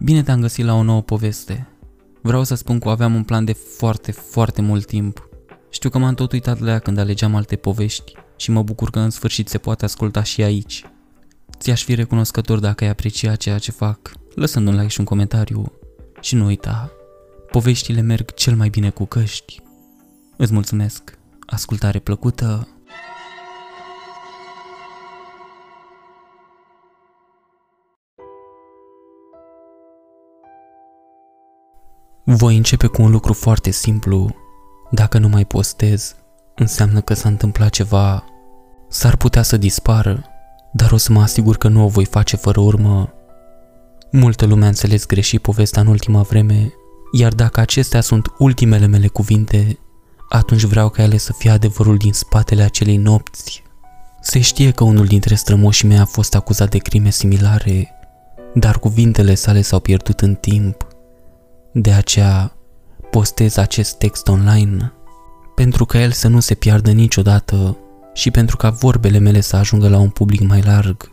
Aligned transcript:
Bine 0.00 0.22
te-am 0.22 0.40
găsit 0.40 0.64
la 0.64 0.74
o 0.74 0.82
nouă 0.82 1.02
poveste. 1.02 1.68
Vreau 2.22 2.44
să 2.44 2.54
spun 2.54 2.78
că 2.78 2.88
aveam 2.88 3.14
un 3.14 3.24
plan 3.24 3.44
de 3.44 3.52
foarte, 3.52 4.12
foarte 4.12 4.62
mult 4.62 4.86
timp. 4.86 5.28
Știu 5.70 5.90
că 5.90 5.98
m-am 5.98 6.14
tot 6.14 6.32
uitat 6.32 6.58
la 6.58 6.70
ea 6.70 6.78
când 6.78 6.98
alegeam 6.98 7.34
alte 7.34 7.56
povești 7.56 8.12
și 8.36 8.50
mă 8.50 8.62
bucur 8.62 8.90
că 8.90 8.98
în 8.98 9.10
sfârșit 9.10 9.48
se 9.48 9.58
poate 9.58 9.84
asculta 9.84 10.22
și 10.22 10.42
aici. 10.42 10.84
Ți-aș 11.58 11.84
fi 11.84 11.94
recunoscător 11.94 12.58
dacă 12.58 12.84
ai 12.84 12.90
aprecia 12.90 13.36
ceea 13.36 13.58
ce 13.58 13.70
fac, 13.70 14.12
lăsând 14.34 14.68
un 14.68 14.74
like 14.74 14.88
și 14.88 14.98
un 15.00 15.04
comentariu. 15.06 15.72
Și 16.20 16.34
nu 16.34 16.44
uita, 16.44 16.90
poveștile 17.50 18.00
merg 18.00 18.34
cel 18.34 18.56
mai 18.56 18.68
bine 18.68 18.90
cu 18.90 19.04
căști. 19.04 19.60
Îți 20.36 20.52
mulțumesc, 20.52 21.18
ascultare 21.46 21.98
plăcută! 21.98 22.77
Voi 32.30 32.56
începe 32.56 32.86
cu 32.86 33.02
un 33.02 33.10
lucru 33.10 33.32
foarte 33.32 33.70
simplu. 33.70 34.34
Dacă 34.90 35.18
nu 35.18 35.28
mai 35.28 35.44
postez, 35.44 36.14
înseamnă 36.54 37.00
că 37.00 37.14
s-a 37.14 37.28
întâmplat 37.28 37.70
ceva. 37.70 38.24
S-ar 38.88 39.16
putea 39.16 39.42
să 39.42 39.56
dispară, 39.56 40.24
dar 40.72 40.92
o 40.92 40.96
să 40.96 41.12
mă 41.12 41.20
asigur 41.20 41.56
că 41.56 41.68
nu 41.68 41.84
o 41.84 41.88
voi 41.88 42.04
face 42.04 42.36
fără 42.36 42.60
urmă. 42.60 43.12
Multă 44.10 44.46
lume 44.46 44.64
a 44.64 44.68
înțeles 44.68 45.06
greșit 45.06 45.42
povestea 45.42 45.82
în 45.82 45.88
ultima 45.88 46.22
vreme, 46.22 46.72
iar 47.12 47.32
dacă 47.32 47.60
acestea 47.60 48.00
sunt 48.00 48.26
ultimele 48.38 48.86
mele 48.86 49.06
cuvinte, 49.06 49.78
atunci 50.28 50.64
vreau 50.64 50.88
ca 50.88 51.02
ele 51.02 51.16
să 51.16 51.32
fie 51.38 51.50
adevărul 51.50 51.96
din 51.96 52.12
spatele 52.12 52.62
acelei 52.62 52.96
nopți. 52.96 53.62
Se 54.20 54.40
știe 54.40 54.70
că 54.70 54.84
unul 54.84 55.06
dintre 55.06 55.34
strămoșii 55.34 55.88
mei 55.88 55.98
a 55.98 56.04
fost 56.04 56.34
acuzat 56.34 56.70
de 56.70 56.78
crime 56.78 57.10
similare, 57.10 57.90
dar 58.54 58.78
cuvintele 58.78 59.34
sale 59.34 59.62
s-au 59.62 59.80
pierdut 59.80 60.20
în 60.20 60.34
timp. 60.34 60.87
De 61.72 61.92
aceea 61.92 62.52
postez 63.10 63.56
acest 63.56 63.96
text 63.96 64.28
online, 64.28 64.92
pentru 65.54 65.84
ca 65.84 66.00
el 66.00 66.10
să 66.10 66.28
nu 66.28 66.40
se 66.40 66.54
piardă 66.54 66.90
niciodată 66.90 67.76
și 68.14 68.30
pentru 68.30 68.56
ca 68.56 68.70
vorbele 68.70 69.18
mele 69.18 69.40
să 69.40 69.56
ajungă 69.56 69.88
la 69.88 69.98
un 69.98 70.08
public 70.08 70.40
mai 70.40 70.62
larg. 70.62 71.10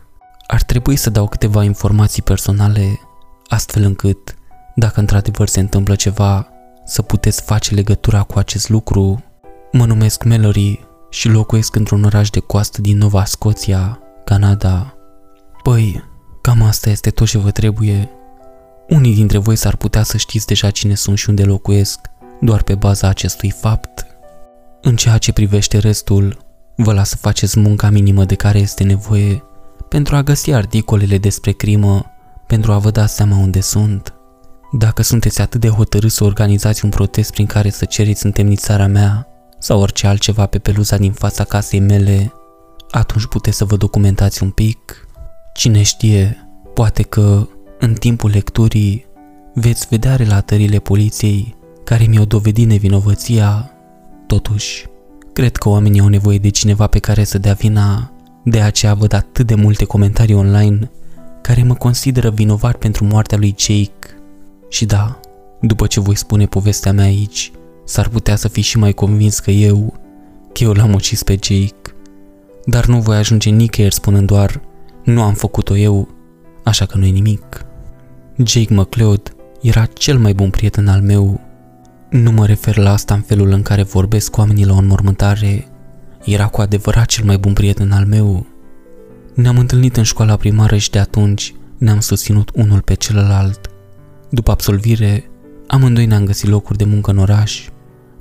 Ar 0.48 0.62
trebui 0.62 0.96
să 0.96 1.10
dau 1.10 1.28
câteva 1.28 1.64
informații 1.64 2.22
personale, 2.22 3.00
astfel 3.48 3.84
încât, 3.84 4.36
dacă 4.76 5.00
într-adevăr 5.00 5.48
se 5.48 5.60
întâmplă 5.60 5.96
ceva, 5.96 6.48
să 6.86 7.02
puteți 7.02 7.42
face 7.42 7.74
legătura 7.74 8.24
cu 8.24 8.40
acest 8.40 8.70
lucru. 8.70 9.24
Mă 9.72 9.86
numesc 9.86 10.24
Mallory 10.24 10.88
și 11.10 11.28
locuiesc 11.30 11.76
într-un 11.76 12.04
oraș 12.04 12.30
de 12.30 12.40
coastă 12.40 12.82
din 12.82 12.98
Nova 12.98 13.26
Scoția, 13.26 14.00
Canada. 14.26 14.94
Păi, 15.64 16.04
cam 16.42 16.62
asta 16.62 16.90
este 16.90 17.10
tot 17.10 17.28
ce 17.28 17.38
vă 17.38 17.52
trebuie 17.52 18.10
unii 18.90 19.14
dintre 19.14 19.38
voi 19.38 19.56
s-ar 19.56 19.76
putea 19.76 20.04
să 20.04 20.18
știți 20.18 20.46
deja 20.46 20.70
cine 20.70 20.96
sunt 20.96 21.18
și 21.18 21.30
unde 21.30 21.44
locuiesc, 21.44 22.00
doar 22.42 22.62
pe 22.64 22.76
baza 22.76 23.08
acestui 23.08 23.50
fapt. 23.50 24.06
În 24.82 24.96
ceea 24.96 25.18
ce 25.18 25.34
privește 25.34 25.78
restul, 25.78 26.38
vă 26.76 26.94
las 26.94 27.10
să 27.10 27.16
faceți 27.16 27.60
munca 27.60 27.90
minimă 27.90 28.26
de 28.26 28.36
care 28.36 28.60
este 28.60 28.84
nevoie 28.84 29.44
pentru 29.90 30.16
a 30.16 30.24
găsi 30.24 30.52
articolele 30.52 31.18
despre 31.18 31.52
crimă, 31.52 32.06
pentru 32.48 32.72
a 32.72 32.78
vă 32.78 32.92
da 32.92 33.06
seama 33.06 33.38
unde 33.38 33.62
sunt. 33.62 34.14
Dacă 34.72 35.02
sunteți 35.02 35.42
atât 35.42 35.62
de 35.62 35.70
hotărâți 35.70 36.16
să 36.16 36.24
organizați 36.24 36.84
un 36.84 36.90
protest 36.90 37.32
prin 37.32 37.46
care 37.46 37.70
să 37.70 37.86
cereți 37.86 38.26
întemnițarea 38.26 38.88
mea 38.88 39.28
sau 39.60 39.82
orice 39.82 40.08
altceva 40.08 40.46
pe 40.46 40.60
peluza 40.60 40.98
din 40.98 41.12
fața 41.12 41.44
casei 41.44 41.80
mele, 41.80 42.34
atunci 42.92 43.26
puteți 43.26 43.58
să 43.58 43.66
vă 43.66 43.76
documentați 43.76 44.44
un 44.44 44.50
pic. 44.50 45.08
Cine 45.54 45.82
știe, 45.82 46.48
poate 46.74 47.04
că 47.04 47.48
în 47.80 47.94
timpul 47.94 48.30
lecturii 48.30 49.06
veți 49.54 49.88
vedea 49.90 50.16
relatările 50.16 50.80
poliției 50.80 51.56
care 51.84 52.06
mi-au 52.06 52.26
dovedit 52.26 52.68
nevinovăția. 52.68 53.72
Totuși, 54.28 54.86
cred 55.34 55.56
că 55.56 55.70
oamenii 55.70 56.00
au 56.00 56.08
nevoie 56.08 56.38
de 56.38 56.50
cineva 56.50 56.88
pe 56.88 57.00
care 57.00 57.24
să 57.24 57.38
dea 57.38 57.54
vina, 57.54 58.12
de 58.44 58.62
aceea 58.62 58.94
văd 58.94 59.14
atât 59.14 59.48
de 59.48 59.56
multe 59.56 59.86
comentarii 59.86 60.36
online 60.36 60.92
care 61.42 61.64
mă 61.64 61.74
consideră 61.74 62.30
vinovat 62.30 62.76
pentru 62.76 63.06
moartea 63.06 63.38
lui 63.38 63.56
Jake. 63.58 64.20
Și 64.70 64.86
da, 64.86 65.20
după 65.62 65.88
ce 65.88 66.00
voi 66.00 66.16
spune 66.16 66.46
povestea 66.46 66.92
mea 66.92 67.06
aici, 67.06 67.52
s-ar 67.86 68.08
putea 68.08 68.36
să 68.36 68.48
fi 68.48 68.62
și 68.62 68.78
mai 68.78 68.94
convins 68.94 69.40
că 69.40 69.52
eu, 69.52 69.94
că 70.54 70.64
eu 70.64 70.72
l-am 70.72 70.94
ucis 70.94 71.24
pe 71.24 71.40
Jake. 71.42 71.96
Dar 72.66 72.86
nu 72.86 73.00
voi 73.00 73.16
ajunge 73.16 73.50
nicăieri 73.50 73.94
spunând 73.94 74.28
doar, 74.28 74.62
nu 75.04 75.22
am 75.22 75.34
făcut-o 75.34 75.78
eu, 75.78 76.08
așa 76.66 76.86
că 76.86 76.98
nu 76.98 77.06
e 77.06 77.10
nimic. 77.10 77.66
Jake 78.38 78.74
McLeod 78.74 79.36
era 79.62 79.86
cel 79.86 80.18
mai 80.18 80.34
bun 80.34 80.50
prieten 80.50 80.88
al 80.88 81.02
meu. 81.02 81.42
Nu 82.10 82.32
mă 82.32 82.46
refer 82.46 82.78
la 82.78 82.92
asta 82.92 83.14
în 83.14 83.22
felul 83.22 83.52
în 83.52 83.62
care 83.62 83.84
vorbesc 83.84 84.32
cu 84.32 84.40
oamenii 84.40 84.66
la 84.66 84.74
o 84.74 84.78
înmormântare. 84.78 85.68
Era 86.24 86.48
cu 86.48 86.62
adevărat 86.62 87.06
cel 87.06 87.26
mai 87.26 87.38
bun 87.38 87.54
prieten 87.54 87.92
al 87.92 88.06
meu. 88.06 88.46
Ne-am 89.34 89.58
întâlnit 89.58 89.98
în 89.98 90.04
școala 90.04 90.36
primară 90.36 90.78
și 90.78 90.90
de 90.90 91.00
atunci 91.00 91.54
ne-am 91.78 92.00
susținut 92.00 92.52
unul 92.54 92.82
pe 92.82 92.94
celălalt. 92.94 93.70
După 94.30 94.52
absolvire, 94.52 95.30
amândoi 95.68 96.06
ne-am 96.06 96.26
găsit 96.26 96.50
locuri 96.50 96.78
de 96.78 96.84
muncă 96.86 97.12
în 97.12 97.18
oraș. 97.18 97.68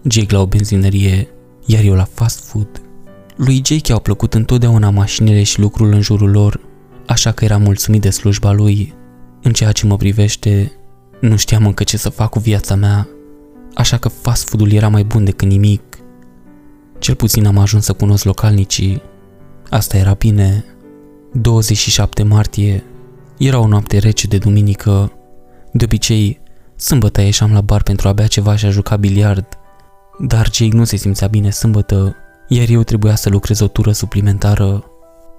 Jake 0.02 0.34
la 0.34 0.40
o 0.40 0.46
benzinărie, 0.46 1.28
iar 1.66 1.82
eu 1.82 1.94
la 1.94 2.08
fast 2.12 2.44
food. 2.44 2.82
Lui 3.36 3.62
Jake 3.64 3.92
au 3.92 4.00
plăcut 4.00 4.34
întotdeauna 4.34 4.90
mașinile 4.90 5.42
și 5.42 5.60
lucrul 5.60 5.92
în 5.92 6.00
jurul 6.00 6.30
lor, 6.30 6.60
așa 7.06 7.32
că 7.32 7.44
era 7.44 7.56
mulțumit 7.56 8.00
de 8.00 8.10
slujba 8.10 8.52
lui. 8.52 8.94
În 9.42 9.52
ceea 9.52 9.72
ce 9.72 9.86
mă 9.86 9.96
privește, 9.96 10.72
nu 11.20 11.36
știam 11.36 11.66
încă 11.66 11.84
ce 11.84 11.96
să 11.96 12.08
fac 12.08 12.30
cu 12.30 12.38
viața 12.38 12.74
mea, 12.74 13.08
așa 13.74 13.96
că 13.96 14.08
fast 14.08 14.48
food-ul 14.48 14.72
era 14.72 14.88
mai 14.88 15.04
bun 15.04 15.24
decât 15.24 15.48
nimic. 15.48 15.82
Cel 16.98 17.14
puțin 17.14 17.46
am 17.46 17.58
ajuns 17.58 17.84
să 17.84 17.92
cunosc 17.92 18.24
localnicii. 18.24 19.02
Asta 19.70 19.96
era 19.96 20.12
bine. 20.12 20.64
27 21.32 22.22
martie. 22.22 22.84
Era 23.38 23.58
o 23.58 23.66
noapte 23.66 23.98
rece 23.98 24.26
de 24.26 24.38
duminică. 24.38 25.12
De 25.72 25.84
obicei, 25.84 26.40
sâmbătă 26.76 27.20
ieșeam 27.20 27.52
la 27.52 27.60
bar 27.60 27.82
pentru 27.82 28.08
a 28.08 28.12
bea 28.12 28.26
ceva 28.26 28.56
și 28.56 28.66
a 28.66 28.70
juca 28.70 28.96
biliard. 28.96 29.46
Dar 30.18 30.50
Jake 30.52 30.76
nu 30.76 30.84
se 30.84 30.96
simțea 30.96 31.26
bine 31.26 31.50
sâmbătă, 31.50 32.16
iar 32.48 32.68
eu 32.68 32.82
trebuia 32.82 33.14
să 33.14 33.28
lucrez 33.28 33.60
o 33.60 33.68
tură 33.68 33.92
suplimentară. 33.92 34.84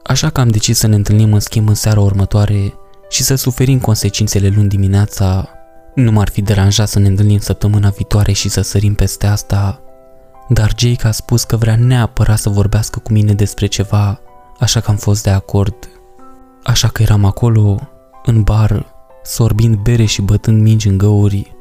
Așa 0.08 0.30
că 0.30 0.42
am 0.42 0.48
decis 0.48 0.78
să 0.78 0.88
ne 0.88 0.96
întâlnim 0.96 1.34
în 1.34 1.40
schimb 1.40 1.68
în 1.68 1.74
seara 1.74 2.00
următoare 2.00 2.74
și 3.10 3.24
să 3.24 3.36
suferim 3.36 3.80
consecințele 3.80 4.48
luni 4.56 4.70
dimineața, 4.70 5.50
nu 5.96 6.12
m-ar 6.12 6.30
fi 6.30 6.42
deranjat 6.42 6.88
să 6.88 7.00
ne 7.00 7.08
întâlnim 7.08 7.40
săptămâna 7.40 7.90
viitoare 7.90 8.32
și 8.32 8.50
să 8.50 8.62
sărim 8.62 8.94
peste 8.94 9.28
asta, 9.28 9.82
dar 10.50 10.74
Jake 10.78 11.08
a 11.08 11.12
spus 11.12 11.44
că 11.44 11.58
vrea 11.58 11.76
neapărat 11.76 12.38
să 12.38 12.50
vorbească 12.50 13.00
cu 13.00 13.12
mine 13.12 13.34
despre 13.34 13.66
ceva, 13.66 14.20
așa 14.60 14.80
că 14.80 14.90
am 14.90 14.98
fost 14.98 15.24
de 15.24 15.30
acord. 15.30 15.76
Așa 16.64 16.88
că 16.88 17.02
eram 17.02 17.26
acolo, 17.26 17.90
în 18.26 18.42
bar, 18.42 18.86
sorbind 19.24 19.76
bere 19.76 20.06
și 20.06 20.22
bătând 20.22 20.62
mingi 20.62 20.88
în 20.88 20.98
găuri, 20.98 21.56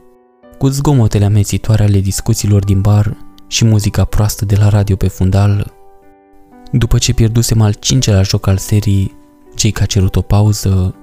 cu 0.58 0.66
zgomotele 0.66 1.24
amețitoare 1.24 1.82
ale 1.82 1.98
discuțiilor 1.98 2.64
din 2.64 2.80
bar 2.80 3.16
și 3.46 3.64
muzica 3.64 4.04
proastă 4.04 4.44
de 4.44 4.56
la 4.56 4.68
radio 4.68 4.96
pe 4.96 5.08
fundal. 5.08 5.72
După 6.76 6.98
ce 6.98 7.12
pierdusem 7.12 7.60
al 7.60 7.72
cincelea 7.72 8.22
joc 8.22 8.46
al 8.46 8.56
serii, 8.56 9.16
Jake 9.56 9.82
a 9.82 9.86
cerut 9.86 10.16
o 10.16 10.20
pauză 10.20 10.94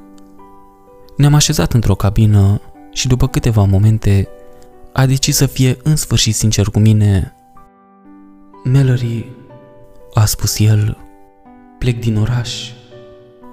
ne-am 1.17 1.33
așezat 1.33 1.73
într-o 1.73 1.95
cabină 1.95 2.61
și 2.91 3.07
după 3.07 3.27
câteva 3.27 3.63
momente 3.63 4.27
a 4.93 5.05
decis 5.05 5.35
să 5.35 5.45
fie 5.45 5.77
în 5.83 5.95
sfârșit 5.95 6.35
sincer 6.35 6.67
cu 6.67 6.79
mine. 6.79 7.35
Mallory, 8.63 9.25
a 10.13 10.25
spus 10.25 10.59
el, 10.59 10.97
plec 11.79 11.99
din 11.99 12.17
oraș. 12.17 12.69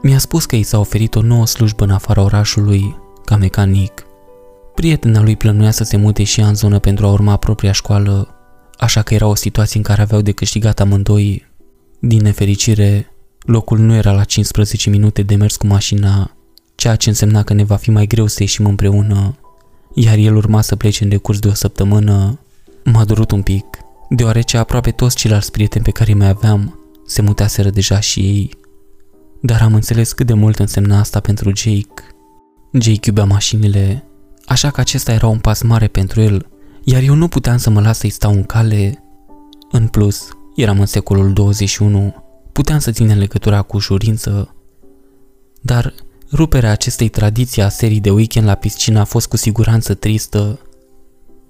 Mi-a 0.03 0.19
spus 0.19 0.45
că 0.45 0.57
i 0.57 0.63
s-a 0.63 0.79
oferit 0.79 1.15
o 1.15 1.23
nouă 1.23 1.47
slujbă 1.47 1.85
în 1.85 1.91
afara 1.91 2.23
orașului, 2.23 2.97
ca 3.25 3.37
mecanic. 3.37 4.07
Prietena 4.75 5.23
lui 5.23 5.37
plănuia 5.37 5.71
să 5.71 5.85
se 5.85 5.97
mute 5.97 6.23
și 6.23 6.41
ea 6.41 6.47
în 6.49 6.55
zonă 6.55 6.79
pentru 6.79 7.07
a 7.07 7.11
urma 7.11 7.37
propria 7.37 7.73
școală, 7.73 8.35
așa 8.79 9.03
că 9.03 9.15
era 9.15 9.27
o 9.27 9.35
situație 9.35 9.79
în 9.79 9.85
care 9.85 10.01
aveau 10.03 10.21
de 10.21 10.33
câștigat 10.33 10.81
amândoi. 10.81 11.47
Din 12.01 12.23
nefericire, 12.23 13.13
locul 13.39 13.79
nu 13.79 13.95
era 13.95 14.13
la 14.13 14.25
15 14.25 14.91
minute 14.91 15.23
de 15.23 15.35
mers 15.35 15.57
cu 15.57 15.67
mașina 15.67 16.33
ceea 16.79 16.97
ce 16.97 17.09
însemna 17.09 17.43
că 17.43 17.53
ne 17.53 17.65
va 17.65 17.77
fi 17.77 17.91
mai 17.91 18.07
greu 18.07 18.27
să 18.27 18.37
ieșim 18.43 18.67
împreună, 18.67 19.39
iar 19.95 20.17
el 20.17 20.37
urma 20.37 20.61
să 20.61 20.77
plece 20.77 21.03
în 21.03 21.09
decurs 21.09 21.39
de 21.39 21.49
o 21.49 21.55
săptămână. 21.55 22.39
M-a 22.85 23.05
durut 23.05 23.31
un 23.31 23.43
pic, 23.43 23.65
deoarece 24.09 24.57
aproape 24.57 24.91
toți 24.91 25.17
ceilalți 25.17 25.51
prieteni 25.51 25.85
pe 25.85 25.91
care 25.91 26.15
mai 26.15 26.29
aveam 26.29 26.81
se 27.07 27.23
mutaseră 27.23 27.71
deja 27.71 28.01
și 28.01 28.21
ei. 28.21 28.51
Dar 29.41 29.63
am 29.63 29.75
înțeles 29.75 30.13
cât 30.13 30.27
de 30.27 30.33
mult 30.33 30.59
însemna 30.59 30.99
asta 30.99 31.21
pentru 31.21 31.53
Jake. 31.55 32.03
Jake 32.73 33.09
iubea 33.09 33.25
mașinile, 33.25 34.05
așa 34.45 34.71
că 34.71 34.81
acesta 34.81 35.13
era 35.13 35.27
un 35.27 35.39
pas 35.39 35.63
mare 35.63 35.87
pentru 35.87 36.21
el, 36.21 36.47
iar 36.85 37.03
eu 37.03 37.15
nu 37.15 37.29
puteam 37.29 37.57
să 37.57 37.71
mă 37.71 37.81
las 37.81 37.99
să-i 37.99 38.11
stau 38.11 38.33
în 38.33 38.45
cale. 38.45 39.05
În 39.71 39.87
plus, 39.87 40.29
eram 40.61 40.81
în 40.81 40.87
secolul 40.87 41.33
21, 41.33 42.15
puteam 42.53 42.79
să 42.79 42.91
ținem 42.91 43.19
legătura 43.19 43.63
cu 43.63 43.77
ușurință, 43.77 44.55
dar 45.61 45.95
Ruperea 46.33 46.71
acestei 46.71 47.09
tradiții 47.09 47.63
a 47.63 47.69
serii 47.69 48.01
de 48.01 48.11
weekend 48.11 48.47
la 48.47 48.55
piscină 48.55 49.01
a 49.01 49.05
fost 49.05 49.29
cu 49.29 49.37
siguranță 49.37 49.95
tristă. 49.95 50.61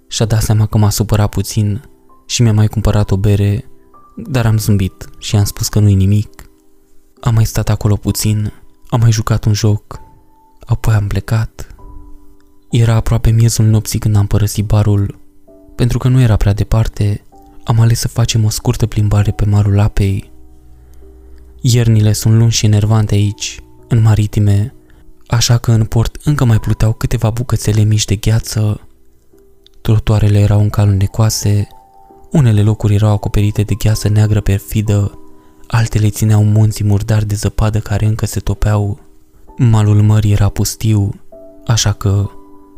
Și-a 0.08 0.24
dat 0.24 0.42
seama 0.42 0.66
că 0.66 0.78
m-a 0.78 0.90
supărat 0.90 1.28
puțin 1.28 1.82
și 2.26 2.42
mi-a 2.42 2.52
mai 2.52 2.66
cumpărat 2.66 3.10
o 3.10 3.16
bere, 3.16 3.64
dar 4.16 4.46
am 4.46 4.58
zâmbit 4.58 5.08
și 5.18 5.36
am 5.36 5.44
spus 5.44 5.68
că 5.68 5.78
nu-i 5.78 5.94
nimic. 5.94 6.50
Am 7.20 7.34
mai 7.34 7.44
stat 7.44 7.68
acolo 7.68 7.96
puțin, 7.96 8.52
am 8.88 9.00
mai 9.00 9.12
jucat 9.12 9.44
un 9.44 9.52
joc, 9.52 10.00
apoi 10.66 10.94
am 10.94 11.06
plecat. 11.06 11.74
Era 12.70 12.94
aproape 12.94 13.30
miezul 13.30 13.64
nopții 13.64 13.98
când 13.98 14.16
am 14.16 14.26
părăsit 14.26 14.64
barul. 14.64 15.18
Pentru 15.74 15.98
că 15.98 16.08
nu 16.08 16.20
era 16.20 16.36
prea 16.36 16.52
departe, 16.52 17.24
am 17.68 17.80
ales 17.80 17.98
să 17.98 18.08
facem 18.08 18.44
o 18.44 18.50
scurtă 18.50 18.86
plimbare 18.86 19.30
pe 19.30 19.44
marul 19.44 19.78
apei. 19.78 20.32
Iernile 21.60 22.12
sunt 22.12 22.34
lungi 22.34 22.56
și 22.56 22.64
enervante 22.66 23.14
aici, 23.14 23.60
în 23.88 24.02
maritime, 24.02 24.74
așa 25.26 25.58
că 25.58 25.72
în 25.72 25.84
port 25.84 26.16
încă 26.24 26.44
mai 26.44 26.58
pluteau 26.58 26.92
câteva 26.92 27.30
bucățele 27.30 27.82
mici 27.82 28.04
de 28.04 28.16
gheață. 28.16 28.88
Trotuarele 29.80 30.38
erau 30.38 30.60
încă 30.60 30.80
alunecoase, 30.80 31.68
unele 32.30 32.62
locuri 32.62 32.94
erau 32.94 33.12
acoperite 33.12 33.62
de 33.62 33.74
gheață 33.74 34.08
neagră 34.08 34.40
perfidă, 34.40 35.18
altele 35.66 36.10
țineau 36.10 36.44
munții 36.44 36.84
murdari 36.84 37.26
de 37.26 37.34
zăpadă 37.34 37.78
care 37.78 38.06
încă 38.06 38.26
se 38.26 38.40
topeau. 38.40 39.00
Malul 39.56 40.02
mării 40.02 40.32
era 40.32 40.48
pustiu, 40.48 41.20
așa 41.66 41.92
că, 41.92 42.30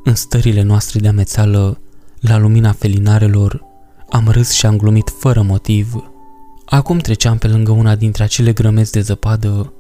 în 0.04 0.14
stările 0.14 0.62
noastre 0.62 1.00
de 1.00 1.08
amețeală, 1.08 1.78
la 2.20 2.38
lumina 2.38 2.72
felinarelor, 2.72 3.68
am 4.10 4.28
râs 4.28 4.50
și 4.50 4.66
am 4.66 4.76
glumit 4.76 5.12
fără 5.18 5.42
motiv. 5.42 6.10
Acum 6.64 6.98
treceam 6.98 7.38
pe 7.38 7.48
lângă 7.48 7.70
una 7.70 7.96
dintre 7.96 8.22
acele 8.22 8.52
grămezi 8.52 8.92
de 8.92 9.00
zăpadă, 9.00 9.72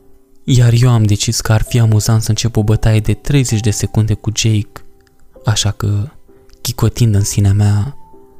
iar 0.44 0.72
eu 0.72 0.90
am 0.90 1.02
decis 1.02 1.40
că 1.40 1.52
ar 1.52 1.62
fi 1.62 1.78
amuzant 1.78 2.22
să 2.22 2.28
încep 2.28 2.56
o 2.56 2.62
bătaie 2.62 3.00
de 3.00 3.14
30 3.14 3.60
de 3.60 3.70
secunde 3.70 4.14
cu 4.14 4.30
Jake, 4.34 4.84
așa 5.44 5.70
că, 5.70 6.10
chicotind 6.60 7.14
în 7.14 7.24
sinea 7.24 7.52
mea, 7.52 7.96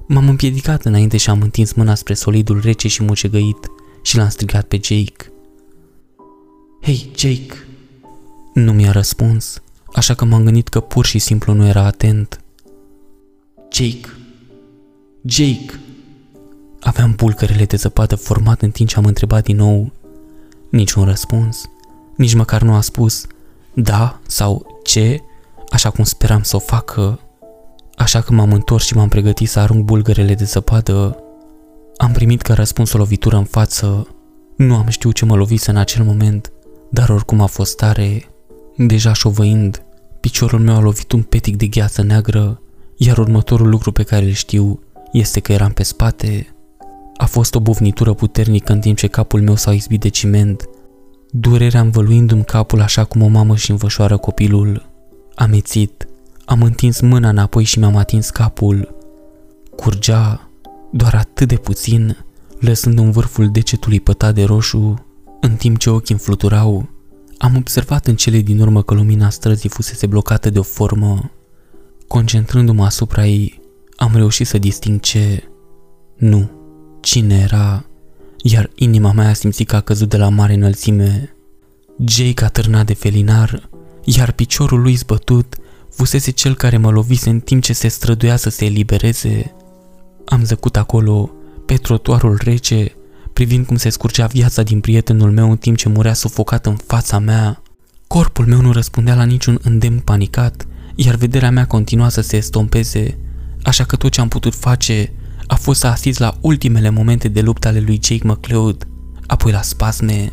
m-am 0.06 0.28
împiedicat 0.28 0.84
înainte 0.84 1.16
și 1.16 1.31
am 1.31 1.40
întins 1.40 1.72
mâna 1.72 1.94
spre 1.94 2.14
solidul 2.14 2.60
rece 2.60 2.88
și 2.88 3.02
mucegăit 3.02 3.70
și 4.02 4.16
l-am 4.16 4.28
strigat 4.28 4.64
pe 4.64 4.81
Jake. 4.82 5.32
Hei, 6.82 7.10
Jake! 7.16 7.54
Nu 8.54 8.72
mi-a 8.72 8.90
răspuns, 8.90 9.62
așa 9.94 10.14
că 10.14 10.25
m-am 10.25 10.44
gândit 10.44 10.69
că 10.69 10.81
pur 10.81 11.06
și 11.06 11.19
simplu 11.19 11.52
nu 11.52 11.66
era 11.66 11.84
atent. 11.84 12.40
Jake! 13.72 14.19
Jake! 15.25 15.81
Aveam 16.81 17.12
pulcărele 17.12 17.64
de 17.64 17.76
zăpadă 17.76 18.17
format 18.17 18.62
în 18.62 18.70
timp 18.70 18.88
ce 18.88 18.96
am 18.96 19.05
întrebat 19.05 19.44
din 19.44 19.56
nou. 19.56 19.93
Niciun 20.70 21.05
răspuns. 21.05 21.64
Nici 22.17 22.34
măcar 22.34 22.62
nu 22.62 22.75
a 22.75 22.81
spus 22.81 23.26
da 23.75 24.20
sau 24.26 24.81
ce, 24.84 25.20
așa 25.70 25.90
cum 25.90 26.05
speram 26.05 26.43
să 26.43 26.56
o 26.56 26.58
facă. 26.58 27.20
Așa 27.96 28.20
că 28.20 28.32
m-am 28.32 28.52
întors 28.52 28.84
și 28.84 28.96
m-am 28.96 29.08
pregătit 29.08 29.49
să 29.49 29.58
arunc 29.58 29.84
bulgărele 29.84 30.34
de 30.34 30.44
zăpadă. 30.44 31.22
Am 31.96 32.12
primit 32.12 32.43
ca 32.43 32.55
răspuns 32.55 32.93
o 32.93 32.99
lovitură 32.99 33.37
în 33.37 33.44
față. 33.44 34.06
Nu 34.56 34.75
am 34.75 34.88
știut 34.88 35.14
ce 35.14 35.25
mă 35.25 35.37
lovise 35.37 35.70
în 35.70 35.76
acel 35.76 36.05
moment, 36.05 36.52
dar 36.90 37.08
oricum 37.08 37.40
a 37.40 37.46
fost 37.46 37.76
tare. 37.76 38.31
Deja 38.76 39.12
șovăind, 39.12 39.82
piciorul 40.20 40.58
meu 40.58 40.75
a 40.75 40.81
lovit 40.81 41.12
un 41.12 41.22
petic 41.22 41.56
de 41.56 41.67
gheață 41.67 42.02
neagră, 42.02 42.61
iar 42.96 43.19
următorul 43.19 43.69
lucru 43.69 43.93
pe 43.93 44.02
care 44.02 44.25
îl 44.25 44.32
știu 44.32 44.81
este 45.12 45.40
că 45.40 45.52
eram 45.52 45.72
pe 45.72 45.82
spate. 45.82 46.54
A 47.16 47.26
fost 47.26 47.54
o 47.54 47.60
bufnitură 47.60 48.14
puternică 48.14 48.72
în 48.72 48.80
timp 48.80 48.96
ce 48.96 49.06
capul 49.06 49.40
meu 49.40 49.56
s-a 49.56 49.72
izbit 49.72 50.00
de 50.00 50.08
ciment 50.08 50.68
Durerea 51.32 51.80
învăluindu-mi 51.80 52.44
capul 52.44 52.80
așa 52.80 53.04
cum 53.04 53.22
o 53.22 53.26
mamă 53.26 53.56
și 53.56 53.70
învășoară 53.70 54.16
copilul. 54.16 54.88
Am 55.34 55.52
ețit, 55.52 56.08
am 56.44 56.62
întins 56.62 57.00
mâna 57.00 57.28
înapoi 57.28 57.64
și 57.64 57.78
mi-am 57.78 57.96
atins 57.96 58.30
capul. 58.30 58.94
Curgea 59.76 60.50
doar 60.90 61.14
atât 61.14 61.48
de 61.48 61.56
puțin, 61.56 62.16
lăsând 62.60 62.98
în 62.98 63.10
vârful 63.10 63.50
degetului 63.50 64.00
pătat 64.00 64.34
de 64.34 64.44
roșu, 64.44 65.06
în 65.40 65.54
timp 65.54 65.78
ce 65.78 65.90
ochii 65.90 66.14
îmi 66.14 66.22
fluturau. 66.24 66.88
Am 67.38 67.56
observat 67.56 68.06
în 68.06 68.16
cele 68.16 68.38
din 68.38 68.60
urmă 68.60 68.82
că 68.82 68.94
lumina 68.94 69.30
străzii 69.30 69.68
fusese 69.68 70.06
blocată 70.06 70.50
de 70.50 70.58
o 70.58 70.62
formă. 70.62 71.30
Concentrându-mă 72.08 72.84
asupra 72.84 73.26
ei, 73.26 73.59
am 74.00 74.14
reușit 74.14 74.47
să 74.47 74.58
disting 74.58 75.00
ce... 75.00 75.44
Nu, 76.17 76.50
cine 77.00 77.38
era 77.38 77.85
iar 78.43 78.70
inima 78.75 79.12
mea 79.12 79.29
a 79.29 79.32
simțit 79.32 79.69
că 79.69 79.76
a 79.76 79.81
căzut 79.81 80.08
de 80.08 80.17
la 80.17 80.29
mare 80.29 80.55
înălțime. 80.55 81.35
Jake 82.06 82.44
a 82.44 82.49
târnat 82.49 82.87
de 82.87 82.94
felinar, 82.94 83.69
iar 84.05 84.32
piciorul 84.32 84.81
lui 84.81 84.94
zbătut 84.94 85.56
fusese 85.91 86.31
cel 86.31 86.55
care 86.55 86.76
mă 86.76 86.91
lovise 86.91 87.31
în 87.31 87.41
timp 87.41 87.62
ce 87.62 87.73
se 87.73 87.88
străduia 87.88 88.37
să 88.37 88.50
se 88.50 88.64
elibereze. 88.64 89.55
Am 90.25 90.44
zăcut 90.44 90.76
acolo, 90.76 91.31
pe 91.67 91.75
trotuarul 91.75 92.41
rece, 92.44 92.93
privind 93.32 93.67
cum 93.67 93.76
se 93.76 93.88
scurgea 93.88 94.26
viața 94.26 94.62
din 94.62 94.81
prietenul 94.81 95.31
meu 95.31 95.50
în 95.50 95.56
timp 95.56 95.76
ce 95.76 95.88
murea 95.88 96.14
sufocat 96.14 96.67
în 96.67 96.76
fața 96.76 97.19
mea. 97.19 97.62
Corpul 98.06 98.46
meu 98.46 98.61
nu 98.61 98.73
răspundea 98.73 99.14
la 99.14 99.25
niciun 99.25 99.58
îndemn 99.62 99.99
panicat, 99.99 100.67
iar 100.94 101.14
vederea 101.14 101.50
mea 101.50 101.67
continua 101.67 102.08
să 102.08 102.20
se 102.20 102.37
estompeze, 102.37 103.19
așa 103.62 103.84
că 103.84 103.96
tot 103.96 104.10
ce 104.10 104.20
am 104.20 104.28
putut 104.28 104.54
face 104.54 105.12
a 105.46 105.54
fost 105.54 105.80
să 105.80 105.86
asist 105.86 106.18
la 106.18 106.36
ultimele 106.40 106.90
momente 106.90 107.28
de 107.28 107.40
luptă 107.40 107.68
ale 107.68 107.80
lui 107.80 108.00
Jake 108.02 108.26
McLeod, 108.26 108.88
apoi 109.26 109.52
la 109.52 109.62
spasme. 109.62 110.32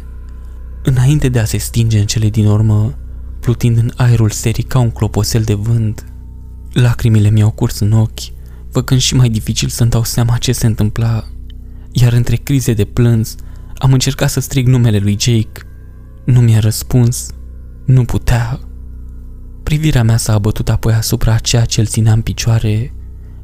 Înainte 0.84 1.30
de 1.30 1.40
a 1.40 1.46
se 1.46 1.58
stinge 1.58 2.00
în 2.00 2.06
cele 2.06 2.30
din 2.30 2.46
urmă, 2.46 2.98
plutind 3.40 3.78
în 3.78 3.92
aerul 3.96 4.30
serii 4.30 4.64
ca 4.64 4.80
un 4.80 4.92
cloposel 4.92 5.42
de 5.42 5.54
vânt, 5.54 6.06
lacrimile 6.72 7.30
mi-au 7.30 7.52
curs 7.52 7.80
în 7.80 7.92
ochi, 7.92 8.20
făcând 8.72 9.00
și 9.00 9.16
mai 9.16 9.30
dificil 9.30 9.70
să-mi 9.70 9.90
dau 9.90 10.04
seama 10.04 10.38
ce 10.38 10.52
se 10.52 10.66
întâmpla, 10.66 11.24
iar 11.92 12.14
între 12.14 12.36
crize 12.36 12.74
de 12.74 12.86
plâns 12.86 13.36
am 13.78 13.94
încercat 13.94 14.30
să 14.30 14.40
strig 14.40 14.68
numele 14.68 14.98
lui 14.98 15.18
Jake. 15.20 15.62
Nu 16.26 16.40
mi-a 16.40 16.60
răspuns, 16.60 17.30
nu 17.86 18.04
putea. 18.04 18.60
Privirea 19.64 20.04
mea 20.04 20.18
s-a 20.18 20.34
abătut 20.34 20.70
apoi 20.70 20.94
asupra 20.94 21.38
ceea 21.38 21.66
ce 21.66 21.80
îl 21.80 21.86
ținea 21.86 22.14
în 22.14 22.22
picioare 22.22 22.94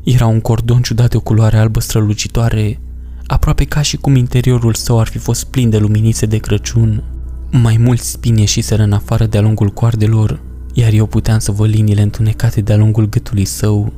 era 0.03 0.25
un 0.25 0.41
cordon 0.41 0.81
ciudat 0.81 1.09
de 1.09 1.17
o 1.17 1.19
culoare 1.19 1.57
albă 1.57 1.79
strălucitoare, 1.79 2.79
aproape 3.27 3.63
ca 3.63 3.81
și 3.81 3.97
cum 3.97 4.15
interiorul 4.15 4.73
său 4.73 4.99
ar 4.99 5.07
fi 5.07 5.17
fost 5.17 5.43
plin 5.43 5.69
de 5.69 5.77
luminițe 5.77 6.25
de 6.25 6.37
Crăciun. 6.37 7.03
Mai 7.51 7.77
mulți 7.77 8.09
spini 8.09 8.39
ieșiseră 8.39 8.83
în 8.83 8.93
afară 8.93 9.25
de-a 9.25 9.41
lungul 9.41 9.69
coardelor, 9.69 10.39
iar 10.73 10.91
eu 10.91 11.05
puteam 11.05 11.39
să 11.39 11.51
văd 11.51 11.69
liniile 11.69 12.01
întunecate 12.01 12.61
de-a 12.61 12.77
lungul 12.77 13.09
gâtului 13.09 13.45
său, 13.45 13.93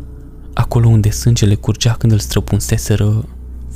acolo 0.54 0.88
unde 0.88 1.10
sângele 1.10 1.56
curgea 1.56 1.94
când 1.94 2.12
îl 2.12 2.20
străpunseseră. 2.20 3.26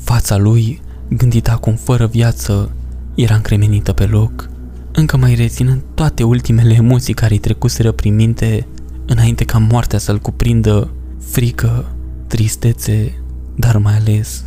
Fața 0.03 0.38
lui, 0.38 0.81
gândită 1.09 1.51
acum 1.51 1.75
fără 1.75 2.05
viață, 2.05 2.71
era 3.15 3.36
încremenită 3.36 3.93
pe 3.93 4.05
loc, 4.05 4.50
încă 4.91 5.17
mai 5.17 5.36
reținând 5.36 5.81
toate 5.93 6.24
ultimele 6.24 6.74
emoții 6.74 7.13
care 7.13 7.33
îi 7.33 7.39
trecuseră 7.39 7.91
prin 7.91 8.15
minte, 8.15 8.67
înainte 9.05 9.43
ca 9.43 9.57
moartea 9.57 10.00
să-l 10.00 10.19
cuprindă, 10.19 10.91
frică, 11.31 11.86
tristețe, 12.29 13.21
dar 13.55 13.77
mai 13.77 13.95
ales 13.95 14.43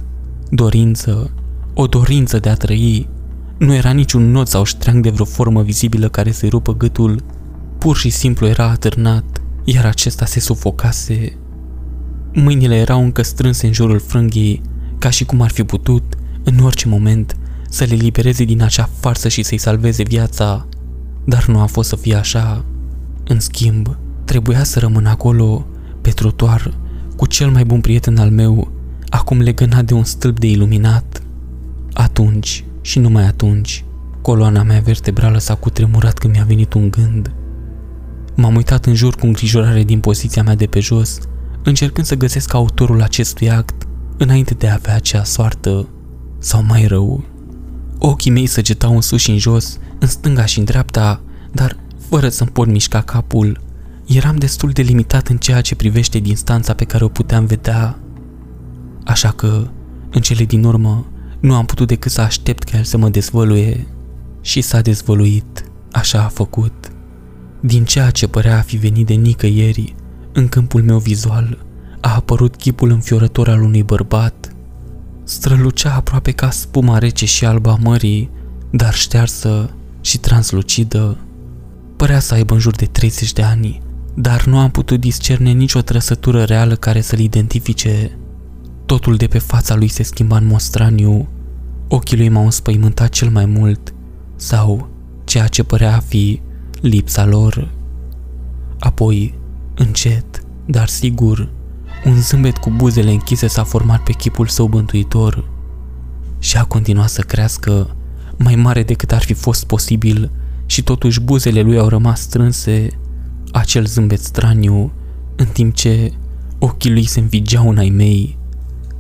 dorință, 0.51 1.31
o 1.75 1.87
dorință 1.87 2.39
de 2.39 2.49
a 2.49 2.55
trăi. 2.55 3.09
Nu 3.59 3.75
era 3.75 3.91
niciun 3.91 4.31
not 4.31 4.49
sau 4.49 4.65
ștreang 4.65 5.03
de 5.03 5.11
vreo 5.11 5.25
formă 5.25 5.63
vizibilă 5.63 6.09
care 6.09 6.31
să-i 6.31 6.49
rupă 6.49 6.77
gâtul, 6.77 7.23
pur 7.79 7.97
și 7.97 8.11
simplu 8.11 8.47
era 8.47 8.69
atârnat, 8.69 9.25
iar 9.65 9.85
acesta 9.85 10.25
se 10.25 10.41
sufocase. 10.41 11.37
Mâinile 12.33 12.77
erau 12.77 13.03
încă 13.03 13.23
strânse 13.23 13.67
în 13.67 13.73
jurul 13.73 13.99
frânghii, 13.99 14.63
ca 14.99 15.11
și 15.11 15.25
cum 15.25 15.41
ar 15.41 15.51
fi 15.51 15.65
putut, 15.65 16.03
în 16.45 16.59
orice 16.59 16.89
moment, 16.89 17.37
să 17.69 17.85
le 17.85 17.95
libereze 17.95 18.45
din 18.45 18.63
acea 18.63 18.89
farsă 19.01 19.29
și 19.29 19.43
să-i 19.43 19.59
salveze 19.59 20.03
viața, 20.03 20.67
dar 21.25 21.47
nu 21.47 21.61
a 21.61 21.67
fost 21.67 21.89
să 21.89 21.97
fie 21.97 22.15
așa. 22.15 22.65
În 23.25 23.41
schimb, 23.41 23.97
trebuia 24.25 24.65
să 24.65 24.79
rămână 24.79 25.09
acolo, 25.09 25.67
pe 26.01 26.11
trotuar, 26.11 26.75
cu 27.23 27.29
cel 27.29 27.51
mai 27.51 27.65
bun 27.65 27.81
prieten 27.81 28.19
al 28.19 28.31
meu, 28.31 28.73
acum 29.09 29.41
legănat 29.41 29.85
de 29.85 29.95
un 29.95 30.05
stâlp 30.05 30.39
de 30.39 30.47
iluminat. 30.47 31.23
Atunci, 31.93 32.65
și 32.81 32.99
numai 32.99 33.27
atunci, 33.27 33.85
coloana 34.23 34.63
mea 34.63 34.81
vertebrală 34.81 35.39
s-a 35.39 35.55
cutremurat 35.55 36.19
când 36.19 36.35
mi-a 36.35 36.45
venit 36.45 36.73
un 36.73 36.91
gând. 36.91 37.35
M-am 38.35 38.55
uitat 38.55 38.87
în 38.87 38.95
jur 38.95 39.15
cu 39.15 39.27
îngrijorare 39.27 39.83
din 39.83 40.01
poziția 40.01 40.43
mea 40.43 40.55
de 40.55 40.67
pe 40.67 40.81
jos, 40.81 41.19
încercând 41.65 42.07
să 42.07 42.17
găsesc 42.17 42.55
autorul 42.55 43.03
acestui 43.03 43.51
act 43.51 43.87
înainte 44.19 44.55
de 44.55 44.69
a 44.69 44.75
avea 44.75 44.95
acea 44.95 45.25
soartă, 45.25 45.89
sau 46.39 46.63
mai 46.63 46.87
rău. 46.87 47.25
Ochii 47.99 48.31
mei 48.31 48.47
săgetau 48.47 48.95
în 48.95 49.01
sus 49.01 49.21
și 49.21 49.31
în 49.31 49.39
jos, 49.39 49.79
în 49.99 50.09
stânga 50.09 50.45
și 50.45 50.59
în 50.59 50.65
dreapta, 50.65 51.21
dar 51.53 51.77
fără 52.09 52.29
să-mi 52.29 52.51
pot 52.51 52.69
mișca 52.69 53.01
capul, 53.01 53.61
Eram 54.07 54.37
destul 54.37 54.71
de 54.71 54.83
limitat 54.83 55.29
în 55.29 55.37
ceea 55.37 55.61
ce 55.61 55.75
privește 55.75 56.19
distanța 56.19 56.75
pe 56.75 56.85
care 56.85 57.05
o 57.05 57.09
puteam 57.09 57.45
vedea, 57.45 57.99
așa 59.05 59.31
că, 59.31 59.71
în 60.11 60.21
cele 60.21 60.45
din 60.45 60.65
urmă, 60.65 61.07
nu 61.41 61.55
am 61.55 61.65
putut 61.65 61.87
decât 61.87 62.11
să 62.11 62.21
aștept 62.21 62.63
ca 62.63 62.77
el 62.77 62.85
să 62.85 62.97
mă 62.97 63.09
dezvăluie 63.09 63.87
și 64.41 64.61
s-a 64.61 64.81
dezvăluit, 64.81 65.65
așa 65.93 66.23
a 66.23 66.29
făcut. 66.29 66.93
Din 67.61 67.85
ceea 67.85 68.11
ce 68.11 68.29
părea 68.29 68.59
a 68.59 68.61
fi 68.61 68.77
venit 68.77 69.07
de 69.07 69.15
nicăieri, 69.15 69.95
în 70.33 70.49
câmpul 70.49 70.83
meu 70.83 70.99
vizual, 70.99 71.65
a 72.01 72.15
apărut 72.15 72.57
chipul 72.57 72.91
înfiorător 72.91 73.49
al 73.49 73.63
unui 73.63 73.83
bărbat. 73.83 74.55
Strălucea 75.25 75.95
aproape 75.95 76.31
ca 76.31 76.51
spuma 76.51 76.99
rece 76.99 77.27
și 77.27 77.45
albă 77.45 77.71
a 77.71 77.79
mării, 77.81 78.31
dar 78.71 78.95
ștearsă 78.95 79.71
și 80.01 80.19
translucidă. 80.19 81.19
Părea 81.97 82.19
să 82.19 82.35
aibă 82.35 82.55
în 82.55 82.61
jur 82.61 82.75
de 82.75 82.85
30 82.85 83.33
de 83.33 83.43
ani, 83.43 83.83
dar 84.15 84.45
nu 84.45 84.59
am 84.59 84.71
putut 84.71 85.01
discerne 85.01 85.51
nicio 85.51 85.81
trăsătură 85.81 86.43
reală 86.43 86.75
care 86.75 87.01
să-l 87.01 87.19
identifice. 87.19 88.19
Totul 88.87 89.17
de 89.17 89.27
pe 89.27 89.39
fața 89.39 89.75
lui 89.75 89.89
se 89.89 90.03
schimba 90.03 90.37
în 90.37 90.47
mod 90.47 90.61
straniu. 90.61 91.29
Ochii 91.89 92.17
lui 92.17 92.29
m-au 92.29 92.45
înspăimântat 92.45 93.09
cel 93.09 93.31
mai 93.31 93.45
mult, 93.45 93.95
sau 94.37 94.89
ceea 95.25 95.47
ce 95.47 95.63
părea 95.63 95.97
a 95.97 96.01
fi 96.01 96.41
lipsa 96.81 97.27
lor. 97.27 97.71
Apoi, 98.79 99.35
încet, 99.75 100.43
dar 100.67 100.89
sigur, 100.89 101.49
un 102.05 102.21
zâmbet 102.21 102.57
cu 102.57 102.71
buzele 102.71 103.11
închise 103.11 103.47
s-a 103.47 103.65
format 103.65 104.03
pe 104.03 104.13
chipul 104.13 104.47
său 104.47 104.67
bântuitor 104.67 105.51
și 106.39 106.57
a 106.57 106.65
continuat 106.65 107.09
să 107.09 107.23
crească 107.23 107.97
mai 108.37 108.55
mare 108.55 108.83
decât 108.83 109.13
ar 109.13 109.23
fi 109.23 109.35
fost 109.35 109.67
posibil 109.67 110.31
și 110.67 110.83
totuși 110.83 111.21
buzele 111.21 111.61
lui 111.61 111.79
au 111.79 111.89
rămas 111.89 112.21
strânse, 112.21 112.89
acel 113.53 113.87
zâmbet 113.87 114.21
straniu, 114.21 114.93
în 115.37 115.47
timp 115.47 115.75
ce 115.75 116.13
ochii 116.59 116.91
lui 116.91 117.05
se 117.05 117.21
învigeau 117.21 117.69
în 117.69 117.79
ai 117.79 117.91
mei. 117.91 118.39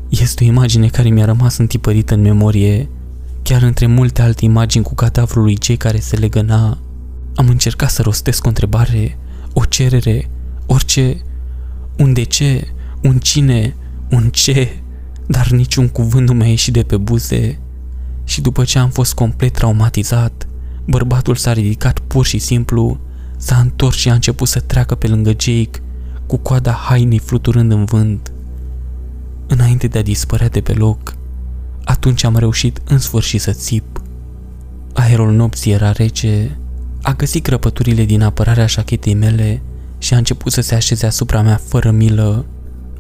Este 0.09 0.45
o 0.45 0.47
imagine 0.47 0.89
care 0.89 1.09
mi-a 1.09 1.25
rămas 1.25 1.57
întipărită 1.57 2.15
în 2.15 2.21
memorie, 2.21 2.89
chiar 3.43 3.63
între 3.63 3.87
multe 3.87 4.23
alte 4.23 4.45
imagini 4.45 4.85
cu 4.85 4.95
cadavrul 4.95 5.43
lui 5.43 5.59
cei 5.59 5.77
care 5.77 5.99
se 5.99 6.17
legăna. 6.17 6.79
Am 7.35 7.49
încercat 7.49 7.91
să 7.91 8.03
rostesc 8.03 8.45
o 8.45 8.49
întrebare, 8.49 9.19
o 9.53 9.65
cerere, 9.65 10.31
orice, 10.67 11.23
un 11.99 12.13
de 12.13 12.23
ce, 12.23 12.69
un 13.03 13.19
cine, 13.19 13.77
un 14.11 14.29
ce, 14.31 14.83
dar 15.27 15.49
niciun 15.49 15.89
cuvânt 15.89 16.29
nu 16.29 16.35
mi-a 16.35 16.49
ieșit 16.49 16.73
de 16.73 16.83
pe 16.83 16.97
buze. 16.97 17.59
Și 18.25 18.41
după 18.41 18.65
ce 18.65 18.79
am 18.79 18.91
fost 18.91 19.15
complet 19.15 19.53
traumatizat, 19.53 20.47
bărbatul 20.85 21.35
s-a 21.35 21.53
ridicat 21.53 21.99
pur 21.99 22.27
și 22.27 22.39
simplu, 22.39 23.01
s-a 23.43 23.57
întors 23.57 23.97
și 23.97 24.11
a 24.11 24.15
început 24.15 24.49
să 24.49 24.61
treacă 24.61 24.95
pe 24.95 25.09
lângă 25.09 25.31
Jake, 25.31 25.83
cu 26.27 26.37
coada 26.37 26.73
hainei 26.73 27.19
fluturând 27.19 27.73
în 27.73 27.85
vânt. 27.85 28.33
Înainte 29.47 29.87
de 29.87 29.99
a 29.99 30.03
dispărea 30.03 30.49
de 30.49 30.61
pe 30.61 30.73
loc, 30.73 31.15
atunci 31.85 32.25
am 32.25 32.37
reușit 32.37 32.81
în 32.85 32.99
sfârșit 32.99 33.41
să 33.41 33.53
țip. 33.53 34.03
Aerul 34.93 35.33
nopții 35.33 35.73
era 35.73 35.93
rece, 35.93 36.59
a 37.03 37.13
găsit 37.13 37.43
crăpăturile 37.43 38.05
din 38.05 38.23
apărarea 38.23 38.67
șachetei 38.67 39.15
mele 39.15 39.63
și 39.99 40.15
a 40.15 40.17
început 40.17 40.53
să 40.53 40.61
se 40.61 40.75
așeze 40.75 41.07
asupra 41.07 41.43
mea 41.43 41.61
fără 41.65 41.91
milă. 41.91 42.45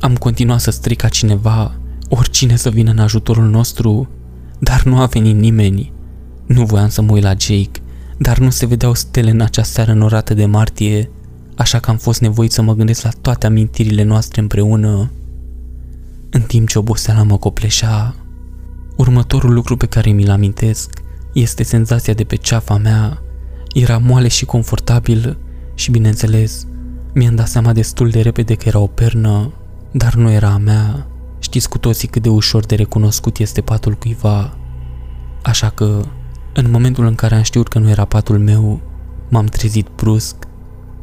Am 0.00 0.16
continuat 0.16 0.60
să 0.60 0.70
strig 0.70 0.96
ca 0.96 1.08
cineva, 1.08 1.74
oricine 2.08 2.56
să 2.56 2.70
vină 2.70 2.90
în 2.90 2.98
ajutorul 2.98 3.48
nostru, 3.48 4.08
dar 4.58 4.82
nu 4.82 5.00
a 5.00 5.06
venit 5.06 5.36
nimeni. 5.36 5.92
Nu 6.46 6.64
voiam 6.64 6.88
să 6.88 7.02
mă 7.02 7.12
uit 7.12 7.22
la 7.22 7.34
Jake, 7.38 7.81
dar 8.18 8.38
nu 8.38 8.50
se 8.50 8.66
vedeau 8.66 8.94
stele 8.94 9.30
în 9.30 9.40
acea 9.40 9.62
seară 9.62 9.92
înorată 9.92 10.34
de 10.34 10.46
martie, 10.46 11.10
așa 11.56 11.78
că 11.78 11.90
am 11.90 11.96
fost 11.96 12.20
nevoit 12.20 12.52
să 12.52 12.62
mă 12.62 12.74
gândesc 12.74 13.02
la 13.02 13.10
toate 13.20 13.46
amintirile 13.46 14.02
noastre 14.02 14.40
împreună. 14.40 15.10
În 16.30 16.40
timp 16.40 16.68
ce 16.68 16.78
oboseala 16.78 17.22
mă 17.22 17.36
copleșea, 17.36 18.14
următorul 18.96 19.52
lucru 19.52 19.76
pe 19.76 19.86
care 19.86 20.10
mi-l 20.10 20.30
amintesc 20.30 21.00
este 21.32 21.62
senzația 21.62 22.14
de 22.14 22.24
pe 22.24 22.36
ceafa 22.36 22.76
mea. 22.76 23.22
Era 23.74 23.98
moale 23.98 24.28
și 24.28 24.44
confortabil 24.44 25.38
și, 25.74 25.90
bineînțeles, 25.90 26.66
mi-am 27.14 27.34
dat 27.34 27.48
seama 27.48 27.72
destul 27.72 28.10
de 28.10 28.20
repede 28.20 28.54
că 28.54 28.68
era 28.68 28.78
o 28.78 28.86
pernă, 28.86 29.52
dar 29.92 30.14
nu 30.14 30.30
era 30.30 30.48
a 30.48 30.56
mea. 30.56 31.06
Știți 31.38 31.68
cu 31.68 31.78
toții 31.78 32.08
cât 32.08 32.22
de 32.22 32.28
ușor 32.28 32.66
de 32.66 32.74
recunoscut 32.74 33.38
este 33.38 33.60
patul 33.60 33.94
cuiva. 33.94 34.56
Așa 35.42 35.70
că, 35.70 36.04
în 36.54 36.70
momentul 36.70 37.06
în 37.06 37.14
care 37.14 37.34
am 37.34 37.42
știut 37.42 37.68
că 37.68 37.78
nu 37.78 37.88
era 37.88 38.04
patul 38.04 38.38
meu, 38.38 38.80
m-am 39.28 39.44
trezit 39.44 39.86
brusc, 39.96 40.36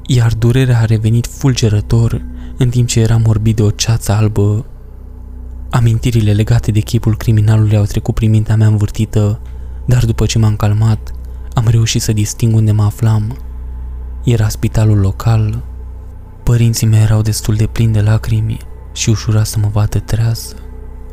iar 0.05 0.33
durerea 0.33 0.79
a 0.79 0.85
revenit 0.85 1.27
fulgerător 1.27 2.25
în 2.57 2.69
timp 2.69 2.87
ce 2.87 2.99
eram 2.99 3.23
orbit 3.27 3.55
de 3.55 3.61
o 3.61 3.69
ceață 3.69 4.11
albă. 4.11 4.65
Amintirile 5.69 6.33
legate 6.33 6.71
de 6.71 6.79
chipul 6.79 7.17
criminalului 7.17 7.77
au 7.77 7.83
trecut 7.83 8.15
prin 8.15 8.29
mintea 8.29 8.55
mea 8.55 8.67
învârtită, 8.67 9.41
dar 9.85 10.05
după 10.05 10.25
ce 10.25 10.39
m-am 10.39 10.55
calmat, 10.55 11.11
am 11.53 11.67
reușit 11.67 12.01
să 12.01 12.13
disting 12.13 12.55
unde 12.55 12.71
mă 12.71 12.83
aflam. 12.83 13.37
Era 14.23 14.49
spitalul 14.49 14.99
local. 14.99 15.63
Părinții 16.43 16.87
mei 16.87 17.01
erau 17.01 17.21
destul 17.21 17.55
de 17.55 17.65
plini 17.65 17.93
de 17.93 18.01
lacrimi 18.01 18.57
și 18.93 19.09
ușura 19.09 19.43
să 19.43 19.59
mă 19.59 19.69
vadă 19.71 19.99
treasă. 19.99 20.55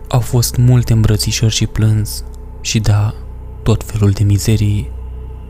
Au 0.08 0.20
fost 0.20 0.56
multe 0.56 0.92
îmbrățișări 0.92 1.52
și 1.52 1.66
plâns 1.66 2.24
și 2.60 2.78
da, 2.80 3.14
tot 3.66 3.84
felul 3.84 4.10
de 4.10 4.24
mizerii, 4.24 4.90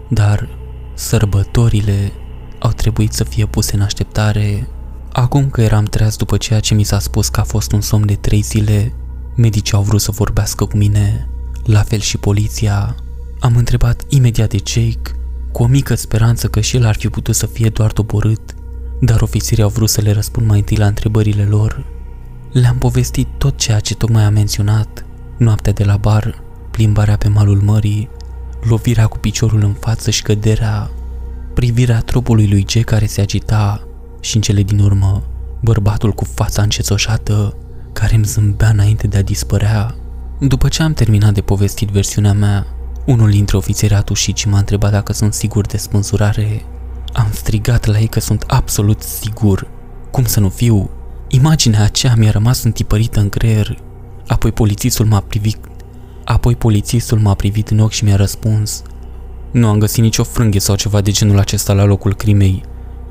dar 0.09 0.49
sărbătorile 0.95 2.13
au 2.59 2.71
trebuit 2.71 3.13
să 3.13 3.25
fie 3.25 3.47
puse 3.47 3.75
în 3.75 3.81
așteptare. 3.81 4.69
Acum 5.13 5.51
că 5.51 5.61
eram 5.61 5.85
treaz 5.85 6.17
după 6.17 6.37
ceea 6.37 6.61
ce 6.61 6.75
mi 6.75 6.83
s-a 6.83 6.99
spus 6.99 7.29
că 7.29 7.41
a 7.41 7.43
fost 7.43 7.73
un 7.73 7.81
somn 7.81 8.07
de 8.07 8.15
trei 8.15 8.41
zile, 8.41 8.93
medicii 9.35 9.75
au 9.75 9.83
vrut 9.83 10.01
să 10.01 10.11
vorbească 10.11 10.65
cu 10.65 10.77
mine, 10.77 11.29
la 11.65 11.83
fel 11.83 11.99
și 11.99 12.19
poliția. 12.19 12.95
Am 13.41 13.57
întrebat 13.57 14.03
imediat 14.09 14.51
de 14.51 14.59
Jake, 14.67 15.17
cu 15.53 15.63
o 15.63 15.67
mică 15.67 15.95
speranță 15.95 16.49
că 16.49 16.61
și 16.61 16.77
el 16.77 16.87
ar 16.87 16.97
fi 16.97 17.09
putut 17.09 17.35
să 17.35 17.47
fie 17.47 17.69
doar 17.69 17.93
doborât, 17.93 18.55
dar 19.01 19.21
ofițerii 19.21 19.63
au 19.63 19.71
vrut 19.71 19.89
să 19.89 20.01
le 20.01 20.13
răspund 20.13 20.47
mai 20.47 20.59
întâi 20.59 20.77
la 20.77 20.87
întrebările 20.87 21.45
lor. 21.45 21.85
Le-am 22.53 22.79
povestit 22.79 23.29
tot 23.39 23.57
ceea 23.57 23.81
ce 23.81 23.95
tocmai 23.95 24.23
am 24.23 24.33
menționat, 24.33 25.05
noaptea 25.37 25.73
de 25.73 25.85
la 25.85 25.97
bar, 25.97 26.45
plimbarea 26.77 27.17
pe 27.17 27.29
malul 27.29 27.61
mării, 27.61 28.09
lovirea 28.69 29.07
cu 29.07 29.19
piciorul 29.19 29.63
în 29.63 29.73
față 29.73 30.11
și 30.11 30.23
căderea, 30.23 30.91
privirea 31.55 32.01
trupului 32.01 32.49
lui 32.49 32.65
G 32.65 32.85
care 32.85 33.07
se 33.07 33.21
agita 33.21 33.87
și 34.21 34.37
în 34.37 34.43
cele 34.43 34.63
din 34.63 34.79
urmă, 34.79 35.23
bărbatul 35.61 36.13
cu 36.13 36.25
fața 36.25 36.63
încețoșată 36.63 37.57
care 37.93 38.15
îmi 38.15 38.25
zâmbea 38.25 38.69
înainte 38.69 39.07
de 39.07 39.17
a 39.17 39.23
dispărea. 39.23 39.95
După 40.41 40.69
ce 40.69 40.83
am 40.83 40.93
terminat 40.93 41.35
de 41.35 41.41
povestit 41.41 41.89
versiunea 41.89 42.33
mea, 42.33 42.67
unul 43.07 43.31
dintre 43.31 43.57
ofițeri 43.57 43.95
a 43.95 44.01
tușit 44.01 44.37
și 44.37 44.49
m-a 44.49 44.59
întrebat 44.59 44.91
dacă 44.91 45.13
sunt 45.13 45.35
sigur 45.35 45.67
de 45.67 45.77
spânzurare. 45.77 46.63
Am 47.13 47.29
strigat 47.33 47.85
la 47.85 47.99
ei 47.99 48.07
că 48.07 48.21
sunt 48.21 48.45
absolut 48.47 49.03
sigur. 49.03 49.67
Cum 50.11 50.25
să 50.25 50.41
nu 50.41 50.49
fiu? 50.49 50.91
Imaginea 51.29 51.83
aceea 51.83 52.15
mi-a 52.17 52.31
rămas 52.31 52.63
întipărită 52.63 53.21
în 53.21 53.29
creier. 53.29 53.79
Apoi 54.27 54.53
polițistul 54.53 55.07
m-a 55.07 55.21
privit. 55.21 55.59
Apoi 56.27 56.57
polițistul 56.57 57.19
m-a 57.19 57.35
privit 57.35 57.69
în 57.69 57.79
ochi 57.79 57.91
și 57.91 58.05
mi-a 58.05 58.17
răspuns. 58.17 58.83
Nu 59.51 59.69
am 59.69 59.79
găsit 59.79 60.03
nicio 60.03 60.23
frânghie 60.23 60.61
sau 60.61 60.75
ceva 60.75 61.01
de 61.01 61.11
genul 61.11 61.39
acesta 61.39 61.73
la 61.73 61.85
locul 61.85 62.15
crimei. 62.15 62.63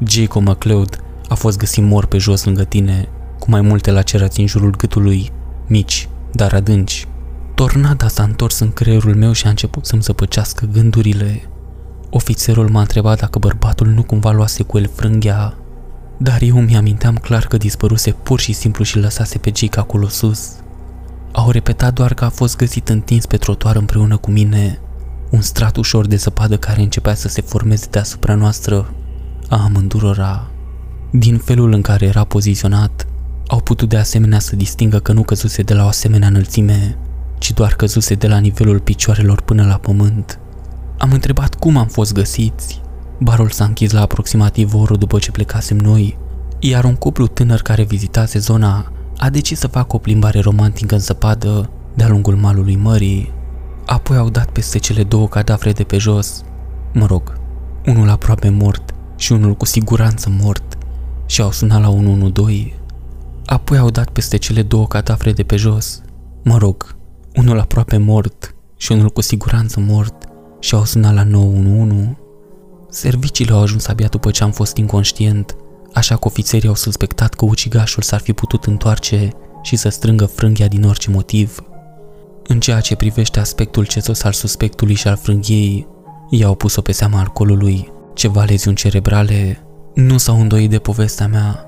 Jacob 0.08 0.48
McLeod 0.48 1.04
a 1.28 1.34
fost 1.36 1.58
găsit 1.58 1.84
mor 1.84 2.06
pe 2.06 2.18
jos 2.18 2.44
lângă 2.44 2.64
tine, 2.64 3.08
cu 3.40 3.50
mai 3.50 3.62
multe 3.62 3.92
lacerații 3.92 4.42
în 4.42 4.48
jurul 4.48 4.76
gâtului, 4.78 5.32
mici, 5.68 6.10
dar 6.32 6.54
adânci. 6.54 7.08
Tornada 7.56 8.08
s-a 8.08 8.24
întors 8.24 8.60
în 8.60 8.72
creierul 8.72 9.16
meu 9.16 9.32
și 9.32 9.46
a 9.46 9.50
început 9.50 9.86
să-mi 9.86 10.02
zăpăcească 10.02 10.70
gândurile. 10.74 11.42
Ofițerul 12.10 12.70
m-a 12.70 12.82
întrebat 12.82 13.20
dacă 13.20 13.40
bărbatul 13.40 13.88
nu 13.88 14.04
cumva 14.04 14.32
luase 14.32 14.64
cu 14.64 14.78
el 14.78 14.90
frânghia 14.96 15.56
dar 16.18 16.42
eu 16.42 16.60
mi-aminteam 16.60 17.16
clar 17.16 17.46
că 17.46 17.58
dispăruse 17.58 18.12
pur 18.12 18.40
și 18.40 18.54
simplu 18.54 18.84
și 18.84 19.00
lăsase 19.00 19.38
pe 19.38 19.52
Jake 19.56 19.80
acolo 19.80 20.08
sus. 20.08 20.52
Au 21.36 21.50
repetat 21.50 21.94
doar 21.94 22.14
că 22.14 22.26
a 22.26 22.30
fost 22.30 22.56
găsit 22.56 22.90
întins 22.90 23.26
pe 23.26 23.38
trotuar 23.38 23.76
împreună 23.76 24.18
cu 24.18 24.32
mine, 24.32 24.80
un 25.32 25.42
strat 25.42 25.76
ușor 25.76 26.08
de 26.08 26.16
zăpadă 26.16 26.58
care 26.58 26.82
începea 26.82 27.14
să 27.14 27.28
se 27.28 27.42
formeze 27.42 27.88
deasupra 27.90 28.36
noastră, 28.36 28.94
a 29.50 29.64
amândurora. 29.64 30.52
Din 31.12 31.38
felul 31.38 31.74
în 31.74 31.82
care 31.82 32.06
era 32.06 32.24
poziționat, 32.24 33.08
au 33.48 33.60
putut 33.60 33.90
de 33.90 33.98
asemenea 33.98 34.40
să 34.40 34.56
distingă 34.56 35.00
că 35.00 35.12
nu 35.12 35.24
căzuse 35.24 35.62
de 35.62 35.74
la 35.74 35.84
o 35.84 35.88
asemenea 35.88 36.28
înălțime, 36.28 36.98
ci 37.38 37.54
doar 37.54 37.74
căzuse 37.74 38.14
de 38.14 38.28
la 38.28 38.38
nivelul 38.38 38.80
picioarelor 38.80 39.42
până 39.42 39.66
la 39.66 39.78
pământ. 39.78 40.40
Am 40.98 41.12
întrebat 41.12 41.56
cum 41.56 41.78
am 41.78 41.88
fost 41.88 42.14
găsiți 42.14 42.84
Barul 43.20 43.50
s-a 43.50 43.66
închis 43.66 43.92
la 43.92 44.02
aproximativ 44.02 44.74
o 44.74 44.78
oră 44.78 44.96
după 44.96 45.20
ce 45.20 45.32
plecasem 45.32 45.78
noi, 45.78 46.18
iar 46.60 46.84
un 46.84 46.96
cuplu 46.96 47.28
tânăr 47.28 47.62
care 47.62 47.84
vizitase 47.84 48.40
zona 48.40 48.92
a 49.18 49.30
decis 49.30 49.60
să 49.60 49.68
facă 49.68 49.96
o 49.96 50.00
plimbare 50.00 50.40
romantică 50.40 50.94
în 50.94 51.02
zăpadă 51.02 51.70
de-a 51.94 52.08
lungul 52.08 52.36
malului 52.36 52.76
mării. 52.76 53.34
Apoi 53.86 54.18
au 54.18 54.30
dat 54.30 54.50
peste 54.50 54.78
cele 54.78 55.04
două 55.04 55.28
cadavre 55.28 55.72
de 55.72 55.84
pe 55.84 55.98
jos, 55.98 56.44
mă 56.94 57.06
rog, 57.06 57.40
unul 57.86 58.10
aproape 58.10 58.50
mort 58.50 58.94
și 59.16 59.32
unul 59.32 59.54
cu 59.54 59.66
siguranță 59.66 60.30
mort 60.42 60.78
și 61.26 61.42
au 61.42 61.52
sunat 61.52 61.82
la 61.82 61.90
112. 61.90 62.74
Apoi 63.46 63.78
au 63.78 63.90
dat 63.90 64.10
peste 64.10 64.38
cele 64.38 64.62
două 64.62 64.88
cadavre 64.88 65.32
de 65.32 65.44
pe 65.44 65.56
jos, 65.56 66.02
mă 66.44 66.58
rog, 66.58 66.96
unul 67.36 67.60
aproape 67.60 67.98
mort 67.98 68.56
și 68.78 68.92
unul 68.92 69.10
cu 69.10 69.22
siguranță 69.22 69.80
mort 69.80 70.16
și 70.60 70.76
au 70.76 70.86
sunat 70.86 71.14
la 71.14 71.24
911. 71.24 72.18
Serviciile 72.90 73.54
au 73.54 73.62
ajuns 73.62 73.88
abia 73.88 74.08
după 74.08 74.32
ce 74.32 74.44
am 74.44 74.52
fost 74.52 74.78
inconștient, 74.78 75.56
așa 75.96 76.16
că 76.16 76.28
ofițerii 76.28 76.68
au 76.68 76.76
suspectat 76.76 77.34
că 77.34 77.46
ucigașul 77.46 78.04
s-ar 78.04 78.20
fi 78.20 78.34
putut 78.34 78.66
întoarce 78.66 79.30
și 79.62 79.76
să 79.76 79.90
strângă 79.90 80.26
frânghia 80.26 80.68
din 80.68 80.84
orice 80.84 81.10
motiv. 81.10 81.64
În 82.48 82.60
ceea 82.60 82.80
ce 82.80 82.96
privește 82.96 83.40
aspectul 83.40 83.86
cețos 83.86 84.24
al 84.24 84.32
suspectului 84.32 84.96
și 84.96 85.08
al 85.08 85.16
frânghiei, 85.16 85.88
i-au 86.30 86.56
pus-o 86.56 86.82
pe 86.82 86.92
seama 86.92 87.20
alcoolului, 87.20 87.92
ceva 88.14 88.44
leziuni 88.44 88.76
cerebrale, 88.76 89.66
nu 89.94 90.18
s-au 90.18 90.40
îndoit 90.40 90.70
de 90.70 90.80
povestea 90.80 91.28
mea, 91.28 91.66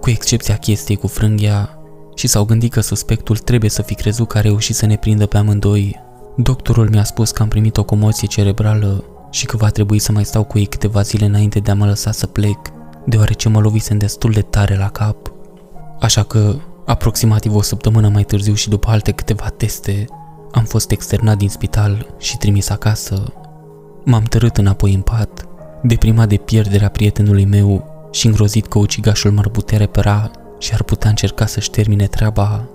cu 0.00 0.10
excepția 0.10 0.56
chestiei 0.56 0.96
cu 0.96 1.06
frânghia, 1.06 1.78
și 2.14 2.26
s-au 2.26 2.44
gândit 2.44 2.72
că 2.72 2.80
suspectul 2.80 3.36
trebuie 3.36 3.70
să 3.70 3.82
fi 3.82 3.94
crezut 3.94 4.28
că 4.28 4.38
a 4.38 4.40
reușit 4.40 4.74
să 4.74 4.86
ne 4.86 4.96
prindă 4.96 5.26
pe 5.26 5.36
amândoi. 5.36 6.00
Doctorul 6.36 6.90
mi-a 6.90 7.04
spus 7.04 7.30
că 7.30 7.42
am 7.42 7.48
primit 7.48 7.76
o 7.76 7.84
comoție 7.84 8.28
cerebrală 8.28 9.04
și 9.30 9.46
că 9.46 9.56
va 9.56 9.68
trebui 9.68 9.98
să 9.98 10.12
mai 10.12 10.24
stau 10.24 10.44
cu 10.44 10.58
ei 10.58 10.66
câteva 10.66 11.02
zile 11.02 11.24
înainte 11.24 11.58
de 11.58 11.70
a 11.70 11.74
mă 11.74 11.86
lăsa 11.86 12.12
să 12.12 12.26
plec, 12.26 12.58
deoarece 13.06 13.48
mă 13.48 13.60
lovisem 13.60 13.98
destul 13.98 14.32
de 14.32 14.40
tare 14.40 14.76
la 14.76 14.88
cap. 14.88 15.32
Așa 16.00 16.22
că, 16.22 16.54
aproximativ 16.86 17.54
o 17.54 17.62
săptămână 17.62 18.08
mai 18.08 18.22
târziu 18.22 18.54
și 18.54 18.68
după 18.68 18.90
alte 18.90 19.12
câteva 19.12 19.48
teste, 19.48 20.04
am 20.52 20.64
fost 20.64 20.90
externat 20.90 21.36
din 21.36 21.48
spital 21.48 22.06
și 22.18 22.36
trimis 22.36 22.68
acasă. 22.68 23.32
M-am 24.04 24.22
tărât 24.22 24.56
înapoi 24.56 24.94
în 24.94 25.00
pat, 25.00 25.48
deprimat 25.82 26.28
de 26.28 26.36
pierderea 26.36 26.88
prietenului 26.88 27.44
meu 27.44 27.84
și 28.12 28.26
îngrozit 28.26 28.66
că 28.66 28.78
ucigașul 28.78 29.30
m-ar 29.30 29.48
putea 29.48 29.78
repara 29.78 30.30
și 30.58 30.72
ar 30.74 30.82
putea 30.82 31.10
încerca 31.10 31.46
să-și 31.46 31.70
termine 31.70 32.06
treaba. 32.06 32.68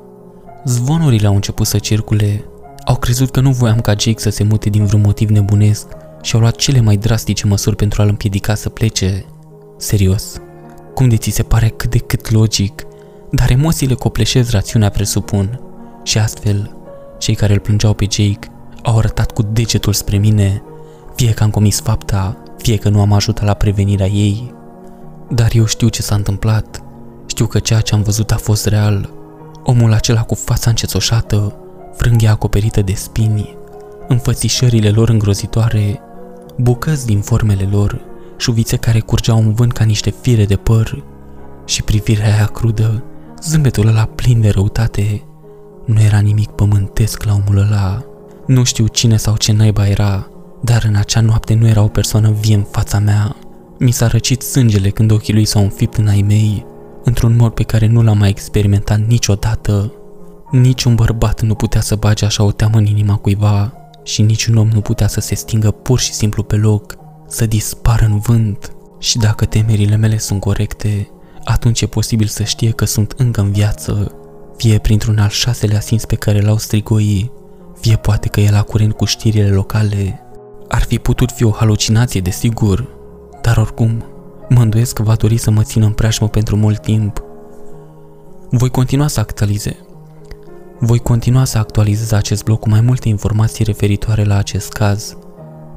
Zvonurile 0.65 1.27
au 1.27 1.35
început 1.35 1.67
să 1.67 1.77
circule. 1.77 2.43
Au 2.85 2.95
crezut 2.95 3.31
că 3.31 3.39
nu 3.39 3.51
voiam 3.51 3.81
ca 3.81 3.91
Jake 3.91 4.19
să 4.19 4.29
se 4.29 4.43
mute 4.43 4.69
din 4.69 4.85
vreun 4.85 5.01
motiv 5.01 5.29
nebunesc 5.29 5.87
și 6.21 6.35
au 6.35 6.41
luat 6.41 6.55
cele 6.55 6.79
mai 6.79 6.97
drastice 6.97 7.47
măsuri 7.47 7.75
pentru 7.75 8.01
a-l 8.01 8.07
împiedica 8.07 8.55
să 8.55 8.69
plece. 8.69 9.25
Serios, 9.77 10.41
cum 10.93 11.09
de 11.09 11.17
ți 11.17 11.29
se 11.29 11.43
pare 11.43 11.67
cât 11.67 11.89
de 11.89 11.97
cât 11.97 12.31
logic, 12.31 12.83
dar 13.31 13.51
emoțiile 13.51 13.93
copleșesc 13.93 14.51
rațiunea 14.51 14.89
presupun. 14.89 15.59
Și 16.03 16.17
astfel, 16.17 16.75
cei 17.17 17.35
care 17.35 17.53
îl 17.53 17.59
plângeau 17.59 17.93
pe 17.93 18.07
Jake 18.09 18.51
au 18.83 18.97
arătat 18.97 19.31
cu 19.31 19.41
degetul 19.41 19.93
spre 19.93 20.17
mine, 20.17 20.63
fie 21.15 21.31
că 21.31 21.43
am 21.43 21.49
comis 21.49 21.79
fapta, 21.79 22.37
fie 22.57 22.77
că 22.77 22.89
nu 22.89 23.01
am 23.01 23.13
ajutat 23.13 23.45
la 23.45 23.53
prevenirea 23.53 24.07
ei. 24.07 24.53
Dar 25.29 25.49
eu 25.53 25.65
știu 25.65 25.87
ce 25.87 26.01
s-a 26.01 26.15
întâmplat. 26.15 26.83
Știu 27.25 27.45
că 27.45 27.59
ceea 27.59 27.81
ce 27.81 27.93
am 27.93 28.01
văzut 28.01 28.31
a 28.31 28.37
fost 28.37 28.65
real. 28.65 29.09
Omul 29.63 29.93
acela 29.93 30.21
cu 30.21 30.35
fața 30.35 30.69
încețoșată, 30.69 31.55
frânghia 31.95 32.31
acoperită 32.31 32.81
de 32.81 32.93
spini, 32.93 33.57
înfățișările 34.07 34.89
lor 34.89 35.09
îngrozitoare, 35.09 35.99
bucăți 36.57 37.05
din 37.05 37.21
formele 37.21 37.67
lor, 37.71 38.01
șuvițe 38.37 38.75
care 38.75 38.99
curgeau 38.99 39.37
în 39.37 39.53
vânt 39.53 39.71
ca 39.71 39.83
niște 39.83 40.13
fire 40.21 40.45
de 40.45 40.55
păr 40.55 41.03
și 41.65 41.83
privirea 41.83 42.33
aia 42.33 42.45
crudă, 42.45 43.03
zâmbetul 43.41 43.87
ăla 43.87 44.03
plin 44.03 44.41
de 44.41 44.49
răutate. 44.49 45.23
Nu 45.85 46.01
era 46.01 46.19
nimic 46.19 46.49
pământesc 46.49 47.23
la 47.23 47.33
omul 47.33 47.57
ăla. 47.57 48.03
Nu 48.47 48.63
știu 48.63 48.87
cine 48.87 49.17
sau 49.17 49.37
ce 49.37 49.51
naiba 49.51 49.87
era, 49.87 50.27
dar 50.61 50.83
în 50.87 50.95
acea 50.95 51.21
noapte 51.21 51.53
nu 51.53 51.67
era 51.67 51.81
o 51.81 51.87
persoană 51.87 52.31
vie 52.31 52.55
în 52.55 52.65
fața 52.71 52.99
mea. 52.99 53.35
Mi 53.79 53.91
s-a 53.91 54.07
răcit 54.07 54.41
sângele 54.41 54.89
când 54.89 55.11
ochii 55.11 55.33
lui 55.33 55.45
s-au 55.45 55.61
înfipt 55.61 55.95
în 55.95 56.07
ai 56.07 56.21
mei, 56.27 56.65
într-un 57.03 57.35
mod 57.35 57.53
pe 57.53 57.63
care 57.63 57.87
nu 57.87 58.01
l-am 58.01 58.17
mai 58.17 58.29
experimentat 58.29 58.99
niciodată. 59.07 59.93
Niciun 60.51 60.95
bărbat 60.95 61.41
nu 61.41 61.55
putea 61.55 61.81
să 61.81 61.95
bage 61.95 62.25
așa 62.25 62.43
o 62.43 62.51
teamă 62.51 62.77
în 62.77 62.85
inima 62.85 63.15
cuiva 63.15 63.73
și 64.03 64.21
niciun 64.21 64.57
om 64.57 64.67
nu 64.67 64.81
putea 64.81 65.07
să 65.07 65.19
se 65.19 65.35
stingă 65.35 65.71
pur 65.71 65.99
și 65.99 66.13
simplu 66.13 66.43
pe 66.43 66.55
loc, 66.55 66.95
să 67.27 67.45
dispară 67.45 68.05
în 68.05 68.19
vânt. 68.19 68.75
Și 68.99 69.17
dacă 69.17 69.45
temerile 69.45 69.95
mele 69.95 70.17
sunt 70.17 70.39
corecte, 70.39 71.09
atunci 71.43 71.81
e 71.81 71.85
posibil 71.85 72.27
să 72.27 72.43
știe 72.43 72.71
că 72.71 72.85
sunt 72.85 73.13
încă 73.17 73.41
în 73.41 73.51
viață, 73.51 74.11
fie 74.57 74.77
printr-un 74.77 75.17
al 75.17 75.29
șaselea 75.29 75.79
simț 75.79 76.03
pe 76.03 76.15
care 76.15 76.41
l-au 76.41 76.57
strigoi, 76.57 77.31
fie 77.79 77.95
poate 77.95 78.27
că 78.27 78.39
e 78.39 78.49
la 78.51 78.61
curent 78.61 78.93
cu 78.93 79.05
știrile 79.05 79.49
locale. 79.49 80.19
Ar 80.67 80.81
fi 80.81 80.99
putut 80.99 81.31
fi 81.31 81.43
o 81.43 81.51
halucinație, 81.51 82.21
desigur, 82.21 82.87
dar 83.41 83.57
oricum, 83.57 84.03
mă 84.49 84.61
îndoiesc 84.61 84.93
că 84.93 85.03
va 85.03 85.15
dori 85.15 85.37
să 85.37 85.51
mă 85.51 85.63
țină 85.63 85.85
în 85.85 85.91
preajmă 85.91 86.27
pentru 86.27 86.55
mult 86.55 86.81
timp. 86.81 87.23
Voi 88.49 88.69
continua 88.69 89.07
să 89.07 89.19
actualize. 89.19 89.77
Voi 90.79 90.99
continua 90.99 91.43
să 91.43 91.57
actualizez 91.57 92.11
acest 92.11 92.43
blog 92.43 92.59
cu 92.59 92.69
mai 92.69 92.81
multe 92.81 93.07
informații 93.07 93.63
referitoare 93.63 94.23
la 94.23 94.37
acest 94.37 94.71
caz, 94.71 95.17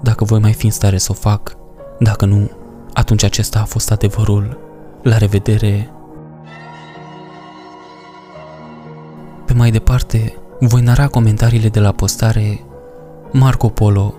dacă 0.03 0.25
voi 0.25 0.39
mai 0.39 0.53
fi 0.53 0.65
în 0.65 0.73
stare 0.73 0.99
să 0.99 1.09
o 1.11 1.15
fac. 1.15 1.57
Dacă 1.99 2.25
nu, 2.25 2.51
atunci 2.93 3.25
acesta 3.25 3.61
a 3.61 3.65
fost 3.65 3.91
adevărul. 3.91 4.59
La 5.03 5.17
revedere! 5.17 5.91
Pe 9.47 9.53
mai 9.53 9.71
departe, 9.71 10.35
voi 10.61 10.81
nara 10.81 11.09
comentariile 11.09 11.69
de 11.69 11.81
la 11.81 11.93
postare 11.93 12.61
Marco 13.33 13.69
Polo 13.69 14.15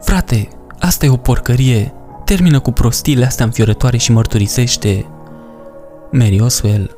Frate, 0.00 0.48
asta 0.78 1.06
e 1.06 1.10
o 1.10 1.16
porcărie! 1.16 1.94
Termină 2.24 2.60
cu 2.60 2.72
prostiile 2.72 3.24
astea 3.24 3.44
înfiorătoare 3.44 3.96
și 3.96 4.12
mărturisește. 4.12 5.06
Mary 6.10 6.40
Oswell, 6.40 6.96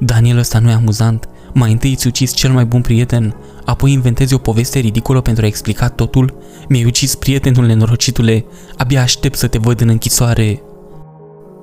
Daniel 0.00 0.38
ăsta 0.38 0.58
nu 0.58 0.70
e 0.70 0.72
amuzant, 0.72 1.28
mai 1.54 1.72
întâi 1.72 1.90
îți 1.90 2.06
ucis 2.06 2.32
cel 2.32 2.52
mai 2.52 2.64
bun 2.64 2.80
prieten, 2.80 3.36
apoi 3.64 3.92
inventezi 3.92 4.34
o 4.34 4.38
poveste 4.38 4.78
ridicolă 4.78 5.20
pentru 5.20 5.44
a 5.44 5.46
explica 5.46 5.88
totul? 5.88 6.38
Mi-ai 6.68 6.84
ucis 6.84 7.14
prietenul 7.14 7.66
nenorocitule, 7.66 8.44
abia 8.76 9.02
aștept 9.02 9.36
să 9.36 9.46
te 9.46 9.58
văd 9.58 9.80
în 9.80 9.88
închisoare. 9.88 10.62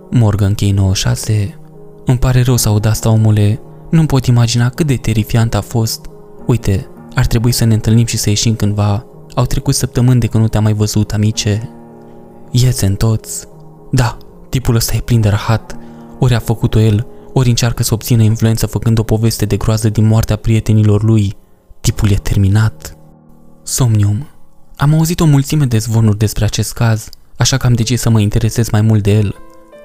Morgan 0.10 0.54
Key 0.54 0.72
96 0.72 1.56
Îmi 2.06 2.18
pare 2.18 2.42
rău 2.42 2.56
să 2.56 2.70
aud 2.70 2.86
asta, 2.86 3.10
omule. 3.10 3.62
Nu 3.90 4.06
pot 4.06 4.26
imagina 4.26 4.70
cât 4.70 4.88
de 4.88 4.96
terifiant 4.96 5.56
a 5.56 5.62
fost. 5.62 6.06
Uite, 6.46 6.88
ar 7.16 7.26
trebui 7.26 7.52
să 7.52 7.66
ne 7.66 7.74
întâlnim 7.74 8.06
și 8.06 8.18
să 8.18 8.30
ieșim 8.30 8.56
cândva. 8.56 9.06
Au 9.36 9.46
trecut 9.46 9.74
săptămâni 9.74 10.20
de 10.20 10.28
când 10.28 10.44
nu 10.44 10.50
te-am 10.50 10.64
mai 10.64 10.74
văzut, 10.74 11.12
amice. 11.12 11.70
Ieți 12.52 12.84
în 12.84 12.96
toți. 12.96 13.48
Da, 13.92 14.18
tipul 14.50 14.76
ăsta 14.76 14.96
e 14.96 15.00
plin 15.00 15.22
de 15.22 15.30
rahat. 15.30 15.78
Ori 16.20 16.34
a 16.34 16.40
făcut-o 16.40 16.80
el, 16.80 17.08
ori 17.34 17.50
încearcă 17.50 17.84
să 17.84 17.94
obțină 17.94 18.24
influență 18.24 18.66
făcând 18.66 19.00
o 19.00 19.04
poveste 19.04 19.46
de 19.46 19.58
groază 19.58 19.90
din 19.90 20.06
moartea 20.06 20.36
prietenilor 20.36 21.04
lui. 21.04 21.36
Tipul 21.82 22.12
e 22.12 22.16
terminat. 22.16 22.98
Somnium. 23.64 24.28
Am 24.76 24.94
auzit 24.94 25.20
o 25.20 25.26
mulțime 25.26 25.66
de 25.66 25.78
zvonuri 25.78 26.18
despre 26.18 26.46
acest 26.46 26.74
caz, 26.74 27.10
așa 27.38 27.58
că 27.58 27.66
am 27.66 27.74
decis 27.74 28.02
să 28.02 28.10
mă 28.10 28.20
interesez 28.20 28.70
mai 28.70 28.82
mult 28.82 29.04
de 29.04 29.12
el. 29.12 29.36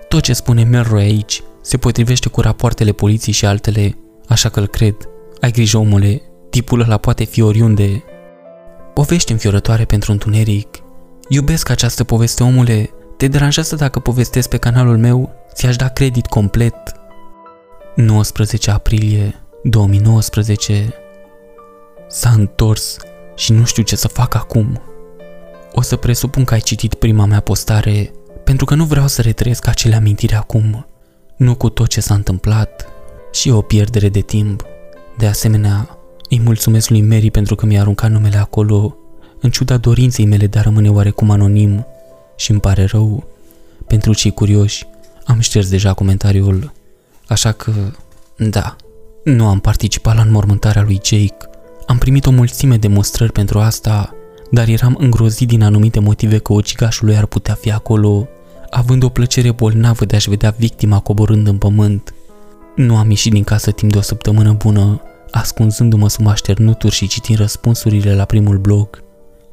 Tot 0.09 0.23
ce 0.23 0.33
spune 0.33 0.65
Melroy 0.65 1.03
aici 1.03 1.43
se 1.61 1.77
potrivește 1.77 2.29
cu 2.29 2.41
rapoartele 2.41 2.93
poliției 2.93 3.35
și 3.35 3.47
altele, 3.47 3.97
așa 4.29 4.49
că 4.49 4.61
îl 4.61 4.67
cred. 4.67 4.97
Ai 5.41 5.51
grijă, 5.51 5.79
omule, 5.79 6.23
tipul 6.51 6.81
ăla 6.81 6.97
poate 6.97 7.25
fi 7.25 7.43
oriunde. 7.43 8.03
Povești 8.95 9.33
înfiorătoare 9.33 9.85
pentru 9.85 10.13
întuneric. 10.13 10.69
Iubesc 11.29 11.69
această 11.69 12.05
poveste, 12.05 12.43
omule. 12.43 12.91
Te 13.17 13.29
deranjează 13.29 13.77
dacă 13.77 13.99
povestesc 13.99 14.49
pe 14.49 14.57
canalul 14.57 14.99
meu? 14.99 15.31
Ți-aș 15.55 15.77
da 15.77 15.89
credit 15.89 16.27
complet. 16.27 16.75
19 17.97 18.71
aprilie 18.71 19.35
2019 19.63 20.95
S-a 22.09 22.31
întors 22.31 22.97
și 23.37 23.53
nu 23.53 23.65
știu 23.65 23.83
ce 23.83 23.97
să 23.97 24.09
fac 24.09 24.35
acum. 24.35 24.81
O 25.73 25.81
să 25.81 25.97
presupun 25.97 26.45
că 26.45 26.55
ai 26.55 26.61
citit 26.61 26.95
prima 26.95 27.25
mea 27.25 27.41
postare, 27.41 28.13
pentru 28.45 28.65
că 28.65 28.75
nu 28.75 28.85
vreau 28.85 29.07
să 29.07 29.23
retrăiesc 29.23 29.67
acele 29.67 29.95
amintiri 29.95 30.35
acum, 30.35 30.87
nu 31.37 31.55
cu 31.55 31.69
tot 31.69 31.89
ce 31.89 32.01
s-a 32.01 32.15
întâmplat 32.15 32.89
și 33.33 33.51
o 33.51 33.61
pierdere 33.61 34.09
de 34.09 34.21
timp. 34.21 34.65
De 35.19 35.27
asemenea, 35.27 35.99
îi 36.29 36.41
mulțumesc 36.41 36.91
lui 36.91 37.03
Mary 37.03 37.31
pentru 37.31 37.55
că 37.55 37.67
mi-a 37.67 37.81
aruncat 37.81 38.11
numele 38.11 38.37
acolo, 38.37 38.97
în 39.41 39.51
ciuda 39.51 39.77
dorinței 39.77 40.27
mele 40.27 40.47
de 40.47 40.59
a 40.59 40.63
rămâne 40.63 40.91
oarecum 40.91 41.31
anonim 41.31 41.87
și 42.37 42.51
îmi 42.51 42.61
pare 42.61 42.85
rău. 42.85 43.25
Pentru 43.87 44.15
cei 44.15 44.31
curioși, 44.31 44.87
am 45.25 45.41
șters 45.41 45.69
deja 45.69 45.93
comentariul, 45.93 46.73
așa 47.29 47.53
că, 47.53 47.73
da, 48.37 48.77
nu 49.25 49.47
am 49.47 49.61
participat 49.61 50.15
la 50.15 50.23
înmormântarea 50.23 50.83
lui 50.83 51.01
Jake. 51.05 51.37
Am 51.87 51.99
primit 51.99 52.27
o 52.27 52.31
mulțime 52.31 52.77
de 52.77 52.89
mostrări 52.89 53.33
pentru 53.33 53.59
asta, 53.59 54.15
dar 54.51 54.69
eram 54.69 54.97
îngrozit 54.99 55.49
din 55.49 55.63
anumite 55.63 56.01
motive 56.01 56.39
că 56.39 56.53
ucigașul 56.53 57.07
lui 57.07 57.17
ar 57.17 57.27
putea 57.27 57.55
fi 57.55 57.73
acolo, 57.73 58.29
având 58.71 59.03
o 59.03 59.09
plăcere 59.09 59.53
bolnavă 59.53 60.05
de 60.05 60.17
a-și 60.17 60.29
vedea 60.29 60.55
victima 60.59 61.01
coborând 61.01 61.47
în 61.47 61.59
pământ. 61.59 62.15
Nu 62.77 62.97
am 62.97 63.11
ieșit 63.11 63.33
din 63.33 63.45
casă 63.45 63.71
timp 63.71 63.93
de 63.93 63.99
o 63.99 64.01
săptămână 64.01 64.53
bună, 64.53 65.01
ascunzându-mă 65.31 66.09
sub 66.09 66.27
așternuturi 66.27 66.95
și 66.95 67.09
citind 67.09 67.39
răspunsurile 67.39 68.15
la 68.15 68.25
primul 68.25 68.59
blog. 68.59 69.03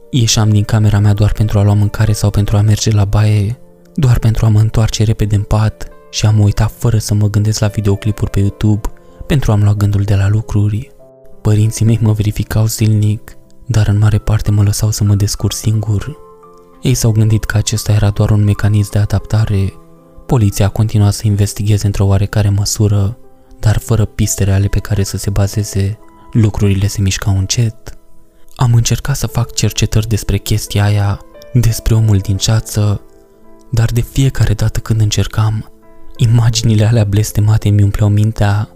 Ieșeam 0.09 0.49
din 0.49 0.63
camera 0.63 0.99
mea 0.99 1.13
doar 1.13 1.31
pentru 1.31 1.59
a 1.59 1.63
lua 1.63 1.73
mâncare 1.73 2.11
sau 2.11 2.29
pentru 2.29 2.57
a 2.57 2.61
merge 2.61 2.91
la 2.91 3.05
baie, 3.05 3.59
doar 3.95 4.19
pentru 4.19 4.45
a 4.45 4.49
mă 4.49 4.59
întoarce 4.59 5.03
repede 5.03 5.35
în 5.35 5.43
pat 5.43 5.92
și 6.13 6.25
am 6.25 6.39
uitat 6.39 6.71
fără 6.77 6.97
să 6.97 7.13
mă 7.13 7.29
gândesc 7.29 7.59
la 7.59 7.67
videoclipuri 7.67 8.29
pe 8.29 8.39
YouTube 8.39 8.89
pentru 9.27 9.51
a-mi 9.51 9.63
lua 9.63 9.73
gândul 9.73 10.01
de 10.01 10.15
la 10.15 10.27
lucruri. 10.27 10.91
Părinții 11.41 11.85
mei 11.85 11.99
mă 12.01 12.11
verificau 12.11 12.65
zilnic, 12.65 13.37
dar 13.65 13.87
în 13.87 13.97
mare 13.97 14.17
parte 14.17 14.51
mă 14.51 14.63
lăsau 14.63 14.91
să 14.91 15.03
mă 15.03 15.15
descurc 15.15 15.53
singur. 15.53 16.17
Ei 16.81 16.93
s-au 16.93 17.11
gândit 17.11 17.43
că 17.43 17.57
acesta 17.57 17.91
era 17.91 18.09
doar 18.09 18.29
un 18.29 18.43
mecanism 18.43 18.91
de 18.91 18.99
adaptare. 18.99 19.73
Poliția 20.25 20.65
a 20.65 20.69
continuat 20.69 21.13
să 21.13 21.27
investigheze 21.27 21.85
într-o 21.85 22.05
oarecare 22.05 22.49
măsură, 22.49 23.17
dar 23.59 23.77
fără 23.77 24.05
piste 24.05 24.43
reale 24.43 24.67
pe 24.67 24.79
care 24.79 25.03
să 25.03 25.17
se 25.17 25.29
bazeze, 25.29 25.99
lucrurile 26.31 26.87
se 26.87 27.01
mișcau 27.01 27.37
încet. 27.37 27.97
Am 28.55 28.73
încercat 28.73 29.15
să 29.15 29.27
fac 29.27 29.53
cercetări 29.53 30.07
despre 30.07 30.37
chestia 30.37 30.83
aia, 30.83 31.19
despre 31.53 31.95
omul 31.95 32.17
din 32.17 32.37
ceață, 32.37 33.01
dar 33.71 33.89
de 33.91 34.01
fiecare 34.01 34.53
dată 34.53 34.79
când 34.79 35.01
încercam, 35.01 35.72
imaginile 36.17 36.85
alea 36.85 37.03
blestemate 37.03 37.69
mi 37.69 37.83
umpleau 37.83 38.09
mintea, 38.09 38.69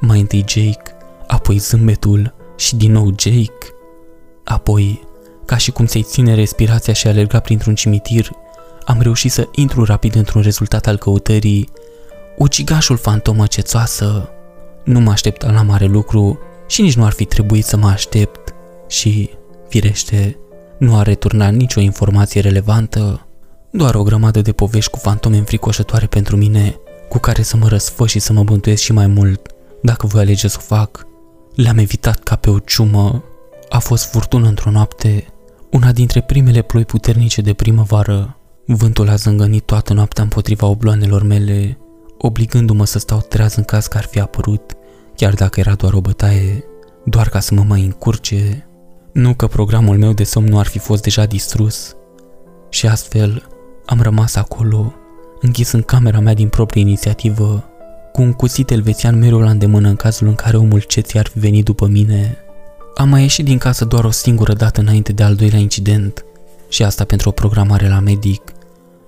mai 0.00 0.20
întâi 0.20 0.44
Jake, 0.48 0.96
apoi 1.26 1.56
zâmbetul 1.56 2.34
și 2.56 2.76
din 2.76 2.92
nou 2.92 3.14
Jake, 3.18 3.66
apoi, 4.44 5.06
ca 5.44 5.56
și 5.56 5.70
cum 5.70 5.86
să-i 5.86 6.02
ține 6.02 6.34
respirația 6.34 6.92
și 6.92 7.06
alerga 7.06 7.40
printr-un 7.40 7.74
cimitir, 7.74 8.30
am 8.84 9.00
reușit 9.00 9.32
să 9.32 9.48
intru 9.54 9.84
rapid 9.84 10.14
într-un 10.14 10.42
rezultat 10.42 10.86
al 10.86 10.96
căutării, 10.96 11.68
ucigașul 12.36 12.96
fantomă 12.96 13.46
cețoasă. 13.46 14.28
Nu 14.84 15.00
mă 15.00 15.10
așteptam 15.10 15.54
la 15.54 15.62
mare 15.62 15.84
lucru 15.84 16.38
și 16.66 16.82
nici 16.82 16.96
nu 16.96 17.04
ar 17.04 17.12
fi 17.12 17.24
trebuit 17.24 17.64
să 17.64 17.76
mă 17.76 17.88
aștept. 17.88 18.54
Și, 18.88 19.30
firește, 19.68 20.38
nu 20.78 20.96
a 20.96 21.02
returnat 21.02 21.52
nicio 21.52 21.80
informație 21.80 22.40
relevantă, 22.40 23.27
doar 23.78 23.94
o 23.94 24.02
grămadă 24.02 24.40
de 24.40 24.52
povești 24.52 24.90
cu 24.90 24.98
fantome 24.98 25.36
înfricoșătoare 25.36 26.06
pentru 26.06 26.36
mine, 26.36 26.76
cu 27.08 27.18
care 27.18 27.42
să 27.42 27.56
mă 27.56 27.68
răsfăș 27.68 28.10
și 28.10 28.18
să 28.18 28.32
mă 28.32 28.42
bântuiesc 28.42 28.82
și 28.82 28.92
mai 28.92 29.06
mult, 29.06 29.48
dacă 29.82 30.06
voi 30.06 30.20
alege 30.20 30.48
să 30.48 30.56
o 30.60 30.74
fac. 30.74 31.06
Le-am 31.54 31.78
evitat 31.78 32.18
ca 32.18 32.36
pe 32.36 32.50
o 32.50 32.58
ciumă. 32.58 33.24
A 33.68 33.78
fost 33.78 34.10
furtună 34.10 34.48
într-o 34.48 34.70
noapte, 34.70 35.26
una 35.70 35.92
dintre 35.92 36.20
primele 36.20 36.62
ploi 36.62 36.84
puternice 36.84 37.40
de 37.40 37.52
primăvară. 37.52 38.36
Vântul 38.66 39.08
a 39.08 39.14
zângănit 39.14 39.62
toată 39.62 39.92
noaptea 39.92 40.22
împotriva 40.22 40.66
obloanelor 40.66 41.22
mele, 41.22 41.78
obligându-mă 42.18 42.84
să 42.84 42.98
stau 42.98 43.20
treaz 43.28 43.54
în 43.54 43.64
caz 43.64 43.86
că 43.86 43.96
ar 43.96 44.04
fi 44.04 44.20
apărut, 44.20 44.72
chiar 45.16 45.34
dacă 45.34 45.60
era 45.60 45.74
doar 45.74 45.92
o 45.92 46.00
bătaie, 46.00 46.64
doar 47.04 47.28
ca 47.28 47.40
să 47.40 47.54
mă 47.54 47.62
mai 47.62 47.84
încurce. 47.84 48.68
Nu 49.12 49.34
că 49.34 49.46
programul 49.46 49.98
meu 49.98 50.12
de 50.12 50.24
somn 50.24 50.48
nu 50.48 50.58
ar 50.58 50.66
fi 50.66 50.78
fost 50.78 51.02
deja 51.02 51.24
distrus. 51.24 51.96
Și 52.70 52.86
astfel 52.86 53.42
am 53.88 54.00
rămas 54.00 54.34
acolo, 54.34 54.92
închis 55.40 55.72
în 55.72 55.82
camera 55.82 56.20
mea 56.20 56.34
din 56.34 56.48
proprie 56.48 56.82
inițiativă, 56.82 57.64
cu 58.12 58.22
un 58.22 58.32
cuțit 58.32 58.70
elvețian 58.70 59.18
mereu 59.18 59.38
la 59.38 59.50
îndemână 59.50 59.88
în 59.88 59.96
cazul 59.96 60.26
în 60.26 60.34
care 60.34 60.56
omul 60.56 60.80
ceții 60.80 61.18
ar 61.18 61.26
fi 61.26 61.38
venit 61.38 61.64
după 61.64 61.86
mine. 61.86 62.36
Am 62.96 63.08
mai 63.08 63.20
ieșit 63.20 63.44
din 63.44 63.58
casă 63.58 63.84
doar 63.84 64.04
o 64.04 64.10
singură 64.10 64.52
dată 64.52 64.80
înainte 64.80 65.12
de 65.12 65.22
al 65.22 65.34
doilea 65.34 65.58
incident 65.58 66.24
și 66.68 66.82
asta 66.82 67.04
pentru 67.04 67.28
o 67.28 67.32
programare 67.32 67.88
la 67.88 68.00
medic, 68.00 68.42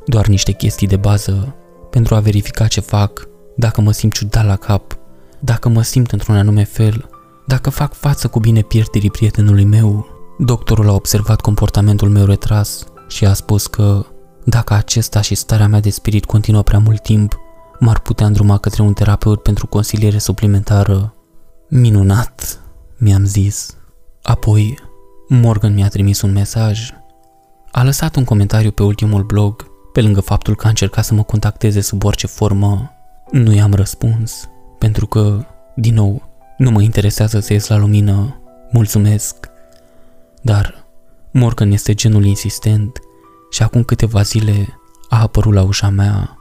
doar 0.07 0.27
niște 0.27 0.53
chestii 0.53 0.87
de 0.87 0.97
bază, 0.97 1.55
pentru 1.91 2.15
a 2.15 2.21
verifica 2.21 2.67
ce 2.67 2.81
fac, 2.81 3.29
dacă 3.57 3.81
mă 3.81 3.93
simt 3.93 4.13
ciudat 4.13 4.47
la 4.47 4.57
cap, 4.57 4.99
dacă 5.41 5.69
mă 5.69 5.83
simt 5.83 6.13
într-un 6.13 6.37
anume 6.37 6.65
fel, 6.65 7.09
dacă 7.47 7.71
fac 7.71 7.95
față 7.95 8.29
cu 8.29 8.41
bine 8.41 8.61
pierderii 8.61 9.11
prietenului 9.11 9.65
meu. 9.65 10.07
Doctorul 10.39 10.89
a 10.89 10.93
observat 10.93 11.41
comportamentul 11.41 12.09
meu 12.09 12.25
retras 12.25 12.85
și 13.09 13.25
a 13.27 13.33
spus 13.33 13.67
că 13.67 14.07
dacă 14.51 14.75
acesta 14.75 15.21
și 15.21 15.35
starea 15.35 15.69
mea 15.69 15.81
de 15.81 15.91
spirit 15.91 16.25
continuă 16.25 16.63
prea 16.63 16.79
mult 16.79 17.03
timp, 17.03 17.41
m-ar 17.79 17.99
putea 18.01 18.27
îndruma 18.27 18.59
către 18.59 18.83
un 18.83 18.93
terapeut 18.93 19.43
pentru 19.43 19.67
consiliere 19.67 20.19
suplimentară. 20.19 21.15
Minunat, 21.69 22.61
mi-am 22.97 23.25
zis. 23.25 23.77
Apoi, 24.23 24.79
Morgan 25.29 25.75
mi-a 25.75 25.89
trimis 25.89 26.21
un 26.21 26.33
mesaj. 26.33 26.91
A 27.71 27.83
lăsat 27.83 28.17
un 28.17 28.25
comentariu 28.25 28.71
pe 28.71 28.83
ultimul 28.83 29.23
blog, 29.23 29.67
pe 29.93 30.01
lângă 30.01 30.21
faptul 30.21 30.57
că 30.57 30.67
a 30.67 30.69
încercat 30.69 31.05
să 31.05 31.15
mă 31.15 31.23
contacteze 31.23 31.81
sub 31.81 32.05
orice 32.05 32.27
formă. 32.27 32.91
Nu 33.31 33.53
i-am 33.53 33.75
răspuns, 33.75 34.49
pentru 34.79 35.07
că, 35.07 35.45
din 35.75 35.95
nou, 35.95 36.29
nu 36.57 36.71
mă 36.71 36.83
interesează 36.83 37.41
să 37.41 37.53
ies 37.53 37.69
la 37.69 37.77
lumină. 37.77 38.41
Mulțumesc. 38.73 39.49
Dar 40.43 40.87
Morgan 41.31 41.71
este 41.71 41.95
genul 41.95 42.25
insistent 42.25 43.01
și 43.51 43.63
acum 43.63 43.83
câteva 43.83 44.23
zile 44.23 44.81
a 45.09 45.21
apărut 45.21 45.55
la 45.55 45.63
ușa 45.63 45.89
mea. 45.89 46.39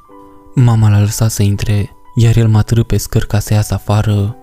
Mama 0.56 0.90
l-a 0.90 1.00
lăsat 1.00 1.32
să 1.32 1.44
intre, 1.44 1.90
iar 2.16 2.38
el 2.38 2.48
m-a 2.48 2.62
târât 2.62 2.88
pe 2.88 2.98
scăr 2.98 3.26
ca 3.26 3.40
să 3.40 3.54
iasă 3.54 3.74
afară. 3.74 4.36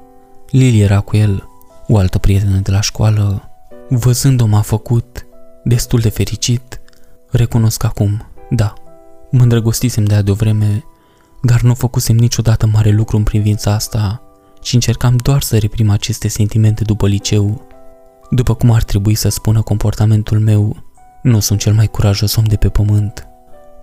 Lily 0.50 0.80
era 0.80 1.00
cu 1.00 1.16
el, 1.16 1.48
o 1.88 1.98
altă 1.98 2.18
prietenă 2.18 2.58
de 2.58 2.70
la 2.70 2.80
școală. 2.80 3.50
Văzând-o 3.88 4.46
m-a 4.46 4.60
făcut 4.60 5.26
destul 5.64 6.00
de 6.00 6.08
fericit. 6.08 6.80
Recunosc 7.30 7.84
acum, 7.84 8.26
da, 8.50 8.72
mă 9.30 9.42
îndrăgostisem 9.42 10.04
de 10.04 10.14
ea 10.14 10.22
de 10.22 10.30
o 10.30 10.34
vreme, 10.34 10.84
dar 11.42 11.60
nu 11.60 11.74
făcusem 11.74 12.16
niciodată 12.16 12.66
mare 12.66 12.90
lucru 12.90 13.16
în 13.16 13.22
privința 13.22 13.72
asta 13.72 14.20
și 14.62 14.74
încercam 14.74 15.16
doar 15.16 15.42
să 15.42 15.58
reprim 15.58 15.90
aceste 15.90 16.28
sentimente 16.28 16.84
după 16.84 17.06
liceu. 17.06 17.66
După 18.30 18.54
cum 18.54 18.70
ar 18.70 18.82
trebui 18.82 19.14
să 19.14 19.28
spună 19.28 19.62
comportamentul 19.62 20.38
meu, 20.38 20.76
nu 21.26 21.40
sunt 21.40 21.58
cel 21.58 21.72
mai 21.72 21.86
curajos 21.86 22.36
om 22.36 22.44
de 22.44 22.56
pe 22.56 22.68
pământ. 22.68 23.26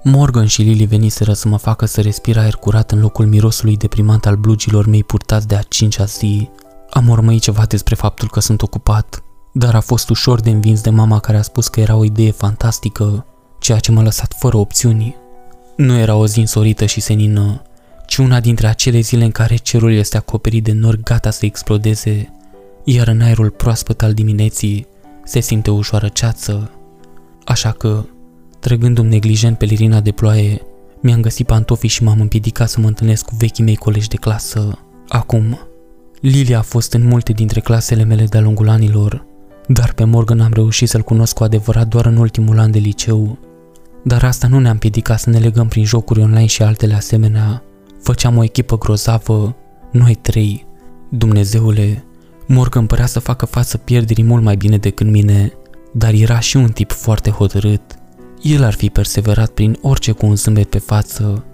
Morgan 0.04 0.46
și 0.46 0.62
Lily 0.62 0.86
veniseră 0.86 1.34
să 1.34 1.48
mă 1.48 1.58
facă 1.58 1.86
să 1.86 2.02
respir 2.02 2.38
aer 2.38 2.54
curat 2.56 2.92
în 2.92 3.00
locul 3.00 3.26
mirosului 3.26 3.78
deprimant 3.78 4.26
al 4.26 4.36
blugilor 4.36 4.86
mei 4.86 5.04
purtați 5.04 5.48
de 5.48 5.56
a 5.56 5.62
cincea 5.62 6.06
zi. 6.06 6.50
Am 6.90 7.10
urmăit 7.10 7.42
ceva 7.42 7.66
despre 7.66 7.96
faptul 7.96 8.30
că 8.30 8.40
sunt 8.40 8.62
ocupat, 8.62 9.24
dar 9.54 9.76
a 9.76 9.80
fost 9.80 10.10
ușor 10.10 10.40
de 10.40 10.50
învins 10.50 10.82
de 10.82 10.90
mama 10.90 11.20
care 11.20 11.38
a 11.38 11.42
spus 11.42 11.68
că 11.68 11.80
era 11.80 11.96
o 11.96 12.04
idee 12.04 12.32
fantastică, 12.32 13.26
ceea 13.60 13.80
ce 13.80 13.92
m-a 13.92 14.02
lăsat 14.02 14.36
fără 14.38 14.58
opțiuni. 14.58 15.16
Nu 15.76 15.98
era 15.98 16.16
o 16.16 16.28
zi 16.28 16.40
însorită 16.40 16.86
și 16.86 17.02
senină, 17.02 17.62
ci 18.06 18.18
una 18.18 18.40
dintre 18.40 18.68
acele 18.68 19.00
zile 19.00 19.24
în 19.24 19.32
care 19.32 19.56
cerul 19.56 19.94
este 19.94 20.18
acoperit 20.18 20.64
de 20.64 20.72
nori 20.72 21.04
gata 21.04 21.30
să 21.30 21.46
explodeze, 21.46 22.34
iar 22.84 23.08
în 23.08 23.22
aerul 23.22 23.50
proaspăt 23.50 24.02
al 24.02 24.14
dimineții 24.14 24.88
se 25.24 25.40
simte 25.40 25.72
ușoară 25.72 26.08
ceață. 26.08 26.72
Așa 27.46 27.72
că, 27.72 28.06
trăgându-mi 28.60 29.10
neglijent 29.10 29.58
pe 29.58 29.66
lirina 29.66 30.02
de 30.02 30.12
ploaie, 30.12 30.62
mi-am 31.02 31.22
găsit 31.22 31.46
pantofii 31.46 31.90
și 31.90 32.04
m-am 32.04 32.22
împiedicat 32.22 32.70
să 32.70 32.80
mă 32.80 32.88
întâlnesc 32.88 33.26
cu 33.26 33.36
vechii 33.38 33.64
mei 33.64 33.76
colegi 33.76 34.08
de 34.08 34.16
clasă. 34.16 34.80
Acum, 35.08 35.60
Lilia 36.22 36.58
a 36.58 36.62
fost 36.62 36.94
în 36.94 37.08
multe 37.08 37.34
dintre 37.34 37.60
clasele 37.60 38.04
mele 38.04 38.24
de-a 38.24 38.42
lungul 38.42 38.70
anilor, 38.70 39.26
dar 39.68 39.94
pe 39.94 40.04
Morgan 40.04 40.40
am 40.40 40.54
reușit 40.54 40.90
să-l 40.90 41.02
cunosc 41.02 41.36
cu 41.36 41.44
adevărat 41.44 41.88
doar 41.88 42.06
în 42.06 42.18
ultimul 42.18 42.60
an 42.60 42.72
de 42.72 42.80
liceu. 42.80 43.38
Dar 44.04 44.24
asta 44.24 44.48
nu 44.48 44.60
ne-a 44.60 44.72
împiedicat 44.72 45.20
să 45.20 45.30
ne 45.30 45.40
legăm 45.40 45.68
prin 45.68 45.86
jocuri 45.86 46.22
online 46.22 46.46
și 46.46 46.64
altele 46.64 46.94
asemenea. 46.94 47.64
Făceam 48.02 48.38
o 48.38 48.44
echipă 48.44 48.78
grozavă, 48.78 49.56
noi 49.92 50.16
trei. 50.16 50.66
Dumnezeule, 51.10 52.04
Morgan 52.48 52.86
părea 52.86 53.06
să 53.06 53.20
facă 53.20 53.46
față 53.46 53.78
pierderii 53.78 54.24
mult 54.24 54.44
mai 54.44 54.56
bine 54.56 54.78
decât 54.78 55.08
mine, 55.08 55.54
dar 55.94 56.14
era 56.14 56.40
și 56.40 56.58
un 56.58 56.70
tip 56.70 56.92
foarte 56.92 57.30
hotărât. 57.30 57.82
El 58.42 58.64
ar 58.64 58.74
fi 58.74 58.90
perseverat 58.90 59.50
prin 59.50 59.78
orice 59.82 60.12
cu 60.12 60.26
un 60.26 60.36
zâmbet 60.36 60.70
pe 60.70 60.78
față. 60.78 61.46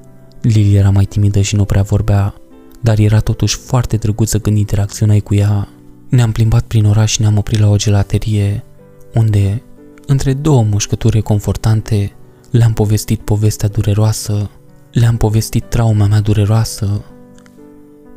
Lily 0.42 0.76
era 0.76 0.90
mai 0.90 1.06
timidă 1.06 1.42
și 1.42 1.56
nu 1.56 1.66
prea 1.66 1.82
vorbea, 1.82 2.34
dar 2.82 3.00
era 3.00 3.20
totuși 3.20 3.58
foarte 3.58 3.98
drăguță 3.98 4.40
când 4.40 4.58
interacționai 4.58 5.20
cu 5.20 5.36
ea. 5.36 5.68
Ne-am 6.10 6.32
plimbat 6.32 6.64
prin 6.64 6.86
oraș 6.86 7.12
și 7.12 7.22
ne-am 7.22 7.38
oprit 7.38 7.60
la 7.60 7.70
o 7.70 7.76
gelaterie, 7.76 8.64
unde, 9.14 9.62
între 10.06 10.34
două 10.34 10.64
mușcături 10.64 11.22
confortante, 11.22 12.12
le-am 12.52 12.74
povestit 12.74 13.20
povestea 13.20 13.70
dureroasă, 13.70 14.50
le-am 14.92 15.18
povestit 15.18 15.64
trauma 15.70 16.06
mea 16.06 16.20
dureroasă. 16.20 17.02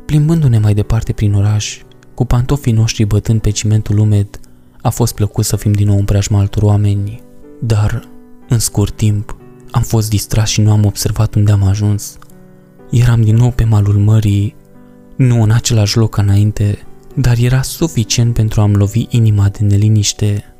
Plimbându-ne 0.05 0.57
mai 0.57 0.73
departe 0.73 1.13
prin 1.13 1.33
oraș, 1.33 1.81
cu 2.13 2.25
pantofii 2.25 2.71
noștri 2.71 3.05
bătând 3.05 3.41
pe 3.41 3.49
cimentul 3.49 3.97
umed, 3.97 4.39
a 4.83 4.89
fost 4.89 5.15
plăcut 5.15 5.45
să 5.45 5.55
fim 5.55 5.71
din 5.71 5.87
nou 5.87 5.97
în 5.97 6.05
preajma 6.05 6.39
altor 6.39 6.63
oameni, 6.63 7.21
dar, 7.61 8.09
în 8.49 8.59
scurt 8.59 8.95
timp, 8.95 9.37
am 9.71 9.81
fost 9.81 10.09
distras 10.09 10.49
și 10.49 10.61
nu 10.61 10.71
am 10.71 10.85
observat 10.85 11.35
unde 11.35 11.51
am 11.51 11.63
ajuns. 11.63 12.17
Eram 12.91 13.21
din 13.21 13.35
nou 13.35 13.51
pe 13.51 13.63
malul 13.63 13.97
mării, 13.97 14.55
nu 15.15 15.41
în 15.41 15.51
același 15.51 15.97
loc 15.97 16.09
ca 16.15 16.21
înainte, 16.21 16.79
dar 17.15 17.37
era 17.37 17.61
suficient 17.61 18.33
pentru 18.33 18.61
a-mi 18.61 18.75
lovi 18.75 19.05
inima 19.09 19.49
de 19.49 19.65
neliniște. 19.65 20.55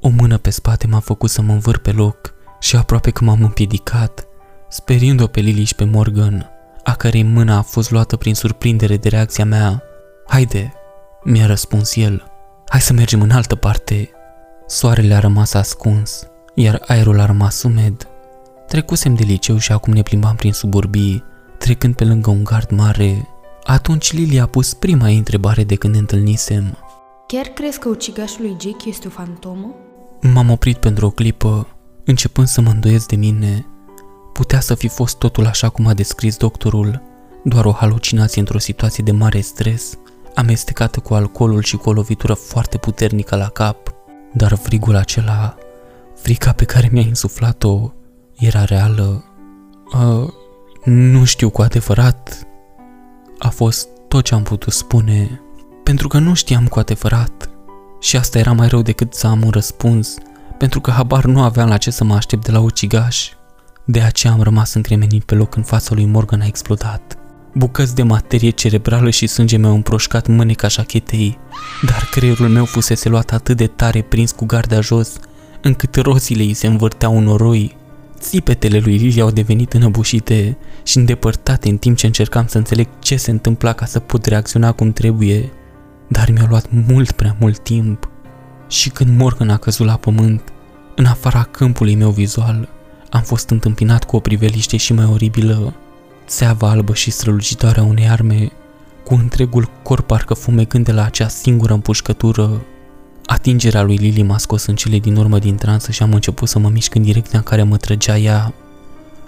O 0.00 0.08
mână 0.08 0.38
pe 0.38 0.50
spate 0.50 0.86
m-a 0.86 1.00
făcut 1.00 1.30
să 1.30 1.42
mă 1.42 1.52
învâr 1.52 1.78
pe 1.78 1.92
loc 1.92 2.34
și 2.60 2.76
aproape 2.76 3.10
că 3.10 3.24
m-am 3.24 3.42
împiedicat, 3.42 4.26
speriind-o 4.68 5.26
pe 5.26 5.40
Lily 5.40 5.64
și 5.64 5.74
pe 5.74 5.84
Morgan, 5.84 6.50
a 6.84 6.94
cărei 6.94 7.22
mână 7.22 7.54
a 7.54 7.62
fost 7.62 7.90
luată 7.90 8.16
prin 8.16 8.34
surprindere 8.34 8.96
de 8.96 9.08
reacția 9.08 9.44
mea. 9.44 9.82
Haide, 10.26 10.72
mi-a 11.24 11.46
răspuns 11.46 11.96
el, 11.96 12.33
Hai 12.74 12.82
să 12.82 12.92
mergem 12.92 13.22
în 13.22 13.30
altă 13.30 13.54
parte. 13.54 14.10
Soarele 14.66 15.14
a 15.14 15.18
rămas 15.18 15.54
ascuns, 15.54 16.26
iar 16.54 16.82
aerul 16.86 17.20
a 17.20 17.26
rămas 17.26 17.62
umed. 17.62 18.08
Trecusem 18.66 19.14
de 19.14 19.24
liceu 19.24 19.58
și 19.58 19.72
acum 19.72 19.92
ne 19.92 20.02
plimbam 20.02 20.34
prin 20.34 20.52
suburbii, 20.52 21.24
trecând 21.58 21.94
pe 21.94 22.04
lângă 22.04 22.30
un 22.30 22.44
gard 22.44 22.70
mare. 22.70 23.28
Atunci 23.64 24.12
Lily 24.12 24.40
a 24.40 24.46
pus 24.46 24.74
prima 24.74 25.10
ei 25.10 25.16
întrebare 25.16 25.64
de 25.64 25.74
când 25.74 25.92
ne 25.92 25.98
întâlnisem. 25.98 26.78
Chiar 27.26 27.46
crezi 27.46 27.78
că 27.78 27.88
ucigașul 27.88 28.42
lui 28.42 28.56
Jake 28.60 28.88
este 28.88 29.06
o 29.06 29.10
fantomă? 29.10 29.74
M-am 30.20 30.50
oprit 30.50 30.76
pentru 30.76 31.06
o 31.06 31.10
clipă, 31.10 31.68
Începând 32.04 32.46
să 32.46 32.60
mă 32.60 32.70
îndoiesc 32.70 33.08
de 33.08 33.16
mine, 33.16 33.66
putea 34.32 34.60
să 34.60 34.74
fi 34.74 34.88
fost 34.88 35.18
totul 35.18 35.46
așa 35.46 35.68
cum 35.68 35.86
a 35.86 35.94
descris 35.94 36.36
doctorul, 36.36 37.02
doar 37.44 37.64
o 37.64 37.72
halucinație 37.72 38.40
într-o 38.40 38.58
situație 38.58 39.04
de 39.04 39.12
mare 39.12 39.40
stres, 39.40 39.98
amestecată 40.34 41.00
cu 41.00 41.14
alcoolul 41.14 41.62
și 41.62 41.76
cu 41.76 41.88
o 41.88 41.92
lovitură 41.92 42.34
foarte 42.34 42.78
puternică 42.78 43.36
la 43.36 43.48
cap. 43.48 43.94
Dar 44.32 44.54
frigul 44.54 44.96
acela, 44.96 45.56
frica 46.16 46.52
pe 46.52 46.64
care 46.64 46.88
mi-a 46.92 47.02
insuflat-o, 47.02 47.92
era 48.38 48.64
reală. 48.64 49.24
Uh, 49.92 50.28
nu 50.84 51.24
știu 51.24 51.50
cu 51.50 51.62
adevărat. 51.62 52.46
A 53.38 53.48
fost 53.48 53.88
tot 54.08 54.24
ce 54.24 54.34
am 54.34 54.42
putut 54.42 54.72
spune, 54.72 55.40
pentru 55.82 56.08
că 56.08 56.18
nu 56.18 56.34
știam 56.34 56.66
cu 56.66 56.78
adevărat. 56.78 57.50
Și 58.00 58.16
asta 58.16 58.38
era 58.38 58.52
mai 58.52 58.68
rău 58.68 58.82
decât 58.82 59.14
să 59.14 59.26
am 59.26 59.42
un 59.42 59.50
răspuns, 59.50 60.16
pentru 60.58 60.80
că 60.80 60.90
habar 60.90 61.24
nu 61.24 61.42
aveam 61.42 61.68
la 61.68 61.76
ce 61.76 61.90
să 61.90 62.04
mă 62.04 62.14
aștept 62.14 62.44
de 62.44 62.52
la 62.52 62.60
ucigaș. 62.60 63.30
De 63.84 64.00
aceea 64.00 64.32
am 64.32 64.42
rămas 64.42 64.74
încremenit 64.74 65.24
pe 65.24 65.34
loc 65.34 65.56
în 65.56 65.62
fața 65.62 65.94
lui 65.94 66.04
Morgan 66.04 66.40
a 66.40 66.46
explodat. 66.46 67.18
Bucăți 67.56 67.94
de 67.94 68.02
materie 68.02 68.50
cerebrală 68.50 69.10
și 69.10 69.26
sânge 69.26 69.56
mi-au 69.56 69.74
împroșcat 69.74 70.26
mâneca 70.26 70.68
șachetei, 70.68 71.38
dar 71.86 72.08
creierul 72.10 72.48
meu 72.48 72.64
fusese 72.64 73.08
luat 73.08 73.32
atât 73.32 73.56
de 73.56 73.66
tare 73.66 74.02
prins 74.02 74.32
cu 74.32 74.44
garda 74.44 74.80
jos, 74.80 75.12
încât 75.62 75.96
rozile 75.96 76.42
îi 76.42 76.54
se 76.54 76.66
învârteau 76.66 77.16
în 77.16 77.24
noroi. 77.24 77.76
Țipetele 78.18 78.78
lui 78.78 78.96
Lily 78.96 79.20
au 79.20 79.30
devenit 79.30 79.72
înăbușite 79.72 80.56
și 80.82 80.96
îndepărtate 80.96 81.68
în 81.68 81.76
timp 81.76 81.96
ce 81.96 82.06
încercam 82.06 82.46
să 82.46 82.58
înțeleg 82.58 82.88
ce 82.98 83.16
se 83.16 83.30
întâmpla 83.30 83.72
ca 83.72 83.84
să 83.84 83.98
pot 83.98 84.24
reacționa 84.24 84.72
cum 84.72 84.92
trebuie, 84.92 85.52
dar 86.08 86.30
mi-a 86.30 86.46
luat 86.48 86.66
mult 86.88 87.12
prea 87.12 87.36
mult 87.40 87.58
timp. 87.58 88.08
Și 88.68 88.90
când 88.90 89.18
Morgan 89.18 89.50
a 89.50 89.56
căzut 89.56 89.86
la 89.86 89.96
pământ, 89.96 90.42
în 90.96 91.04
afara 91.04 91.42
câmpului 91.42 91.94
meu 91.94 92.10
vizual, 92.10 92.68
am 93.10 93.22
fost 93.22 93.50
întâmpinat 93.50 94.04
cu 94.04 94.16
o 94.16 94.20
priveliște 94.20 94.76
și 94.76 94.92
mai 94.92 95.04
oribilă, 95.04 95.74
țeava 96.26 96.70
albă 96.70 96.94
și 96.94 97.10
strălucitoare 97.10 97.80
a 97.80 97.84
unei 97.84 98.08
arme, 98.08 98.50
cu 99.04 99.14
întregul 99.14 99.70
corp 99.82 100.06
parcă 100.06 100.34
fumegând 100.34 100.84
de 100.84 100.92
la 100.92 101.04
acea 101.04 101.28
singură 101.28 101.72
împușcătură. 101.72 102.64
Atingerea 103.26 103.82
lui 103.82 103.96
Lily 103.96 104.22
m-a 104.22 104.38
scos 104.38 104.66
în 104.66 104.74
cele 104.74 104.98
din 104.98 105.16
urmă 105.16 105.38
din 105.38 105.56
transă 105.56 105.92
și 105.92 106.02
am 106.02 106.12
început 106.12 106.48
să 106.48 106.58
mă 106.58 106.68
mișc 106.68 106.94
în 106.94 107.02
direcția 107.02 107.38
în 107.38 107.44
care 107.44 107.62
mă 107.62 107.76
trăgea 107.76 108.18
ea. 108.18 108.54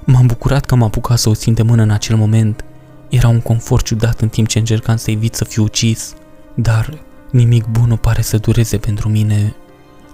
M-am 0.05 0.27
bucurat 0.27 0.65
că 0.65 0.75
am 0.75 0.83
apucat 0.83 1.19
să 1.19 1.29
o 1.29 1.35
țin 1.35 1.55
de 1.55 1.63
mână 1.63 1.83
în 1.83 1.91
acel 1.91 2.17
moment. 2.17 2.65
Era 3.09 3.29
un 3.29 3.41
confort 3.41 3.85
ciudat 3.85 4.21
în 4.21 4.29
timp 4.29 4.49
ce 4.49 4.59
încercam 4.59 4.97
să 4.97 5.11
evit 5.11 5.35
să 5.35 5.45
fiu 5.45 5.63
ucis, 5.63 6.15
dar 6.55 6.99
nimic 7.31 7.67
bun 7.67 7.89
nu 7.89 7.97
pare 7.97 8.23
să 8.23 8.39
dureze 8.39 8.77
pentru 8.77 9.09
mine. 9.09 9.55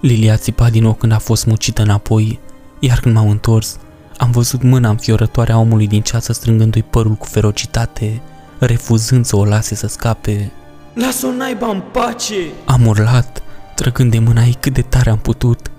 Lily 0.01 0.29
a 0.29 0.37
țipat 0.37 0.71
din 0.71 0.83
nou 0.83 0.93
când 0.93 1.11
a 1.11 1.17
fost 1.17 1.45
mucită 1.45 1.81
înapoi, 1.81 2.39
iar 2.79 2.99
când 2.99 3.15
m-am 3.15 3.29
întors, 3.29 3.77
am 4.17 4.31
văzut 4.31 4.61
mâna 4.61 4.89
înfiorătoare 4.89 5.51
a 5.51 5.57
omului 5.57 5.87
din 5.87 6.01
ceață 6.01 6.33
strângându-i 6.33 6.83
părul 6.83 7.13
cu 7.13 7.25
ferocitate, 7.25 8.21
refuzând 8.59 9.25
să 9.25 9.35
o 9.35 9.45
lase 9.45 9.75
să 9.75 9.87
scape. 9.87 10.51
Lasă-o 10.93 11.31
naiba 11.31 11.67
în 11.67 11.81
pace! 11.91 12.35
Am 12.65 12.85
urlat, 12.85 13.43
trăgând 13.75 14.11
de 14.11 14.19
mâna 14.19 14.43
ei 14.43 14.57
cât 14.59 14.73
de 14.73 14.81
tare 14.81 15.09
am 15.09 15.17
putut, 15.17 15.71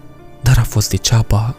dar 0.43 0.59
a 0.59 0.63
fost 0.63 0.91
degeaba. 0.91 1.55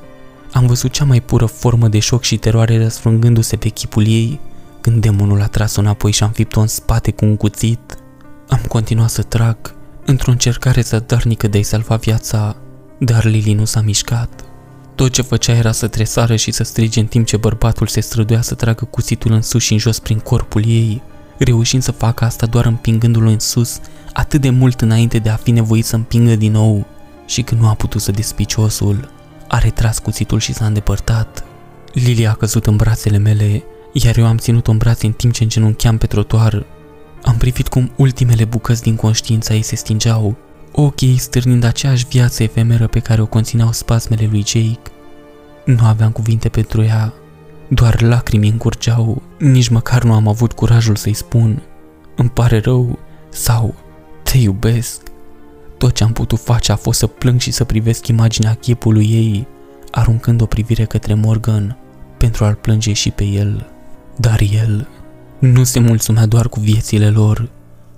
Am 0.51 0.65
văzut 0.65 0.91
cea 0.91 1.05
mai 1.05 1.21
pură 1.21 1.45
formă 1.45 1.87
de 1.87 1.99
șoc 1.99 2.23
și 2.23 2.37
teroare 2.37 2.77
răsfrângându-se 2.77 3.55
pe 3.55 3.69
chipul 3.69 4.07
ei, 4.07 4.39
când 4.81 5.01
demonul 5.01 5.41
a 5.41 5.47
tras-o 5.47 5.79
înapoi 5.81 6.11
și 6.11 6.23
am 6.23 6.29
fipt-o 6.29 6.59
în 6.59 6.67
spate 6.67 7.11
cu 7.11 7.25
un 7.25 7.37
cuțit. 7.37 7.97
Am 8.49 8.61
continuat 8.67 9.09
să 9.09 9.21
trag, 9.21 9.57
într-o 10.05 10.31
încercare 10.31 10.81
zadarnică 10.81 11.47
de 11.47 11.57
a-i 11.57 11.63
salva 11.63 11.95
viața, 11.95 12.55
dar 12.99 13.23
Lili 13.23 13.53
nu 13.53 13.65
s-a 13.65 13.81
mișcat. 13.81 14.44
Tot 14.95 15.11
ce 15.11 15.21
făcea 15.21 15.53
era 15.53 15.71
să 15.71 15.87
tresară 15.87 16.35
și 16.35 16.51
să 16.51 16.63
strige 16.63 16.99
în 16.99 17.05
timp 17.05 17.25
ce 17.25 17.37
bărbatul 17.37 17.87
se 17.87 17.99
străduia 17.99 18.41
să 18.41 18.55
tragă 18.55 18.85
cuțitul 18.85 19.31
în 19.31 19.41
sus 19.41 19.63
și 19.63 19.71
în 19.71 19.79
jos 19.79 19.99
prin 19.99 20.19
corpul 20.19 20.63
ei, 20.65 21.01
reușind 21.37 21.83
să 21.83 21.91
facă 21.91 22.25
asta 22.25 22.45
doar 22.45 22.65
împingându-l 22.65 23.25
în 23.25 23.39
sus, 23.39 23.79
atât 24.13 24.41
de 24.41 24.49
mult 24.49 24.81
înainte 24.81 25.19
de 25.19 25.29
a 25.29 25.35
fi 25.35 25.51
nevoit 25.51 25.85
să 25.85 25.95
împingă 25.95 26.35
din 26.35 26.51
nou. 26.51 26.85
Și 27.25 27.41
când 27.41 27.61
nu 27.61 27.67
a 27.67 27.73
putut 27.73 28.01
să 28.01 28.11
despici 28.11 28.55
osul, 28.55 29.11
a 29.47 29.57
retras 29.57 29.99
cuțitul 29.99 30.39
și 30.39 30.53
s-a 30.53 30.65
îndepărtat. 30.65 31.43
Lily 31.93 32.27
a 32.27 32.33
căzut 32.33 32.65
în 32.65 32.75
brațele 32.75 33.17
mele, 33.17 33.63
iar 33.93 34.17
eu 34.17 34.25
am 34.25 34.37
ținut-o 34.37 34.71
în 34.71 34.77
brațe 34.77 35.05
în 35.05 35.11
timp 35.11 35.33
ce 35.33 35.43
îngenuncheam 35.43 35.97
pe 35.97 36.05
trotuar. 36.05 36.65
Am 37.23 37.37
privit 37.37 37.67
cum 37.67 37.91
ultimele 37.95 38.45
bucăți 38.45 38.81
din 38.81 38.95
conștiința 38.95 39.53
ei 39.53 39.61
se 39.61 39.75
stingeau 39.75 40.37
ochii 40.75 41.07
ei 41.07 41.17
stârnind 41.17 41.63
aceeași 41.63 42.07
viață 42.07 42.43
efemeră 42.43 42.87
pe 42.87 42.99
care 42.99 43.21
o 43.21 43.25
conțineau 43.25 43.71
spasmele 43.71 44.27
lui 44.31 44.43
Jake. 44.45 44.91
Nu 45.65 45.85
aveam 45.85 46.11
cuvinte 46.11 46.49
pentru 46.49 46.83
ea, 46.83 47.13
doar 47.67 48.01
lacrimi 48.01 48.49
încurgeau, 48.49 49.21
nici 49.39 49.67
măcar 49.67 50.03
nu 50.03 50.13
am 50.13 50.27
avut 50.27 50.51
curajul 50.51 50.95
să-i 50.95 51.13
spun 51.13 51.61
îmi 52.15 52.29
pare 52.29 52.59
rău 52.59 52.99
sau 53.29 53.75
te 54.23 54.37
iubesc. 54.37 55.01
Tot 55.77 55.93
ce 55.93 56.03
am 56.03 56.11
putut 56.11 56.39
face 56.39 56.71
a 56.71 56.75
fost 56.75 56.99
să 56.99 57.07
plâng 57.07 57.39
și 57.39 57.51
să 57.51 57.63
privesc 57.63 58.07
imaginea 58.07 58.53
chipului 58.53 59.05
ei, 59.11 59.47
aruncând 59.91 60.41
o 60.41 60.45
privire 60.45 60.85
către 60.85 61.13
Morgan 61.13 61.77
pentru 62.17 62.45
a-l 62.45 62.55
plânge 62.55 62.93
și 62.93 63.11
pe 63.11 63.23
el. 63.23 63.69
Dar 64.15 64.39
el 64.51 64.87
nu 65.39 65.63
se 65.63 65.79
mulțumea 65.79 66.25
doar 66.25 66.49
cu 66.49 66.59
viețile 66.59 67.09
lor, 67.09 67.49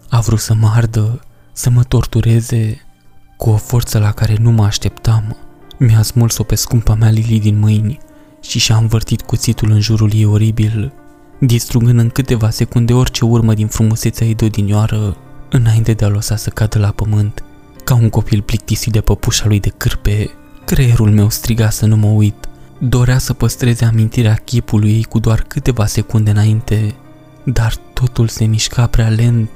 a 0.10 0.20
vrut 0.20 0.40
să 0.40 0.54
mă 0.54 0.72
ardă 0.76 1.22
să 1.58 1.70
mă 1.70 1.84
tortureze 1.84 2.86
cu 3.38 3.50
o 3.50 3.56
forță 3.56 4.00
la 4.00 4.12
care 4.12 4.36
nu 4.39 4.52
mă 4.52 4.63
așteptam. 4.63 5.38
Mi-a 5.78 6.02
smuls-o 6.02 6.43
pe 6.43 6.56
scumpa 6.56 6.93
mea 6.96 7.10
Lili 7.10 7.39
din 7.39 7.60
mâini 7.60 8.00
și 8.41 8.60
și-a 8.60 8.76
învârtit 8.76 9.22
cuțitul 9.22 9.72
în 9.72 9.80
jurul 9.80 10.12
ei 10.13 10.26
oribil, 10.26 10.93
distrugând 11.39 12.00
în 12.00 12.10
câteva 12.10 12.50
secunde 12.50 12.93
orice 12.93 13.26
urmă 13.26 13.54
din 13.54 13.67
frumusețea 13.67 14.28
ei 14.28 14.36
de 14.36 14.46
odinioară, 14.46 15.17
înainte 15.50 15.93
de 15.93 16.06
a 16.06 16.08
lăsa 16.08 16.36
să 16.36 16.50
cadă 16.50 16.80
la 16.80 16.91
pământ, 16.91 17.43
ca 17.84 17.96
un 17.96 18.10
copil 18.10 18.41
plictisit 18.41 18.91
de 18.91 19.02
păpușa 19.02 19.48
lui 19.48 19.60
de 19.60 19.74
cârpe. 19.78 20.30
Creierul 20.65 21.12
meu 21.12 21.30
striga 21.30 21.70
să 21.70 21.86
nu 21.86 21.96
mă 21.96 22.08
uit, 22.08 22.48
dorea 22.78 23.17
să 23.17 23.34
păstreze 23.34 23.86
amintirea 23.86 24.34
chipului 24.34 24.91
ei 24.91 25.04
cu 25.04 25.20
doar 25.20 25.41
câteva 25.41 25.86
secunde 25.86 26.30
înainte, 26.30 26.96
dar 27.43 27.76
totul 27.93 28.28
se 28.28 28.46
mișca 28.46 28.88
prea 28.88 29.08
lent 29.10 29.50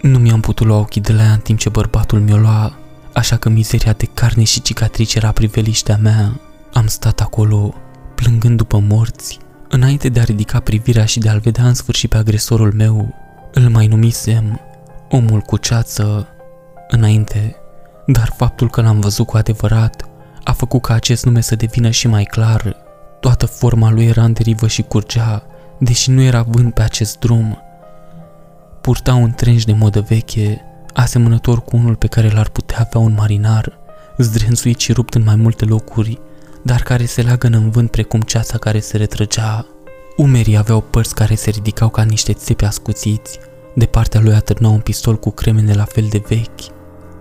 nu 0.00 0.18
mi-am 0.18 0.40
putut 0.40 0.66
lua 0.66 0.78
ochii 0.78 1.00
de 1.00 1.12
la 1.12 1.22
ea 1.22 1.32
în 1.32 1.40
timp 1.40 1.58
ce 1.58 1.68
bărbatul 1.68 2.20
mi-o 2.20 2.36
lua, 2.36 2.76
așa 3.12 3.36
că 3.36 3.48
mizeria 3.48 3.92
de 3.92 4.08
carne 4.14 4.44
și 4.44 4.62
cicatrice 4.62 5.18
era 5.18 5.32
priveliștea 5.32 5.96
mea. 5.96 6.40
Am 6.72 6.86
stat 6.86 7.20
acolo, 7.20 7.74
plângând 8.14 8.56
după 8.56 8.78
morți, 8.78 9.38
înainte 9.68 10.08
de 10.08 10.20
a 10.20 10.24
ridica 10.24 10.60
privirea 10.60 11.04
și 11.04 11.18
de 11.18 11.28
a-l 11.28 11.38
vedea 11.38 11.66
în 11.66 11.74
sfârșit 11.74 12.10
pe 12.10 12.16
agresorul 12.16 12.72
meu. 12.72 13.14
Îl 13.52 13.68
mai 13.68 13.86
numisem 13.86 14.60
omul 15.08 15.40
cu 15.40 15.56
ceață 15.56 16.28
înainte, 16.88 17.56
dar 18.06 18.32
faptul 18.36 18.70
că 18.70 18.80
l-am 18.80 19.00
văzut 19.00 19.26
cu 19.26 19.36
adevărat 19.36 20.08
a 20.44 20.52
făcut 20.52 20.82
ca 20.82 20.94
acest 20.94 21.24
nume 21.24 21.40
să 21.40 21.56
devină 21.56 21.90
și 21.90 22.08
mai 22.08 22.24
clar. 22.24 22.76
Toată 23.20 23.46
forma 23.46 23.90
lui 23.90 24.06
era 24.06 24.24
în 24.24 24.32
derivă 24.32 24.66
și 24.66 24.82
curgea, 24.82 25.42
deși 25.78 26.10
nu 26.10 26.22
era 26.22 26.42
vânt 26.42 26.74
pe 26.74 26.82
acest 26.82 27.18
drum, 27.18 27.58
Purta 28.86 29.14
un 29.14 29.30
trench 29.30 29.64
de 29.64 29.72
modă 29.72 30.00
veche, 30.00 30.64
asemănător 30.92 31.62
cu 31.62 31.76
unul 31.76 31.94
pe 31.94 32.06
care 32.06 32.30
l-ar 32.30 32.48
putea 32.48 32.78
avea 32.80 33.00
un 33.00 33.14
marinar, 33.18 33.78
zdrențuit 34.18 34.78
și 34.78 34.92
rupt 34.92 35.14
în 35.14 35.22
mai 35.24 35.36
multe 35.36 35.64
locuri, 35.64 36.20
dar 36.62 36.82
care 36.82 37.04
se 37.04 37.22
leagă 37.22 37.46
în 37.46 37.70
vânt 37.70 37.90
precum 37.90 38.20
ceața 38.20 38.58
care 38.58 38.80
se 38.80 38.96
retrăgea. 38.96 39.66
Umerii 40.16 40.56
aveau 40.56 40.80
părți 40.80 41.14
care 41.14 41.34
se 41.34 41.50
ridicau 41.50 41.88
ca 41.88 42.02
niște 42.02 42.32
țepi 42.32 42.64
ascuțiți, 42.64 43.38
de 43.74 43.84
partea 43.86 44.20
lui 44.20 44.34
atârna 44.34 44.68
un 44.68 44.80
pistol 44.80 45.18
cu 45.18 45.30
cremene 45.30 45.72
la 45.74 45.84
fel 45.84 46.06
de 46.10 46.22
vechi, 46.28 46.72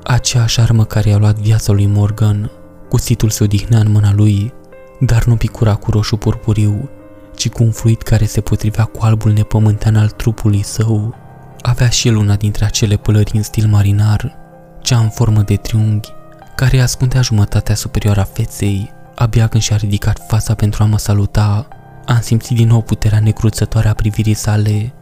aceeași 0.03 0.59
armă 0.59 0.85
care 0.85 1.09
i-a 1.09 1.17
luat 1.17 1.35
viața 1.35 1.73
lui 1.73 1.85
Morgan. 1.85 2.51
Cuțitul 2.89 3.29
se 3.29 3.43
odihnea 3.43 3.79
în 3.79 3.91
mâna 3.91 4.13
lui, 4.13 4.53
dar 4.99 5.23
nu 5.23 5.35
picura 5.35 5.75
cu 5.75 5.91
roșu 5.91 6.17
purpuriu, 6.17 6.89
ci 7.35 7.49
cu 7.49 7.63
un 7.63 7.71
fluid 7.71 8.01
care 8.01 8.25
se 8.25 8.41
potrivea 8.41 8.83
cu 8.83 8.99
albul 9.01 9.31
nepământean 9.31 9.95
al 9.95 10.09
trupului 10.09 10.63
său. 10.63 11.23
Avea 11.67 11.89
și 11.89 12.07
el 12.07 12.15
una 12.15 12.35
dintre 12.35 12.65
acele 12.65 12.95
pălări 12.95 13.31
în 13.35 13.43
stil 13.43 13.67
marinar, 13.67 14.35
cea 14.81 14.99
în 14.99 15.09
formă 15.09 15.41
de 15.41 15.55
triunghi, 15.55 16.09
care 16.55 16.79
ascundea 16.79 17.21
jumătatea 17.21 17.75
superioară 17.75 18.19
a 18.19 18.23
feței. 18.23 18.91
Abia 19.15 19.47
când 19.47 19.63
și-a 19.63 19.75
ridicat 19.75 20.25
fața 20.27 20.55
pentru 20.55 20.83
a 20.83 20.85
mă 20.85 20.97
saluta, 20.97 21.67
am 22.05 22.19
simțit 22.21 22.57
din 22.57 22.67
nou 22.67 22.81
puterea 22.81 23.19
necruțătoare 23.19 23.87
a 23.87 23.93
privirii 23.93 24.33
sale 24.33 24.93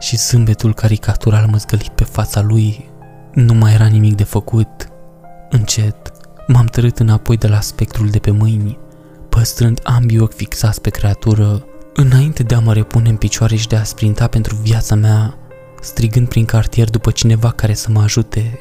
și 0.00 0.16
zâmbetul 0.16 0.74
caricatural 0.74 1.46
măzgălit 1.46 1.88
pe 1.88 2.04
fața 2.04 2.40
lui. 2.40 2.90
Nu 3.32 3.54
mai 3.54 3.72
era 3.72 3.86
nimic 3.86 4.14
de 4.14 4.24
făcut. 4.24 4.88
Încet, 5.50 6.10
m-am 6.46 6.66
tărât 6.66 6.98
înapoi 6.98 7.36
de 7.36 7.48
la 7.48 7.60
spectrul 7.60 8.08
de 8.08 8.18
pe 8.18 8.30
mâini, 8.30 8.78
păstrând 9.28 9.80
ambii 9.82 10.20
ochi 10.20 10.34
fixați 10.34 10.80
pe 10.80 10.90
creatură, 10.90 11.64
înainte 11.94 12.42
de 12.42 12.54
a 12.54 12.60
mă 12.60 12.72
repune 12.72 13.08
în 13.08 13.16
picioare 13.16 13.56
și 13.56 13.68
de 13.68 13.76
a 13.76 13.84
sprinta 13.84 14.26
pentru 14.26 14.54
viața 14.62 14.94
mea, 14.94 15.38
strigând 15.84 16.28
prin 16.28 16.44
cartier 16.44 16.90
după 16.90 17.10
cineva 17.10 17.50
care 17.50 17.74
să 17.74 17.88
mă 17.90 18.00
ajute. 18.00 18.58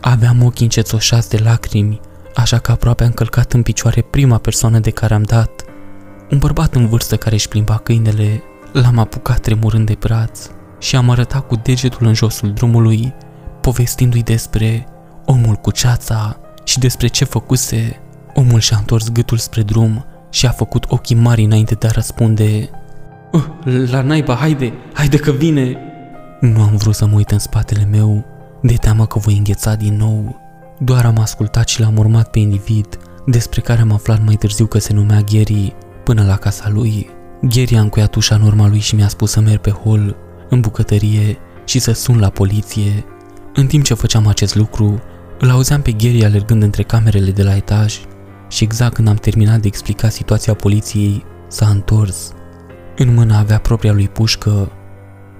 Aveam 0.00 0.42
ochii 0.42 0.64
încețoșați 0.64 1.28
de 1.28 1.40
lacrimi, 1.44 2.00
așa 2.34 2.58
că 2.58 2.70
aproape 2.72 3.04
am 3.04 3.10
călcat 3.10 3.52
în 3.52 3.62
picioare 3.62 4.00
prima 4.00 4.38
persoană 4.38 4.78
de 4.78 4.90
care 4.90 5.14
am 5.14 5.22
dat. 5.22 5.64
Un 6.30 6.38
bărbat 6.38 6.74
în 6.74 6.86
vârstă 6.86 7.16
care 7.16 7.34
își 7.34 7.48
plimba 7.48 7.76
câinele, 7.76 8.42
l-am 8.72 8.98
apucat 8.98 9.40
tremurând 9.40 9.86
de 9.86 9.96
braț 9.98 10.48
și 10.78 10.96
am 10.96 11.10
arătat 11.10 11.46
cu 11.46 11.56
degetul 11.62 12.06
în 12.06 12.14
josul 12.14 12.52
drumului, 12.52 13.14
povestindu-i 13.60 14.22
despre 14.22 14.86
omul 15.24 15.54
cu 15.54 15.70
ceața 15.70 16.40
și 16.64 16.78
despre 16.78 17.06
ce 17.06 17.24
făcuse. 17.24 18.00
Omul 18.34 18.60
și-a 18.60 18.76
întors 18.76 19.12
gâtul 19.12 19.38
spre 19.38 19.62
drum 19.62 20.04
și 20.30 20.46
a 20.46 20.50
făcut 20.50 20.84
ochii 20.88 21.16
mari 21.16 21.44
înainte 21.44 21.74
de 21.74 21.86
a 21.86 21.90
răspunde 21.90 22.70
uh, 23.32 23.44
La 23.90 24.00
naiba, 24.00 24.34
haide, 24.34 24.72
haide 24.92 25.16
că 25.16 25.30
vine! 25.30 25.78
Nu 26.52 26.62
am 26.62 26.76
vrut 26.76 26.94
să 26.94 27.06
mă 27.06 27.14
uit 27.14 27.30
în 27.30 27.38
spatele 27.38 27.84
meu, 27.84 28.24
de 28.62 28.74
teamă 28.74 29.06
că 29.06 29.18
voi 29.18 29.36
îngheța 29.36 29.74
din 29.74 29.96
nou. 29.96 30.40
Doar 30.78 31.04
am 31.04 31.18
ascultat 31.18 31.68
și 31.68 31.80
l-am 31.80 31.96
urmat 31.96 32.30
pe 32.30 32.38
individ, 32.38 32.98
despre 33.26 33.60
care 33.60 33.80
am 33.80 33.92
aflat 33.92 34.24
mai 34.24 34.34
târziu 34.34 34.66
că 34.66 34.78
se 34.78 34.92
numea 34.92 35.20
Gary, 35.20 35.74
până 36.04 36.24
la 36.24 36.36
casa 36.36 36.68
lui. 36.68 37.08
Gary 37.42 37.76
a 37.76 37.80
încuiat 37.80 38.14
ușa 38.14 38.34
în 38.34 38.42
urma 38.42 38.68
lui 38.68 38.78
și 38.78 38.94
mi-a 38.94 39.08
spus 39.08 39.30
să 39.30 39.40
merg 39.40 39.60
pe 39.60 39.70
hol, 39.70 40.16
în 40.48 40.60
bucătărie 40.60 41.38
și 41.64 41.78
să 41.78 41.92
sun 41.92 42.18
la 42.18 42.28
poliție. 42.28 43.04
În 43.54 43.66
timp 43.66 43.84
ce 43.84 43.94
făceam 43.94 44.26
acest 44.26 44.54
lucru, 44.54 45.02
îl 45.38 45.50
auzeam 45.50 45.82
pe 45.82 45.92
Gary 45.92 46.24
alergând 46.24 46.62
între 46.62 46.82
camerele 46.82 47.30
de 47.30 47.42
la 47.42 47.56
etaj 47.56 47.98
și 48.48 48.64
exact 48.64 48.94
când 48.94 49.08
am 49.08 49.16
terminat 49.16 49.60
de 49.60 49.66
explica 49.66 50.08
situația 50.08 50.54
poliției, 50.54 51.24
s-a 51.48 51.66
întors. 51.66 52.32
În 52.96 53.14
mână 53.14 53.34
avea 53.34 53.58
propria 53.58 53.92
lui 53.92 54.08
pușcă. 54.08 54.72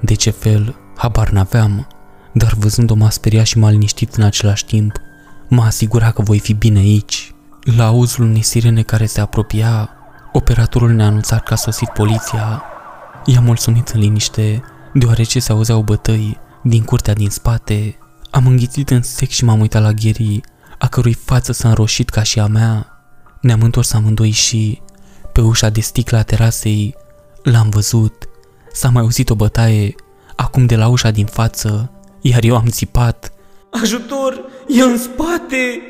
De 0.00 0.14
ce 0.14 0.30
fel, 0.30 0.74
habar 1.04 1.30
n-aveam, 1.30 1.86
dar 2.32 2.54
văzând-o 2.58 2.94
m-a 2.94 3.10
speriat 3.10 3.46
și 3.46 3.58
m-a 3.58 3.70
liniștit 3.70 4.14
în 4.14 4.22
același 4.22 4.64
timp. 4.64 4.96
M-a 5.48 5.66
asigurat 5.66 6.12
că 6.12 6.22
voi 6.22 6.38
fi 6.38 6.52
bine 6.52 6.78
aici. 6.78 7.34
La 7.76 7.86
auzul 7.86 8.24
unei 8.24 8.42
sirene 8.42 8.82
care 8.82 9.06
se 9.06 9.20
apropia, 9.20 9.90
operatorul 10.32 10.90
ne-a 10.90 11.06
anunțat 11.06 11.42
că 11.42 11.52
a 11.52 11.56
sosit 11.56 11.88
poliția. 11.88 12.62
I-am 13.24 13.44
mulțumit 13.44 13.88
în 13.88 14.00
liniște, 14.00 14.62
deoarece 14.92 15.38
se 15.38 15.52
auzeau 15.52 15.82
bătăi 15.82 16.38
din 16.62 16.82
curtea 16.82 17.14
din 17.14 17.30
spate. 17.30 17.98
Am 18.30 18.46
înghițit 18.46 18.90
în 18.90 19.02
sec 19.02 19.28
și 19.28 19.44
m-am 19.44 19.60
uitat 19.60 19.82
la 19.82 19.92
Gary, 19.92 20.40
a 20.78 20.86
cărui 20.86 21.14
față 21.14 21.52
s-a 21.52 21.68
înroșit 21.68 22.08
ca 22.08 22.22
și 22.22 22.40
a 22.40 22.46
mea. 22.46 22.86
Ne-am 23.40 23.60
întors 23.60 23.92
amândoi 23.92 24.30
și, 24.30 24.80
pe 25.32 25.40
ușa 25.40 25.68
de 25.68 25.80
sticlă 25.80 26.18
a 26.18 26.22
terasei, 26.22 26.94
l-am 27.42 27.68
văzut. 27.68 28.28
S-a 28.72 28.88
mai 28.88 29.02
auzit 29.02 29.30
o 29.30 29.34
bătaie, 29.34 29.94
acum 30.36 30.66
de 30.66 30.76
la 30.76 30.88
ușa 30.88 31.10
din 31.10 31.26
față, 31.26 31.90
iar 32.20 32.44
eu 32.44 32.56
am 32.56 32.66
țipat. 32.66 33.32
Ajutor! 33.82 34.40
E 34.68 34.82
în 34.82 34.98
spate! 34.98 35.80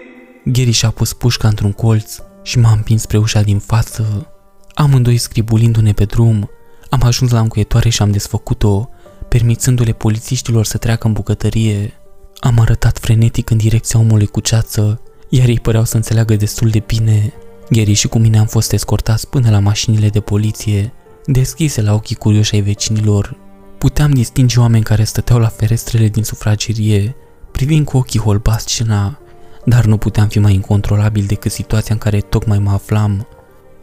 Gary 0.44 0.70
și-a 0.70 0.90
pus 0.90 1.12
pușca 1.12 1.48
într-un 1.48 1.72
colț 1.72 2.16
și 2.42 2.59
m-a 2.59 2.72
împins 2.72 3.00
spre 3.00 3.18
ușa 3.18 3.42
din 3.42 3.59
față. 3.59 4.28
Amândoi 4.74 5.16
scribulindu-ne 5.16 5.92
pe 5.92 6.04
drum, 6.04 6.50
am 6.90 7.02
ajuns 7.02 7.30
la 7.30 7.40
încuietoare 7.40 7.88
și 7.88 8.02
am 8.02 8.11
desfăcut-o, 8.11 8.88
permițându-le 9.28 9.92
polițiștilor 9.92 10.64
să 10.64 10.78
treacă 10.78 11.07
în 11.07 11.12
bucătărie. 11.12 11.92
Am 12.38 12.59
arătat 12.59 12.98
frenetic 12.98 13.50
în 13.50 13.57
direcția 13.57 14.00
omului 14.00 14.26
cu 14.26 14.40
ceață, 14.40 15.00
iar 15.28 15.48
ei 15.48 15.61
păreau 15.61 15.85
să 15.85 15.96
înțeleagă 15.96 16.37
destul 16.37 16.68
de 16.68 16.83
bine. 16.87 17.33
Gary 17.70 17.92
și 17.92 18.09
cu 18.09 18.18
mine 18.18 18.38
am 18.38 18.46
fost 18.46 18.72
escortați 18.72 19.28
până 19.28 19.50
la 19.50 19.59
mașinile 19.59 20.09
de 20.09 20.20
poliție, 20.20 20.92
deschise 21.26 21.83
la 21.83 21.94
ochii 21.94 22.16
curioși 22.16 22.54
ai 22.54 22.61
vecinilor. 22.61 23.37
Puteam 23.85 24.11
distinge 24.11 24.61
oameni 24.61 24.85
care 24.85 25.05
stăteau 25.05 25.38
la 25.38 25.49
ferestrele 25.49 26.09
din 26.09 26.25
sufragerie, 26.25 27.16
privind 27.53 27.87
cu 27.87 27.97
ochii 27.97 28.20
holbați 28.20 28.73
scena, 28.73 29.18
dar 29.64 29.85
nu 29.85 29.97
puteam 29.97 30.29
fi 30.29 30.38
mai 30.38 30.55
incontrolabil 30.55 31.25
decât 31.27 31.53
situația 31.53 31.94
în 31.94 32.01
care 32.01 32.20
tocmai 32.20 32.59
mă 32.59 32.70
aflam. 32.70 33.27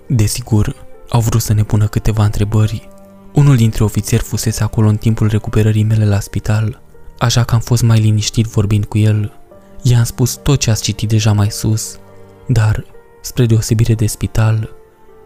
Desigur, 0.07 0.75
au 1.09 1.21
vrut 1.21 1.41
să 1.41 1.53
ne 1.53 1.63
pună 1.63 1.87
câteva 1.87 2.23
întrebări. 2.23 2.89
Unul 3.33 3.55
dintre 3.55 3.83
ofițeri 3.83 4.23
fusese 4.23 4.63
acolo 4.63 4.87
în 4.87 4.97
timpul 4.97 5.27
recuperării 5.27 5.83
mele 5.83 6.05
la 6.05 6.19
spital, 6.19 6.81
așa 7.19 7.43
că 7.43 7.53
am 7.53 7.61
fost 7.61 7.83
mai 7.83 7.99
liniștit 7.99 8.45
vorbind 8.45 8.85
cu 8.85 8.97
el. 8.97 9.33
I-am 9.81 10.03
spus 10.03 10.35
tot 10.35 10.59
ce 10.59 10.69
ați 10.69 10.83
citit 10.83 11.09
deja 11.09 11.33
mai 11.33 11.51
sus, 11.51 11.99
dar, 12.47 12.85
spre 13.21 13.45
deosebire 13.45 13.93
de 13.93 14.05
spital, 14.05 14.69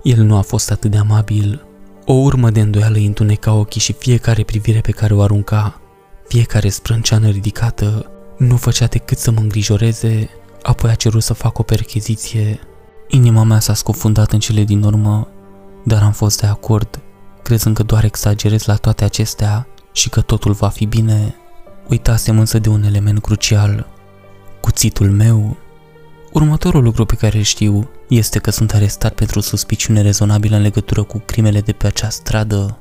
el 0.04 0.24
nu 0.24 0.38
a 0.38 0.42
fost 0.42 0.72
atât 0.72 0.92
de 0.92 0.98
amabil. 0.98 1.64
O 2.08 2.13
urmă 2.13 2.50
de 2.50 2.62
îndoială 2.62 2.96
îi 2.96 3.06
întuneca 3.06 3.54
ochii 3.54 3.82
și 3.82 3.94
fiecare 3.94 4.44
privire 4.44 4.82
pe 4.82 4.91
care 4.91 5.13
o 5.13 5.22
arunca, 5.22 5.82
fiecare 6.28 6.70
sprânceană 6.70 7.30
ridicată, 7.30 8.12
nu 8.38 8.56
făcea 8.58 8.86
decât 8.86 9.18
să 9.18 9.32
mă 9.32 9.39
îngrijoreze, 9.39 10.30
apoi 10.62 10.91
a 10.91 10.96
cerut 10.96 11.24
să 11.24 11.34
fac 11.34 11.58
o 11.58 11.63
percheziție. 11.63 12.60
Inima 13.08 13.44
mea 13.44 13.60
s-a 13.60 13.74
scufundat 13.74 14.32
în 14.32 14.39
cele 14.39 14.63
din 14.63 14.84
urmă, 14.84 15.28
dar 15.84 16.04
am 16.04 16.12
fost 16.12 16.39
de 16.39 16.48
acord, 16.48 17.00
crezând 17.44 17.76
că 17.76 17.84
doar 17.84 18.04
exagerez 18.04 18.65
la 18.65 18.76
toate 18.76 19.04
acestea 19.04 19.68
și 19.94 20.10
că 20.10 20.22
totul 20.22 20.52
va 20.52 20.70
fi 20.70 20.86
bine. 20.86 21.36
Uitasem 21.88 22.39
însă 22.39 22.60
de 22.60 22.70
un 22.70 22.84
element 22.84 23.22
crucial, 23.22 23.88
cuțitul 24.62 25.12
meu. 25.12 25.58
Următorul 26.36 26.84
lucru 26.84 27.06
pe 27.06 27.15
care 27.15 27.38
îl 27.38 27.43
știu 27.43 27.89
este 28.10 28.39
că 28.39 28.52
sunt 28.52 28.74
arestat 28.74 29.13
pentru 29.13 29.39
suspiciune 29.39 30.02
rezonabilă 30.02 30.56
în 30.56 30.62
legătură 30.62 31.04
cu 31.04 31.21
crimele 31.26 31.62
de 31.62 31.71
pe 31.71 31.88
acea 31.88 32.10
stradă. 32.10 32.78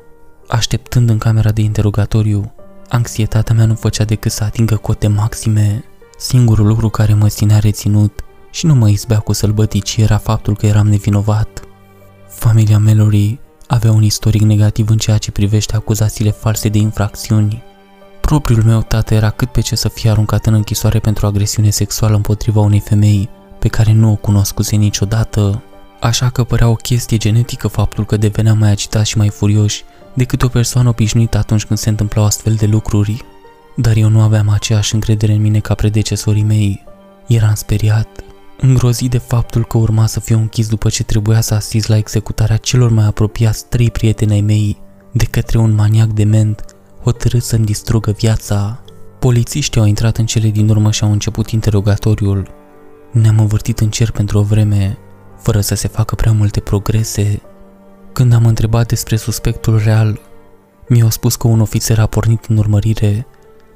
Așteptând 0.49 1.11
în 1.11 1.19
camera 1.19 1.51
de 1.53 1.61
interogatoriu, 1.61 2.55
anxietatea 2.89 3.55
mea 3.55 3.67
nu 3.67 3.75
făcea 3.75 4.05
decât 4.05 4.33
să 4.33 4.45
atingă 4.45 4.77
cote 4.77 5.07
maxime. 5.07 5.85
Singurul 6.19 6.67
lucru 6.67 6.89
care 6.89 7.15
mă 7.15 7.29
ținea 7.29 7.59
reținut 7.59 8.25
și 8.51 8.67
nu 8.67 8.75
mă 8.75 8.89
izbea 8.89 9.19
cu 9.19 9.33
sălbătici 9.33 9.97
era 9.97 10.17
faptul 10.17 10.57
că 10.57 10.67
eram 10.67 10.89
nevinovat. 10.89 11.63
Familia 12.29 12.79
Mallory 12.79 13.39
avea 13.67 13.93
un 13.93 14.03
istoric 14.03 14.43
negativ 14.43 14.91
în 14.91 14.99
ceea 14.99 15.19
ce 15.19 15.31
privește 15.31 15.77
acuzațiile 15.77 16.31
false 16.31 16.69
de 16.69 16.79
infracțiuni. 16.79 17.63
Propriul 18.21 18.63
meu 18.63 18.83
tată 18.83 19.15
era 19.15 19.31
cât 19.31 19.53
pe 19.53 19.61
ce 19.61 19.75
să 19.75 19.89
fie 19.89 20.11
aruncat 20.11 20.47
în 20.47 20.55
închisoare 20.55 20.99
pentru 20.99 21.27
agresiune 21.27 21.71
sexuală 21.71 22.15
împotriva 22.15 22.61
unei 22.61 22.81
femei 22.81 23.29
pe 23.65 23.71
care 23.71 23.93
nu 23.93 24.11
o 24.11 24.15
cunoscuse 24.15 24.77
niciodată, 24.77 25.63
așa 26.01 26.31
că 26.31 26.45
părea 26.45 26.69
o 26.69 26.75
chestie 26.75 27.17
genetică 27.17 27.69
faptul 27.69 28.05
că 28.07 28.17
devenea 28.17 28.55
mai 28.55 28.71
agitat 28.71 29.07
și 29.07 29.17
mai 29.17 29.29
furios 29.29 29.75
decât 30.15 30.43
o 30.43 30.49
persoană 30.49 30.89
obișnuită 30.89 31.39
atunci 31.39 31.65
când 31.65 31.79
se 31.79 31.89
întâmplau 31.89 32.25
astfel 32.25 32.55
de 32.55 32.67
lucruri. 32.67 33.25
Dar 33.77 33.97
eu 33.97 34.09
nu 34.09 34.21
aveam 34.21 34.49
aceeași 34.49 34.95
încredere 34.95 35.33
în 35.33 35.41
mine 35.41 35.59
ca 35.59 35.75
predecesorii 35.75 36.43
mei. 36.43 36.85
Eram 37.27 37.55
speriat, 37.55 38.09
îngrozit 38.61 39.11
de 39.11 39.19
faptul 39.19 39.65
că 39.65 39.79
urma 39.79 40.07
să 40.07 40.21
fiu 40.21 40.39
închis 40.39 40.69
după 40.69 40.89
ce 40.89 41.03
trebuia 41.03 41.41
să 41.41 41.55
asist 41.55 41.89
la 41.89 41.97
executarea 41.97 42.57
celor 42.57 42.91
mai 42.91 43.05
apropiați 43.05 43.67
trei 43.69 43.91
prieteni 43.91 44.33
ai 44.33 44.41
mei 44.41 44.79
de 45.13 45.25
către 45.25 45.59
un 45.59 45.75
maniac 45.75 46.09
dement 46.09 46.65
hotărât 47.03 47.43
să-mi 47.43 47.65
distrugă 47.65 48.11
viața. 48.11 48.83
Polițiștii 49.19 49.81
au 49.81 49.87
intrat 49.87 50.17
în 50.17 50.27
cele 50.27 50.49
din 50.49 50.69
urmă 50.69 50.91
și 50.91 51.05
au 51.05 51.13
început 51.13 51.51
interogatoriul. 51.51 52.63
Ne-am 53.15 53.39
învârtit 53.39 53.81
în 53.81 53.91
cer 53.91 54.11
pentru 54.11 54.39
o 54.39 54.43
vreme, 54.43 54.99
fără 55.39 55.61
să 55.61 55.75
se 55.75 55.89
facă 55.89 56.15
prea 56.15 56.33
multe 56.33 56.61
progrese. 56.61 57.43
Când 58.13 58.33
am 58.33 58.47
întrebat 58.47 58.87
despre 58.89 59.17
suspectul 59.17 59.81
real, 59.85 60.21
mi-au 60.89 61.11
spus 61.11 61.37
că 61.37 61.49
un 61.49 61.61
ofițer 61.61 61.99
a 61.99 62.07
pornit 62.07 62.45
în 62.45 62.57
urmărire, 62.57 63.27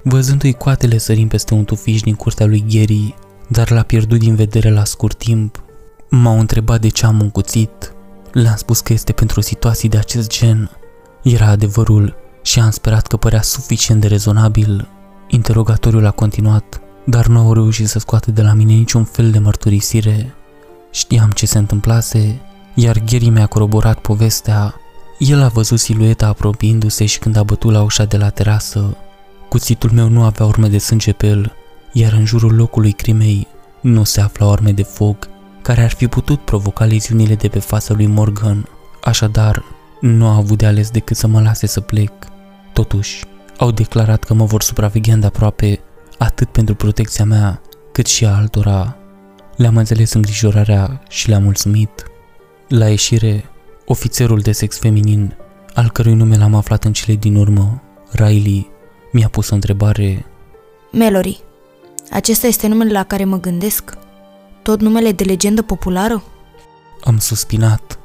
văzându-i 0.02 0.52
coatele 0.52 0.98
sărind 0.98 1.28
peste 1.30 1.54
un 1.54 1.64
tufiș 1.64 2.00
din 2.00 2.14
curtea 2.14 2.46
lui 2.46 2.64
Gary, 2.68 3.14
dar 3.48 3.70
l-a 3.70 3.82
pierdut 3.82 4.18
din 4.18 4.34
vedere 4.34 4.70
la 4.70 4.84
scurt 4.84 5.18
timp. 5.18 5.62
M-au 6.10 6.38
întrebat 6.38 6.80
de 6.80 6.88
ce 6.88 7.06
am 7.06 7.20
un 7.20 7.30
cuțit. 7.30 7.92
Le-am 8.32 8.56
spus 8.56 8.80
că 8.80 8.92
este 8.92 9.12
pentru 9.12 9.40
situații 9.40 9.88
de 9.88 9.98
acest 9.98 10.28
gen. 10.28 10.70
Era 11.22 11.46
adevărul 11.46 12.16
și 12.42 12.60
am 12.60 12.70
sperat 12.70 13.06
că 13.06 13.16
părea 13.16 13.42
suficient 13.42 14.00
de 14.00 14.06
rezonabil. 14.06 14.88
Interogatoriul 15.28 16.06
a 16.06 16.10
continuat, 16.10 16.80
dar 17.10 17.26
nu 17.26 17.38
au 17.38 17.52
reușit 17.52 17.88
să 17.88 17.98
scoată 17.98 18.30
de 18.30 18.42
la 18.42 18.52
mine 18.52 18.72
niciun 18.72 19.04
fel 19.04 19.30
de 19.30 19.38
mărturisire. 19.38 20.34
Știam 20.90 21.30
ce 21.30 21.46
se 21.46 21.58
întâmplase, 21.58 22.40
iar 22.74 23.02
Gary 23.10 23.28
mi-a 23.28 23.46
coroborat 23.46 23.98
povestea. 23.98 24.74
El 25.18 25.42
a 25.42 25.48
văzut 25.48 25.78
silueta 25.78 26.26
apropiindu-se 26.26 27.06
și 27.06 27.18
când 27.18 27.36
a 27.36 27.42
bătut 27.42 27.72
la 27.72 27.82
ușa 27.82 28.04
de 28.04 28.16
la 28.16 28.28
terasă, 28.28 28.96
cuțitul 29.48 29.90
meu 29.90 30.08
nu 30.08 30.22
avea 30.22 30.46
urme 30.46 30.68
de 30.68 30.78
sânge 30.78 31.12
pe 31.12 31.26
el, 31.26 31.52
iar 31.92 32.12
în 32.12 32.24
jurul 32.24 32.54
locului 32.54 32.92
crimei 32.92 33.46
nu 33.80 34.04
se 34.04 34.20
afla 34.20 34.50
arme 34.50 34.72
de 34.72 34.82
foc 34.82 35.28
care 35.62 35.82
ar 35.82 35.90
fi 35.90 36.06
putut 36.06 36.40
provoca 36.40 36.84
leziunile 36.84 37.34
de 37.34 37.48
pe 37.48 37.58
fața 37.58 37.94
lui 37.94 38.06
Morgan. 38.06 38.68
Așadar, 39.02 39.62
nu 40.00 40.26
a 40.26 40.34
avut 40.34 40.58
de 40.58 40.66
ales 40.66 40.90
decât 40.90 41.16
să 41.16 41.26
mă 41.26 41.40
lase 41.40 41.66
să 41.66 41.80
plec. 41.80 42.12
Totuși, 42.72 43.24
au 43.58 43.70
declarat 43.70 44.24
că 44.24 44.34
mă 44.34 44.44
vor 44.44 44.62
supraveghea 44.62 45.16
de 45.16 45.26
aproape 45.26 45.80
atât 46.18 46.48
pentru 46.48 46.74
protecția 46.74 47.24
mea, 47.24 47.60
cât 47.92 48.06
și 48.06 48.24
a 48.24 48.36
altora. 48.36 48.96
Le-am 49.56 49.76
înțeles 49.76 50.12
îngrijorarea 50.12 51.02
și 51.08 51.28
le-am 51.28 51.42
mulțumit. 51.42 52.04
La 52.68 52.88
ieșire, 52.88 53.44
ofițerul 53.86 54.38
de 54.40 54.52
sex 54.52 54.78
feminin, 54.78 55.36
al 55.74 55.90
cărui 55.90 56.14
nume 56.14 56.36
l-am 56.36 56.54
aflat 56.54 56.84
în 56.84 56.92
cele 56.92 57.16
din 57.16 57.36
urmă, 57.36 57.82
Riley, 58.10 58.70
mi-a 59.12 59.28
pus 59.28 59.50
o 59.50 59.54
întrebare. 59.54 60.26
Mallory, 60.92 61.40
acesta 62.10 62.46
este 62.46 62.66
numele 62.66 62.92
la 62.92 63.04
care 63.04 63.24
mă 63.24 63.40
gândesc? 63.40 63.98
tot 64.68 64.80
numele 64.80 65.12
de 65.12 65.24
legendă 65.24 65.62
populară? 65.62 66.22
Am 67.04 67.18
suspinat. 67.18 67.98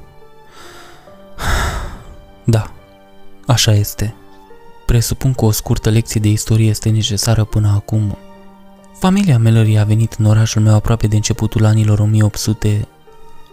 Da, 2.44 2.72
așa 3.46 3.72
este. 3.72 4.14
Presupun 4.86 5.32
că 5.32 5.44
o 5.44 5.50
scurtă 5.50 5.90
lecție 5.90 6.20
de 6.20 6.28
istorie 6.28 6.68
este 6.68 6.88
necesară 6.88 7.44
până 7.44 7.68
acum. 7.74 8.18
Familia 8.98 9.38
Mallory 9.38 9.78
a 9.78 9.84
venit 9.84 10.12
în 10.18 10.24
orașul 10.24 10.62
meu 10.62 10.74
aproape 10.74 11.06
de 11.06 11.16
începutul 11.16 11.64
anilor 11.64 11.98
1800, 11.98 12.88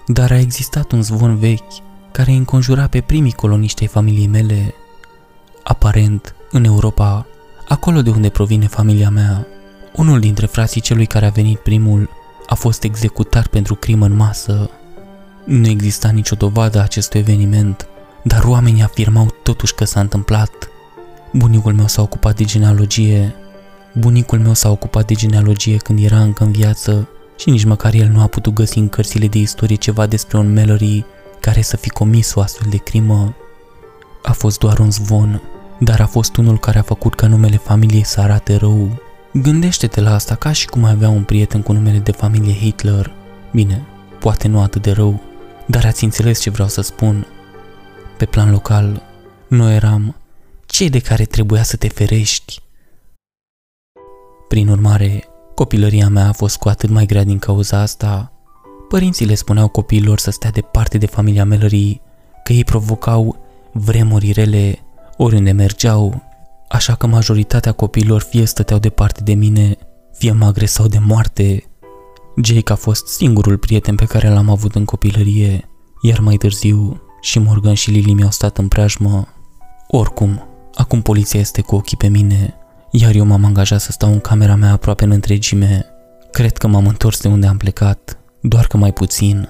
dar 0.07 0.31
a 0.31 0.39
existat 0.39 0.91
un 0.91 1.01
zvon 1.01 1.35
vechi 1.35 1.73
care 2.11 2.31
înconjura 2.31 2.87
pe 2.87 3.01
primii 3.01 3.31
coloniști 3.31 3.81
ai 3.81 3.87
familiei 3.87 4.27
mele. 4.27 4.73
Aparent, 5.63 6.35
în 6.51 6.63
Europa, 6.63 7.25
acolo 7.67 8.01
de 8.01 8.09
unde 8.09 8.29
provine 8.29 8.67
familia 8.67 9.09
mea, 9.09 9.47
unul 9.95 10.19
dintre 10.19 10.45
frații 10.45 10.81
celui 10.81 11.05
care 11.05 11.25
a 11.25 11.29
venit 11.29 11.59
primul 11.59 12.09
a 12.47 12.55
fost 12.55 12.83
executat 12.83 13.47
pentru 13.47 13.75
crimă 13.75 14.05
în 14.05 14.15
masă. 14.15 14.69
Nu 15.45 15.67
exista 15.67 16.09
nicio 16.09 16.35
dovadă 16.35 16.79
a 16.79 16.83
acestui 16.83 17.19
eveniment, 17.19 17.87
dar 18.23 18.43
oamenii 18.43 18.83
afirmau 18.83 19.35
totuși 19.43 19.75
că 19.75 19.85
s-a 19.85 19.99
întâmplat. 19.99 20.51
Bunicul 21.33 21.73
meu 21.73 21.87
s-a 21.87 22.01
ocupat 22.01 22.35
de 22.35 22.43
genealogie. 22.43 23.35
Bunicul 23.93 24.39
meu 24.39 24.53
s-a 24.53 24.69
ocupat 24.69 25.05
de 25.05 25.13
genealogie 25.13 25.77
când 25.77 26.03
era 26.03 26.19
încă 26.21 26.43
în 26.43 26.51
viață 26.51 27.09
și 27.37 27.49
nici 27.49 27.63
măcar 27.63 27.93
el 27.93 28.07
nu 28.07 28.21
a 28.21 28.27
putut 28.27 28.53
găsi 28.53 28.77
în 28.77 28.89
cărțile 28.89 29.27
de 29.27 29.37
istorie 29.37 29.75
ceva 29.75 30.05
despre 30.05 30.37
un 30.37 30.53
Mallory 30.53 31.05
care 31.39 31.61
să 31.61 31.77
fi 31.77 31.89
comis 31.89 32.33
o 32.33 32.41
astfel 32.41 32.67
de 32.69 32.77
crimă. 32.77 33.35
A 34.23 34.31
fost 34.31 34.59
doar 34.59 34.79
un 34.79 34.91
zvon, 34.91 35.41
dar 35.79 35.99
a 35.99 36.05
fost 36.05 36.37
unul 36.37 36.59
care 36.59 36.79
a 36.79 36.81
făcut 36.81 37.15
ca 37.15 37.27
numele 37.27 37.57
familiei 37.57 38.05
să 38.05 38.21
arate 38.21 38.55
rău. 38.55 39.01
Gândește-te 39.33 40.01
la 40.01 40.13
asta 40.13 40.35
ca 40.35 40.51
și 40.51 40.67
cum 40.67 40.83
ai 40.83 40.91
avea 40.91 41.09
un 41.09 41.23
prieten 41.23 41.61
cu 41.61 41.71
numele 41.71 41.97
de 41.97 42.11
familie 42.11 42.53
Hitler. 42.53 43.11
Bine, 43.51 43.85
poate 44.19 44.47
nu 44.47 44.61
atât 44.61 44.81
de 44.81 44.91
rău, 44.91 45.21
dar 45.65 45.85
ați 45.85 46.03
înțeles 46.03 46.39
ce 46.39 46.49
vreau 46.49 46.67
să 46.67 46.81
spun. 46.81 47.27
Pe 48.17 48.25
plan 48.25 48.51
local, 48.51 49.01
noi 49.47 49.75
eram 49.75 50.15
cei 50.81 50.89
de 50.89 50.99
care 50.99 51.25
trebuia 51.25 51.63
să 51.63 51.77
te 51.77 51.87
ferești. 51.87 52.61
Prin 54.47 54.67
urmare, 54.67 55.23
copilăria 55.55 56.09
mea 56.09 56.27
a 56.27 56.31
fost 56.31 56.57
cu 56.57 56.69
atât 56.69 56.89
mai 56.89 57.05
grea 57.05 57.23
din 57.23 57.39
cauza 57.39 57.79
asta. 57.79 58.31
Părinții 58.87 59.25
le 59.25 59.35
spuneau 59.35 59.67
copiilor 59.67 60.19
să 60.19 60.31
stea 60.31 60.51
departe 60.51 60.97
de 60.97 61.05
familia 61.05 61.45
Melării, 61.45 62.01
că 62.43 62.53
ei 62.53 62.63
provocau 62.63 63.37
vremuri 63.71 64.31
rele 64.31 64.79
oriunde 65.17 65.51
mergeau, 65.51 66.23
așa 66.69 66.95
că 66.95 67.07
majoritatea 67.07 67.71
copiilor 67.71 68.21
fie 68.21 68.45
stăteau 68.45 68.79
departe 68.79 69.23
de 69.23 69.33
mine, 69.33 69.77
fie 70.13 70.31
mă 70.31 70.45
agresau 70.45 70.87
de 70.87 70.99
moarte. 70.99 71.63
Jake 72.43 72.71
a 72.71 72.75
fost 72.75 73.07
singurul 73.07 73.57
prieten 73.57 73.95
pe 73.95 74.05
care 74.05 74.29
l-am 74.29 74.49
avut 74.49 74.75
în 74.75 74.85
copilărie, 74.85 75.69
iar 76.01 76.19
mai 76.19 76.35
târziu 76.35 77.01
și 77.21 77.39
Morgan 77.39 77.73
și 77.73 77.91
Lily 77.91 78.13
mi-au 78.13 78.31
stat 78.31 78.57
în 78.57 78.67
preajmă. 78.67 79.27
Oricum, 79.87 80.45
acum 80.75 81.01
poliția 81.01 81.39
este 81.39 81.61
cu 81.61 81.75
ochii 81.75 81.97
pe 81.97 82.07
mine, 82.07 82.55
iar 82.91 83.15
eu 83.15 83.25
m-am 83.25 83.45
angajat 83.45 83.81
să 83.81 83.91
stau 83.91 84.11
în 84.11 84.19
camera 84.19 84.55
mea 84.55 84.71
aproape 84.71 85.03
în 85.03 85.11
întregime. 85.11 85.85
Cred 86.31 86.57
că 86.57 86.67
m-am 86.67 86.87
întors 86.87 87.21
de 87.21 87.27
unde 87.27 87.47
am 87.47 87.57
plecat, 87.57 88.17
doar 88.41 88.67
că 88.67 88.77
mai 88.77 88.93
puțin. 88.93 89.49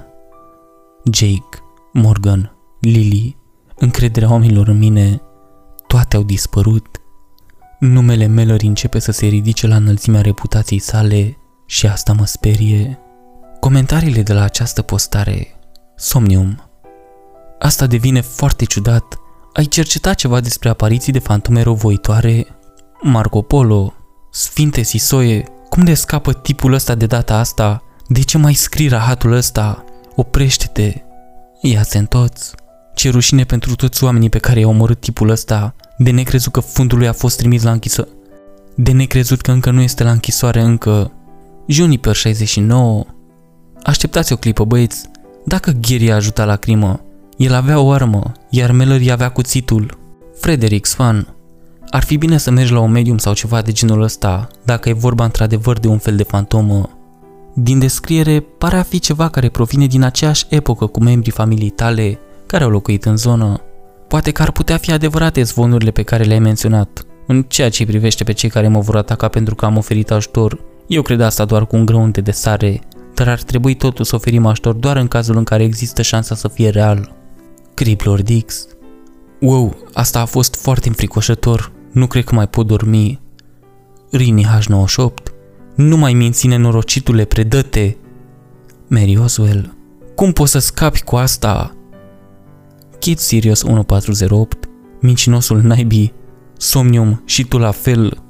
Jake, 1.14 1.64
Morgan, 1.94 2.56
Lily, 2.80 3.38
încrederea 3.76 4.32
oamenilor 4.32 4.68
în 4.68 4.78
mine, 4.78 5.22
toate 5.88 6.16
au 6.16 6.24
dispărut. 6.24 6.88
Numele 7.80 8.28
Mallory 8.28 8.66
începe 8.66 9.00
să 9.00 9.12
se 9.12 9.26
ridice 9.26 9.68
la 9.68 9.76
înălțimea 9.76 10.22
reputației 10.22 10.80
sale 10.80 11.38
și 11.66 11.88
asta 11.88 12.14
mă 12.14 12.26
sperie. 12.26 13.00
Comentariile 13.60 14.22
de 14.22 14.34
la 14.34 14.44
această 14.44 14.82
postare 14.82 15.48
Somnium 15.96 16.72
Asta 17.60 17.88
devine 17.88 18.22
foarte 18.22 18.66
ciudat. 18.66 19.21
Ai 19.54 19.66
cercetat 19.66 20.16
ceva 20.16 20.40
despre 20.40 20.70
apariții 20.70 21.12
de 21.12 21.20
fantome 21.20 21.62
răuvoitoare? 21.62 22.48
Marco 23.02 23.42
Polo, 23.42 23.94
Sfinte 24.32 24.82
Sisoie, 24.82 25.44
cum 25.70 25.84
de 25.84 25.94
scapă 25.94 26.34
tipul 26.34 26.74
ăsta 26.74 26.96
de 26.96 27.06
data 27.06 27.38
asta? 27.38 27.84
De 28.08 28.22
ce 28.22 28.38
mai 28.38 28.54
scrii 28.54 28.88
rahatul 28.88 29.32
ăsta? 29.32 29.84
Oprește-te! 30.16 30.94
Ia-ți 31.62 31.98
în 31.98 32.06
toți! 32.06 32.52
Ce 32.96 33.10
rușine 33.10 33.44
pentru 33.44 33.76
toți 33.76 34.04
oamenii 34.04 34.30
pe 34.30 34.38
care 34.40 34.60
i-a 34.60 34.68
omorât 34.68 35.00
tipul 35.00 35.30
ăsta, 35.30 35.76
de 35.98 36.12
necrezut 36.12 36.52
că 36.52 36.60
fundul 36.60 36.98
lui 36.98 37.08
a 37.08 37.14
fost 37.14 37.38
trimis 37.38 37.64
la 37.64 37.72
închisoare. 37.72 38.10
De 38.76 38.92
necrezut 38.92 39.42
că 39.42 39.52
încă 39.52 39.72
nu 39.72 39.82
este 39.82 40.04
la 40.04 40.12
închisoare 40.12 40.62
încă. 40.62 41.12
Juniper 41.68 42.16
69. 42.16 43.06
Așteptați 43.84 44.34
o 44.34 44.36
clipă, 44.36 44.64
băieți. 44.64 45.10
Dacă 45.46 45.72
Gary 45.72 46.12
a 46.12 46.16
ajutat 46.16 46.48
la 46.48 46.56
crimă, 46.56 47.00
el 47.42 47.54
avea 47.54 47.80
o 47.80 47.92
armă, 47.92 48.32
iar 48.50 48.72
Mallory 48.72 49.12
avea 49.12 49.30
cuțitul. 49.30 49.98
Frederick 50.40 50.86
Swan. 50.86 51.36
Ar 51.90 52.04
fi 52.04 52.18
bine 52.18 52.38
să 52.38 52.52
mergi 52.52 52.74
la 52.74 52.80
un 52.80 52.92
medium 52.92 53.18
sau 53.18 53.34
ceva 53.34 53.62
de 53.62 53.72
genul 53.72 54.02
ăsta, 54.02 54.48
dacă 54.64 54.90
e 54.90 54.94
vorba 54.94 55.24
într-adevăr 55.24 55.80
de 55.80 55.88
un 55.88 55.98
fel 55.98 56.16
de 56.16 56.24
fantomă. 56.24 56.90
Din 57.54 57.80
descriere, 57.80 58.40
pare 58.40 58.78
a 58.78 58.82
fi 58.84 59.00
ceva 59.00 59.30
care 59.30 59.50
provine 59.50 59.86
din 59.86 60.04
aceeași 60.04 60.46
epocă 60.50 60.86
cu 60.86 61.04
membrii 61.04 61.32
familiei 61.32 61.70
tale 61.70 62.20
care 62.46 62.64
au 62.64 62.70
locuit 62.70 63.06
în 63.06 63.18
zonă. 63.18 63.62
Poate 64.08 64.32
că 64.32 64.42
ar 64.42 64.52
putea 64.52 64.78
fi 64.78 64.92
adevărate 64.92 65.44
zvonurile 65.44 65.92
pe 65.92 66.04
care 66.04 66.24
le-ai 66.24 66.40
menționat. 66.40 67.06
În 67.28 67.44
ceea 67.48 67.70
ce 67.70 67.86
privește 67.86 68.24
pe 68.24 68.32
cei 68.32 68.50
care 68.50 68.68
mă 68.68 68.80
vor 68.80 68.96
ataca 68.96 69.28
pentru 69.28 69.56
că 69.56 69.66
am 69.66 69.78
oferit 69.78 70.12
ajutor, 70.12 70.60
eu 70.88 71.02
cred 71.02 71.22
asta 71.22 71.46
doar 71.46 71.66
cu 71.66 71.76
un 71.76 71.86
grăunte 71.86 72.22
de 72.22 72.32
sare, 72.32 72.82
dar 73.16 73.28
ar 73.28 73.42
trebui 73.42 73.76
totuși 73.76 74.10
să 74.10 74.16
oferim 74.16 74.46
ajutor 74.46 74.74
doar 74.74 74.98
în 74.98 75.08
cazul 75.08 75.38
în 75.38 75.44
care 75.44 75.64
există 75.64 76.02
șansa 76.02 76.36
să 76.36 76.48
fie 76.48 76.70
real. 76.70 77.20
Criplor 77.82 78.22
Dix. 78.22 78.68
Wow, 79.40 79.78
asta 79.94 80.20
a 80.20 80.26
fost 80.26 80.56
foarte 80.56 80.88
înfricoșător. 80.88 81.72
Nu 81.92 82.08
cred 82.08 82.24
că 82.24 82.36
mai 82.36 82.48
pot 82.48 82.68
dormi. 82.68 83.20
Rini 84.12 84.46
H98. 84.46 85.34
Nu 85.76 85.98
mai 85.98 86.14
minți 86.14 86.48
nenorocitule, 86.48 87.26
predă-te! 87.26 87.96
Mary 88.88 89.18
Oswell. 89.18 89.78
Cum 90.16 90.32
poți 90.32 90.52
să 90.52 90.60
scapi 90.60 91.02
cu 91.02 91.16
asta? 91.16 91.76
Kid 93.00 93.18
Sirius 93.18 93.62
1408. 93.64 94.70
Mincinosul 95.00 95.62
naibii. 95.62 96.14
Somnium 96.58 97.22
și 97.26 97.46
tu 97.46 97.58
la 97.58 97.72
fel. 97.72 98.24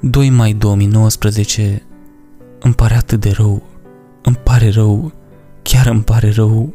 Doi 0.00 0.30
mai 0.30 0.52
2019 0.52 1.82
Îmi 2.60 2.74
pare 2.74 2.94
atât 2.94 3.20
de 3.20 3.30
rău 3.30 3.69
îmi 4.22 4.36
pare 4.36 4.70
rău, 4.70 5.12
chiar 5.62 5.86
îmi 5.86 6.02
pare 6.02 6.30
rău. 6.30 6.74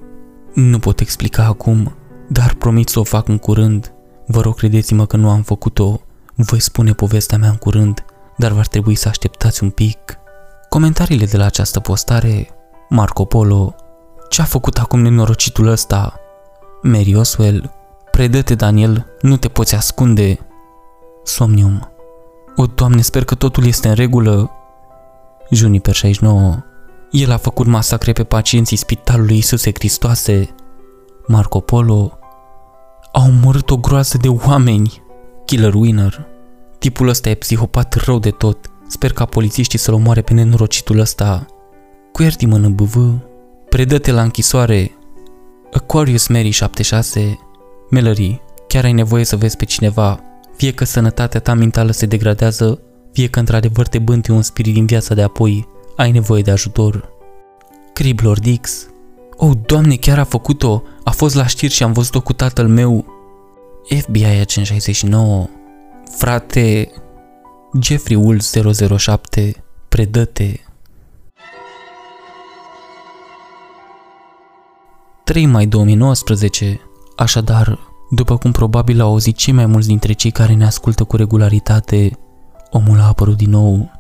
Nu 0.54 0.80
pot 0.80 1.00
explica 1.00 1.46
acum, 1.46 1.96
dar 2.28 2.54
promit 2.54 2.90
să 2.90 3.00
o 3.00 3.04
fac 3.04 3.28
în 3.28 3.38
curând. 3.38 3.94
Vă 4.28 4.42
rog, 4.42 4.56
credeți-mă 4.56 5.06
că 5.06 5.18
nu 5.18 5.30
am 5.30 5.42
făcut-o. 5.42 6.02
Voi 6.36 6.60
spune 6.60 6.94
povestea 6.94 7.38
mea 7.38 7.50
în 7.50 7.56
curând, 7.56 8.06
dar 8.38 8.52
va 8.52 8.62
trebui 8.62 8.96
să 8.96 9.08
așteptați 9.08 9.64
un 9.64 9.70
pic. 9.70 10.18
Comentariile 10.70 11.26
de 11.26 11.38
la 11.38 11.46
această 11.46 11.80
postare 11.80 12.50
Marco 12.90 13.26
Polo 13.26 13.76
Ce-a 14.30 14.44
făcut 14.44 14.78
acum 14.78 15.00
nenorocitul 15.00 15.68
ăsta? 15.68 16.20
Mary 16.82 17.16
Oswell 17.16 17.72
Predă-te, 18.12 18.56
Daniel, 18.56 19.06
nu 19.22 19.38
te 19.38 19.48
poți 19.48 19.76
ascunde. 19.76 20.40
Somnium 21.24 21.90
O, 22.56 22.66
Doamne, 22.66 23.02
sper 23.02 23.24
că 23.24 23.36
totul 23.36 23.66
este 23.66 23.88
în 23.88 23.94
regulă. 23.94 24.52
Juniper 25.50 25.94
69 25.94 26.64
el 27.16 27.32
a 27.32 27.38
făcut 27.38 27.68
masacre 27.68 28.12
pe 28.12 28.24
pacienții 28.24 28.78
spitalului 28.78 29.36
Iisuse 29.36 29.72
Hristoase. 29.74 30.56
Marco 31.28 31.60
Polo 31.60 32.20
a 33.12 33.24
omorât 33.28 33.70
o 33.70 33.78
groază 33.78 34.18
de 34.18 34.28
oameni. 34.28 35.04
Killer 35.46 35.74
Winner. 35.74 36.28
Tipul 36.80 37.08
ăsta 37.08 37.30
e 37.30 37.34
psihopat 37.34 37.94
rău 37.94 38.20
de 38.20 38.30
tot. 38.30 38.72
Sper 38.88 39.14
ca 39.14 39.26
polițiștii 39.26 39.80
să-l 39.80 39.94
omoare 39.94 40.22
pe 40.22 40.34
nenorocitul 40.34 41.00
ăsta. 41.00 41.46
Cu 42.12 42.22
ierti 42.22 42.46
mână 42.46 42.70
BV. 42.70 43.20
Predă-te 43.70 44.12
la 44.12 44.22
închisoare. 44.22 44.92
Aquarius 45.74 46.28
Mary 46.28 46.50
76. 46.50 47.40
Mallory, 47.90 48.42
chiar 48.68 48.84
ai 48.84 48.94
nevoie 48.94 49.24
să 49.24 49.36
vezi 49.36 49.58
pe 49.58 49.66
cineva. 49.66 50.20
Fie 50.56 50.72
că 50.72 50.86
sănătatea 50.86 51.40
ta 51.40 51.54
mentală 51.54 51.92
se 51.92 52.06
degradează, 52.06 52.80
fie 53.12 53.28
că 53.28 53.40
într-adevăr 53.40 53.88
te 53.88 54.00
bânti 54.00 54.32
un 54.32 54.42
spirit 54.42 54.74
din 54.74 54.86
viața 54.86 55.14
de 55.14 55.22
apoi. 55.22 55.74
Ai 55.96 56.12
nevoie 56.12 56.42
de 56.42 56.52
ajutor. 56.52 57.10
Criblor 57.94 58.40
Dix. 58.40 58.88
Oh, 59.38 59.52
doamne, 59.66 59.96
chiar 59.96 60.20
a 60.20 60.24
făcut-o. 60.24 60.84
A 61.04 61.12
fost 61.12 61.36
la 61.36 61.48
știri 61.48 61.74
și 61.74 61.84
am 61.84 61.92
văzut-o 61.92 62.22
cu 62.22 62.34
tatăl 62.34 62.68
meu. 62.68 63.06
FBI 64.02 64.26
Agent 64.26 64.66
69. 64.66 65.48
Frate, 66.18 66.92
Jeffrey 67.82 68.18
Wool 68.18 68.40
007. 68.98 69.64
Predă-te. 69.90 70.60
3 75.24 75.46
mai 75.46 75.66
2019. 75.66 76.80
Așadar, 77.16 77.80
după 78.10 78.38
cum 78.38 78.52
probabil 78.52 79.02
au 79.02 79.10
auzit 79.10 79.36
cei 79.36 79.54
mai 79.54 79.66
mulți 79.66 79.88
dintre 79.88 80.14
cei 80.14 80.32
care 80.32 80.54
ne 80.54 80.66
ascultă 80.66 81.04
cu 81.04 81.16
regularitate, 81.16 82.12
Omul 82.72 83.00
a 83.00 83.08
apărut 83.08 83.38
din 83.38 83.50
nou 83.50 83.92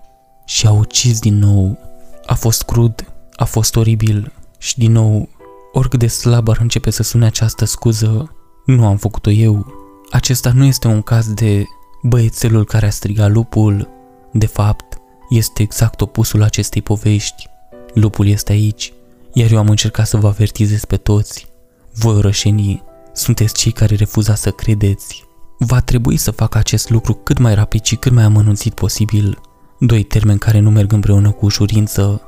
și 0.45 0.67
a 0.67 0.71
ucis 0.71 1.19
din 1.19 1.37
nou. 1.37 1.77
A 2.25 2.33
fost 2.33 2.63
crud, 2.63 3.13
a 3.35 3.45
fost 3.45 3.75
oribil 3.75 4.31
și 4.57 4.77
din 4.77 4.91
nou, 4.91 5.29
oricât 5.71 5.99
de 5.99 6.07
slab 6.07 6.47
ar 6.47 6.57
începe 6.61 6.89
să 6.89 7.03
sune 7.03 7.25
această 7.25 7.65
scuză, 7.65 8.35
nu 8.65 8.85
am 8.85 8.97
făcut-o 8.97 9.29
eu. 9.29 9.73
Acesta 10.11 10.51
nu 10.51 10.65
este 10.65 10.87
un 10.87 11.01
caz 11.01 11.33
de 11.33 11.63
băiețelul 12.03 12.65
care 12.65 12.85
a 12.85 12.89
strigat 12.89 13.31
lupul. 13.31 13.89
De 14.31 14.45
fapt, 14.45 14.97
este 15.29 15.61
exact 15.61 16.01
opusul 16.01 16.43
acestei 16.43 16.81
povești. 16.81 17.47
Lupul 17.93 18.27
este 18.27 18.51
aici, 18.51 18.93
iar 19.33 19.51
eu 19.51 19.57
am 19.57 19.69
încercat 19.69 20.07
să 20.07 20.17
vă 20.17 20.27
avertizez 20.27 20.85
pe 20.85 20.97
toți. 20.97 21.47
Voi, 21.93 22.15
orășenii, 22.15 22.83
sunteți 23.13 23.53
cei 23.53 23.71
care 23.71 23.95
refuzați 23.95 24.41
să 24.41 24.51
credeți. 24.51 25.23
Va 25.57 25.81
trebui 25.81 26.17
să 26.17 26.31
fac 26.31 26.55
acest 26.55 26.89
lucru 26.89 27.13
cât 27.13 27.37
mai 27.37 27.55
rapid 27.55 27.83
și 27.83 27.95
cât 27.95 28.11
mai 28.11 28.23
amănunțit 28.23 28.73
posibil. 28.73 29.39
Doi 29.79 30.03
termeni 30.03 30.39
care 30.39 30.59
nu 30.59 30.69
merg 30.69 30.91
împreună 30.91 31.31
cu 31.31 31.45
ușurință. 31.45 32.21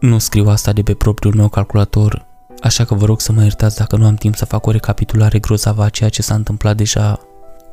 Nu 0.00 0.18
scriu 0.18 0.48
asta 0.48 0.72
de 0.72 0.82
pe 0.82 0.94
propriul 0.94 1.34
meu 1.34 1.48
calculator, 1.48 2.26
așa 2.62 2.84
că 2.84 2.94
vă 2.94 3.04
rog 3.04 3.20
să 3.20 3.32
mă 3.32 3.42
iertați 3.42 3.76
dacă 3.76 3.96
nu 3.96 4.06
am 4.06 4.14
timp 4.14 4.36
să 4.36 4.44
fac 4.44 4.66
o 4.66 4.70
recapitulare 4.70 5.38
grozavă 5.38 5.84
a 5.84 5.88
ceea 5.88 6.08
ce 6.08 6.22
s-a 6.22 6.34
întâmplat 6.34 6.76
deja. 6.76 7.20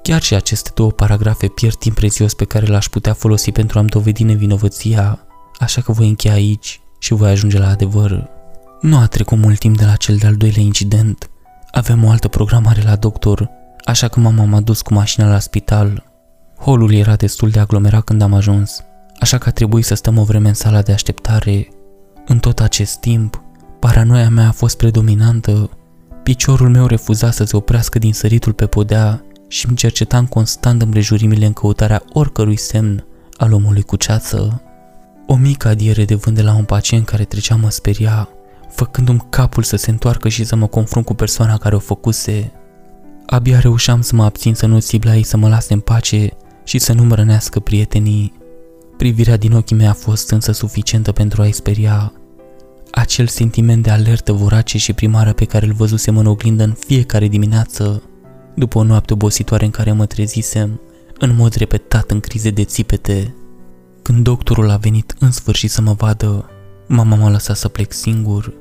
Chiar 0.02 0.22
și 0.22 0.36
aceste 0.36 0.70
două 0.74 0.92
paragrafe 0.92 1.48
pierd 1.48 1.76
timp 1.76 1.96
prețios 1.96 2.34
pe 2.34 2.46
care 2.46 2.66
l-aș 2.66 2.88
putea 2.88 3.14
folosi 3.14 3.52
pentru 3.52 3.80
a-mi 3.80 3.90
dovedi 3.90 4.24
nevinovăția, 4.24 5.20
așa 5.60 5.82
că 5.82 5.92
voi 5.92 6.08
încheia 6.08 6.34
aici 6.34 6.82
și 7.00 7.14
voi 7.14 7.30
ajunge 7.30 7.60
la 7.60 7.70
adevăr. 7.70 8.30
Nu 8.82 8.98
a 8.98 9.06
trecut 9.06 9.38
mult 9.38 9.60
timp 9.60 9.78
de 9.78 9.86
la 9.86 9.96
cel 9.96 10.16
de-al 10.16 10.36
doilea 10.36 10.64
incident. 10.64 11.30
Avem 11.72 12.04
o 12.04 12.10
altă 12.10 12.28
programare 12.28 12.82
la 12.84 12.96
doctor, 12.96 13.50
așa 13.86 14.08
că 14.08 14.20
mama 14.20 14.44
m-a 14.44 14.62
dus 14.62 14.82
cu 14.82 14.94
mașina 14.94 15.30
la 15.30 15.40
spital. 15.40 16.04
Holul 16.60 16.94
era 16.94 17.16
destul 17.16 17.50
de 17.50 17.60
aglomerat 17.60 18.04
când 18.04 18.22
am 18.22 18.34
ajuns, 18.34 18.84
așa 19.20 19.38
că 19.38 19.50
a 19.50 19.52
trebuit 19.52 19.86
să 19.86 19.94
stăm 19.94 20.18
o 20.18 20.24
vreme 20.24 20.48
în 20.48 20.54
sala 20.54 20.82
de 20.82 20.92
așteptare. 20.92 21.68
În 22.26 22.40
tot 22.40 22.60
acest 22.60 23.00
timp, 23.00 23.42
paranoia 23.80 24.30
mea 24.30 24.48
a 24.48 24.52
fost 24.52 24.78
predominantă. 24.78 25.70
Piciorul 26.24 26.70
meu 26.70 26.86
refuza 26.86 27.32
să 27.32 27.44
se 27.44 27.56
oprească 27.56 28.00
din 28.00 28.14
săritul 28.14 28.54
pe 28.54 28.66
podea 28.66 29.24
și 29.48 29.68
îmi 29.68 29.78
cercetam 29.78 30.26
constant 30.26 30.82
împrejurimile 30.82 31.46
în 31.46 31.54
căutarea 31.54 32.04
oricărui 32.14 32.58
semn 32.58 33.06
al 33.38 33.54
omului 33.54 33.82
cu 33.82 33.96
ceață. 33.96 34.62
O 35.28 35.36
mică 35.36 35.68
adiere 35.68 36.06
de 36.06 36.16
vânt 36.16 36.36
de 36.36 36.42
la 36.42 36.56
un 36.56 36.64
pacient 36.64 37.06
care 37.06 37.24
trecea 37.24 37.56
mă 37.56 37.70
speria, 37.70 38.30
făcându-mi 38.70 39.26
capul 39.30 39.64
să 39.64 39.76
se 39.76 39.90
întoarcă 39.90 40.30
și 40.30 40.44
să 40.44 40.56
mă 40.56 40.68
confrunt 40.68 41.06
cu 41.06 41.14
persoana 41.14 41.58
care 41.58 41.76
o 41.76 41.80
făcuse. 41.80 42.52
Abia 43.26 43.60
reușeam 43.60 44.02
să 44.02 44.16
mă 44.16 44.24
abțin 44.24 44.54
să 44.54 44.66
nu 44.66 44.80
țip 44.80 45.04
la 45.04 45.16
ei 45.16 45.24
să 45.24 45.38
mă 45.38 45.48
lase 45.48 45.74
în 45.74 45.80
pace 45.80 46.30
și 46.64 46.80
să 46.80 46.94
nu-mi 46.94 47.16
rănească 47.16 47.60
prietenii. 47.60 48.34
Privirea 48.98 49.38
din 49.38 49.54
ochii 49.54 49.76
mei 49.76 49.88
a 49.88 49.94
fost 49.94 50.30
însă 50.30 50.52
suficientă 50.52 51.12
pentru 51.12 51.42
a-i 51.42 51.52
speria. 51.52 52.14
Acel 52.92 53.28
sentiment 53.28 53.84
de 53.84 53.90
alertă 53.90 54.32
vorace 54.32 54.78
și 54.78 54.94
primară 54.94 55.34
pe 55.34 55.46
care 55.46 55.66
îl 55.66 55.74
văzusem 55.74 56.18
în 56.18 56.26
oglindă 56.26 56.64
în 56.64 56.74
fiecare 56.74 57.28
dimineață, 57.28 58.04
după 58.56 58.78
o 58.78 58.84
noapte 58.84 59.14
obositoare 59.14 59.66
în 59.66 59.72
care 59.72 59.92
mă 59.92 60.06
trezisem, 60.06 60.82
în 61.20 61.36
mod 61.36 61.54
repetat 61.54 62.12
în 62.12 62.20
crize 62.20 62.50
de 62.50 62.64
țipete. 62.64 63.36
Când 64.02 64.24
doctorul 64.24 64.70
a 64.70 64.78
venit 64.78 65.16
în 65.20 65.32
sfârșit 65.32 65.72
să 65.72 65.82
mă 65.82 65.94
vadă, 65.94 66.50
mama 66.88 67.16
m-a 67.16 67.30
lăsat 67.30 67.56
să 67.56 67.68
plec 67.68 67.94
singur. 67.94 68.54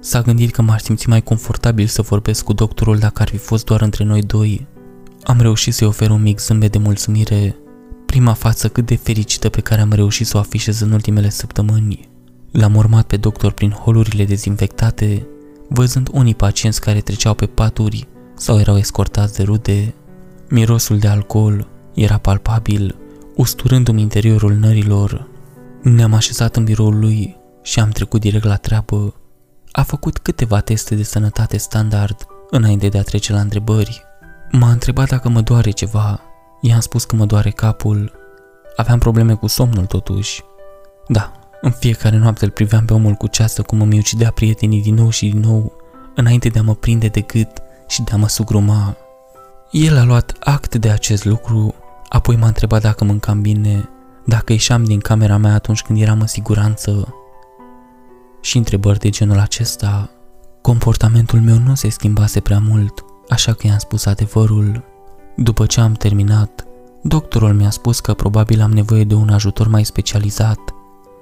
S-a 0.00 0.20
gândit 0.20 0.50
că 0.50 0.62
m-ar 0.62 0.78
simți 0.78 1.08
mai 1.08 1.22
confortabil 1.22 1.86
să 1.86 2.02
vorbesc 2.02 2.44
cu 2.44 2.52
doctorul 2.52 2.98
dacă 2.98 3.22
ar 3.22 3.28
fi 3.28 3.36
fost 3.36 3.64
doar 3.64 3.80
între 3.80 4.04
noi 4.04 4.22
doi. 4.22 4.66
Am 5.22 5.40
reușit 5.40 5.74
să-i 5.74 5.86
ofer 5.86 6.10
un 6.10 6.22
mic 6.22 6.40
zâmbet 6.40 6.72
de 6.72 6.78
mulțumire, 6.78 7.56
prima 8.10 8.32
față 8.32 8.68
cât 8.68 8.86
de 8.86 8.96
fericită 8.96 9.48
pe 9.48 9.60
care 9.60 9.80
am 9.80 9.92
reușit 9.92 10.26
să 10.26 10.36
o 10.36 10.40
afișez 10.40 10.80
în 10.80 10.92
ultimele 10.92 11.28
săptămâni. 11.28 12.08
L-am 12.50 12.74
urmat 12.74 13.06
pe 13.06 13.16
doctor 13.16 13.52
prin 13.52 13.70
holurile 13.70 14.24
dezinfectate, 14.24 15.26
văzând 15.68 16.08
unii 16.12 16.34
pacienți 16.34 16.80
care 16.80 17.00
treceau 17.00 17.34
pe 17.34 17.46
paturi 17.46 18.08
sau 18.34 18.58
erau 18.58 18.76
escortați 18.76 19.36
de 19.36 19.42
rude. 19.42 19.94
Mirosul 20.48 20.98
de 20.98 21.08
alcool 21.08 21.68
era 21.94 22.18
palpabil, 22.18 22.96
usturându-mi 23.36 24.00
interiorul 24.00 24.52
nărilor. 24.52 25.28
Ne-am 25.82 26.14
așezat 26.14 26.56
în 26.56 26.64
biroul 26.64 26.98
lui 26.98 27.36
și 27.62 27.80
am 27.80 27.88
trecut 27.88 28.20
direct 28.20 28.44
la 28.44 28.56
treabă. 28.56 29.14
A 29.72 29.82
făcut 29.82 30.18
câteva 30.18 30.60
teste 30.60 30.94
de 30.94 31.02
sănătate 31.02 31.56
standard 31.56 32.26
înainte 32.50 32.88
de 32.88 32.98
a 32.98 33.02
trece 33.02 33.32
la 33.32 33.40
întrebări. 33.40 34.02
M-a 34.50 34.70
întrebat 34.70 35.08
dacă 35.08 35.28
mă 35.28 35.40
doare 35.40 35.70
ceva. 35.70 36.27
I-am 36.60 36.80
spus 36.80 37.04
că 37.04 37.16
mă 37.16 37.24
doare 37.24 37.50
capul. 37.50 38.12
Aveam 38.76 38.98
probleme 38.98 39.34
cu 39.34 39.46
somnul 39.46 39.86
totuși. 39.86 40.42
Da, 41.08 41.32
în 41.60 41.70
fiecare 41.70 42.16
noapte 42.16 42.44
îl 42.44 42.50
priveam 42.50 42.84
pe 42.84 42.94
omul 42.94 43.14
cu 43.14 43.26
ceasă 43.26 43.62
cum 43.62 43.80
îmi 43.80 43.98
ucidea 43.98 44.30
prietenii 44.30 44.82
din 44.82 44.94
nou 44.94 45.10
și 45.10 45.28
din 45.28 45.40
nou, 45.40 45.72
înainte 46.14 46.48
de 46.48 46.58
a 46.58 46.62
mă 46.62 46.74
prinde 46.74 47.06
de 47.06 47.20
gât 47.20 47.48
și 47.88 48.02
de 48.02 48.10
a 48.12 48.16
mă 48.16 48.28
sugruma. 48.28 48.96
El 49.70 49.96
a 49.96 50.04
luat 50.04 50.36
act 50.40 50.74
de 50.74 50.90
acest 50.90 51.24
lucru, 51.24 51.74
apoi 52.08 52.36
m-a 52.36 52.46
întrebat 52.46 52.82
dacă 52.82 53.04
mâncam 53.04 53.40
bine, 53.40 53.88
dacă 54.24 54.52
ieșeam 54.52 54.84
din 54.84 55.00
camera 55.00 55.36
mea 55.36 55.54
atunci 55.54 55.82
când 55.82 56.00
eram 56.00 56.20
în 56.20 56.26
siguranță. 56.26 57.14
Și 58.40 58.56
întrebări 58.56 58.98
de 58.98 59.08
genul 59.08 59.38
acesta, 59.38 60.10
comportamentul 60.60 61.40
meu 61.40 61.58
nu 61.58 61.74
se 61.74 61.88
schimbase 61.88 62.40
prea 62.40 62.58
mult, 62.58 63.04
așa 63.28 63.52
că 63.52 63.66
i-am 63.66 63.78
spus 63.78 64.06
adevărul. 64.06 64.84
După 65.40 65.66
ce 65.66 65.80
am 65.80 65.92
terminat, 65.92 66.66
doctorul 67.02 67.54
mi-a 67.54 67.70
spus 67.70 68.00
că 68.00 68.14
probabil 68.14 68.60
am 68.60 68.70
nevoie 68.70 69.04
de 69.04 69.14
un 69.14 69.28
ajutor 69.28 69.68
mai 69.68 69.84
specializat 69.84 70.58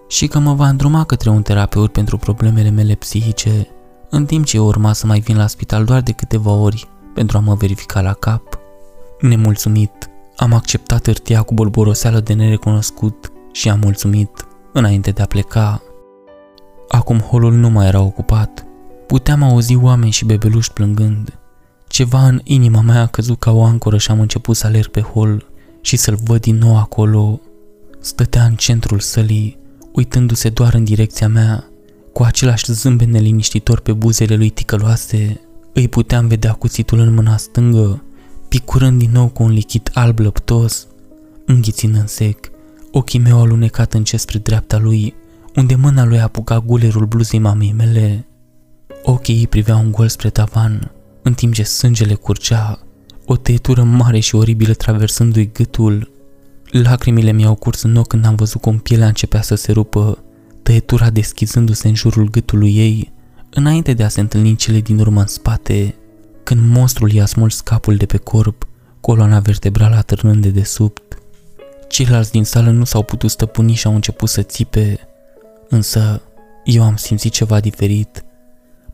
și 0.08 0.26
că 0.26 0.38
mă 0.38 0.54
va 0.54 0.68
îndruma 0.68 1.04
către 1.04 1.30
un 1.30 1.42
terapeut 1.42 1.92
pentru 1.92 2.16
problemele 2.16 2.70
mele 2.70 2.94
psihice, 2.94 3.68
în 4.10 4.26
timp 4.26 4.44
ce 4.44 4.56
eu 4.56 4.66
urma 4.66 4.92
să 4.92 5.06
mai 5.06 5.20
vin 5.20 5.36
la 5.36 5.46
spital 5.46 5.84
doar 5.84 6.00
de 6.00 6.12
câteva 6.12 6.50
ori 6.52 6.88
pentru 7.14 7.36
a 7.36 7.40
mă 7.40 7.54
verifica 7.54 8.00
la 8.00 8.12
cap. 8.12 8.58
Nemulțumit, 9.20 10.10
am 10.36 10.52
acceptat 10.52 11.04
hârtia 11.04 11.42
cu 11.42 11.54
bolboroseală 11.54 12.20
de 12.20 12.32
nerecunoscut 12.32 13.32
și 13.52 13.70
am 13.70 13.78
mulțumit 13.82 14.46
înainte 14.72 15.10
de 15.10 15.22
a 15.22 15.26
pleca. 15.26 15.82
Acum 16.88 17.18
holul 17.18 17.52
nu 17.52 17.70
mai 17.70 17.86
era 17.86 18.00
ocupat. 18.00 18.66
Puteam 19.06 19.42
auzi 19.42 19.76
oameni 19.76 20.10
și 20.10 20.24
bebeluși 20.24 20.72
plângând. 20.72 21.38
Ceva 21.97 22.26
în 22.26 22.40
inima 22.44 22.80
mea 22.80 23.01
a 23.01 23.07
căzut 23.07 23.38
ca 23.38 23.51
o 23.51 23.62
ancoră 23.62 23.99
și 23.99 24.11
am 24.11 24.20
început 24.20 24.57
să 24.57 24.66
alerg 24.66 24.88
pe 24.88 25.01
hol 25.01 25.47
și 25.80 25.97
să-l 25.97 26.18
văd 26.24 26.40
din 26.40 26.57
nou 26.57 26.78
acolo. 26.78 27.40
Stătea 28.01 28.44
în 28.44 28.55
centrul 28.55 28.99
sălii, 28.99 29.59
uitându-se 29.92 30.49
doar 30.49 30.74
în 30.74 30.84
direcția 30.84 31.28
mea, 31.28 31.64
cu 32.12 32.22
același 32.22 32.72
zâmbet 32.72 33.09
neliniștitor 33.09 33.80
pe 33.80 33.92
buzele 33.92 34.36
lui 34.36 34.51
ticăloase. 34.51 35.40
Îi 35.72 35.88
puteam 35.88 36.26
vedea 36.26 36.53
cuțitul 36.53 36.99
în 36.99 37.14
mâna 37.14 37.36
stângă, 37.36 38.03
picurând 38.49 38.99
din 38.99 39.11
nou 39.12 39.28
cu 39.28 39.42
un 39.42 39.51
lichid 39.51 39.90
alb 39.94 40.18
lăptos, 40.18 40.86
înghițind 41.47 41.94
în 41.94 42.07
sec. 42.07 42.51
Ochii 42.92 43.18
mei 43.18 43.32
au 43.32 43.40
alunecat 43.40 43.94
încet 43.94 44.20
spre 44.20 44.38
dreapta 44.38 44.78
lui, 44.78 45.14
unde 45.55 45.74
mâna 45.74 46.05
lui 46.05 46.20
apuca 46.20 46.61
gulerul 46.61 47.07
bluzei 47.07 47.38
mamei 47.38 47.72
mele. 47.76 48.26
Ochii 49.03 49.36
ei 49.36 49.47
priveau 49.47 49.80
un 49.80 49.90
gol 49.90 50.09
spre 50.09 50.30
tavan, 50.30 50.90
în 51.26 51.34
timp 51.34 51.54
ce 51.54 51.62
sângele 51.62 52.14
curgea, 52.14 52.78
o 53.24 53.36
tăietură 53.36 53.82
mare 53.82 54.18
și 54.18 54.34
oribilă 54.34 54.72
traversându-i 54.72 55.50
gâtul. 55.52 56.10
Lacrimile 56.70 57.32
mi-au 57.32 57.54
curs 57.54 57.82
în 57.82 57.96
ochi 57.96 58.06
când 58.06 58.24
am 58.24 58.34
văzut 58.34 58.60
cum 58.60 58.78
pielea 58.78 59.06
începea 59.06 59.42
să 59.42 59.54
se 59.54 59.72
rupă, 59.72 60.18
tăietura 60.62 61.10
deschizându-se 61.10 61.88
în 61.88 61.94
jurul 61.94 62.30
gâtului 62.30 62.76
ei, 62.76 63.12
înainte 63.50 63.92
de 63.92 64.02
a 64.02 64.08
se 64.08 64.20
întâlni 64.20 64.56
cele 64.56 64.80
din 64.80 64.98
urmă 64.98 65.20
în 65.20 65.26
spate. 65.26 65.94
Când 66.42 66.60
monstrul 66.70 67.12
i-a 67.12 67.26
smuls 67.26 67.60
capul 67.60 67.96
de 67.96 68.06
pe 68.06 68.16
corp, 68.16 68.68
coloana 69.00 69.40
vertebrală 69.40 69.96
atârnând 69.96 70.42
de 70.42 70.48
desubt. 70.48 71.18
Ceilalți 71.88 72.30
din 72.30 72.44
sală 72.44 72.70
nu 72.70 72.84
s-au 72.84 73.02
putut 73.02 73.30
stăpâni 73.30 73.74
și 73.74 73.86
au 73.86 73.94
început 73.94 74.28
să 74.28 74.42
țipe, 74.42 74.98
însă 75.68 76.22
eu 76.64 76.82
am 76.82 76.96
simțit 76.96 77.32
ceva 77.32 77.60
diferit. 77.60 78.24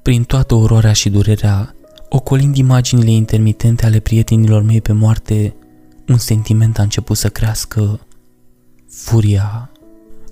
Prin 0.03 0.25
toată 0.25 0.55
oroarea 0.55 0.93
și 0.93 1.11
durerea, 1.11 1.75
ocolind 2.15 2.57
imaginile 2.57 3.11
intermitente 3.11 3.87
ale 3.87 3.99
prietenilor 3.99 4.63
mei 4.63 4.81
pe 4.81 4.93
moarte, 4.93 5.55
un 6.09 6.19
sentiment 6.19 6.79
a 6.79 6.83
început 6.83 7.17
să 7.17 7.29
crească. 7.29 8.01
Furia. 8.91 9.71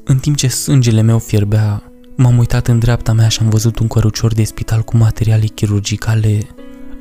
În 0.05 0.19
timp 0.19 0.37
ce 0.37 0.49
sângele 0.49 1.01
meu 1.01 1.19
fierbea, 1.19 1.83
m-am 2.17 2.39
uitat 2.39 2.69
în 2.69 2.79
dreapta 2.79 3.13
mea 3.13 3.29
și 3.29 3.41
am 3.43 3.49
văzut 3.49 3.79
un 3.79 3.89
cărucior 3.89 4.33
de 4.33 4.45
spital 4.45 4.83
cu 4.83 4.97
materiale 4.97 5.47
chirurgicale. 5.47 6.39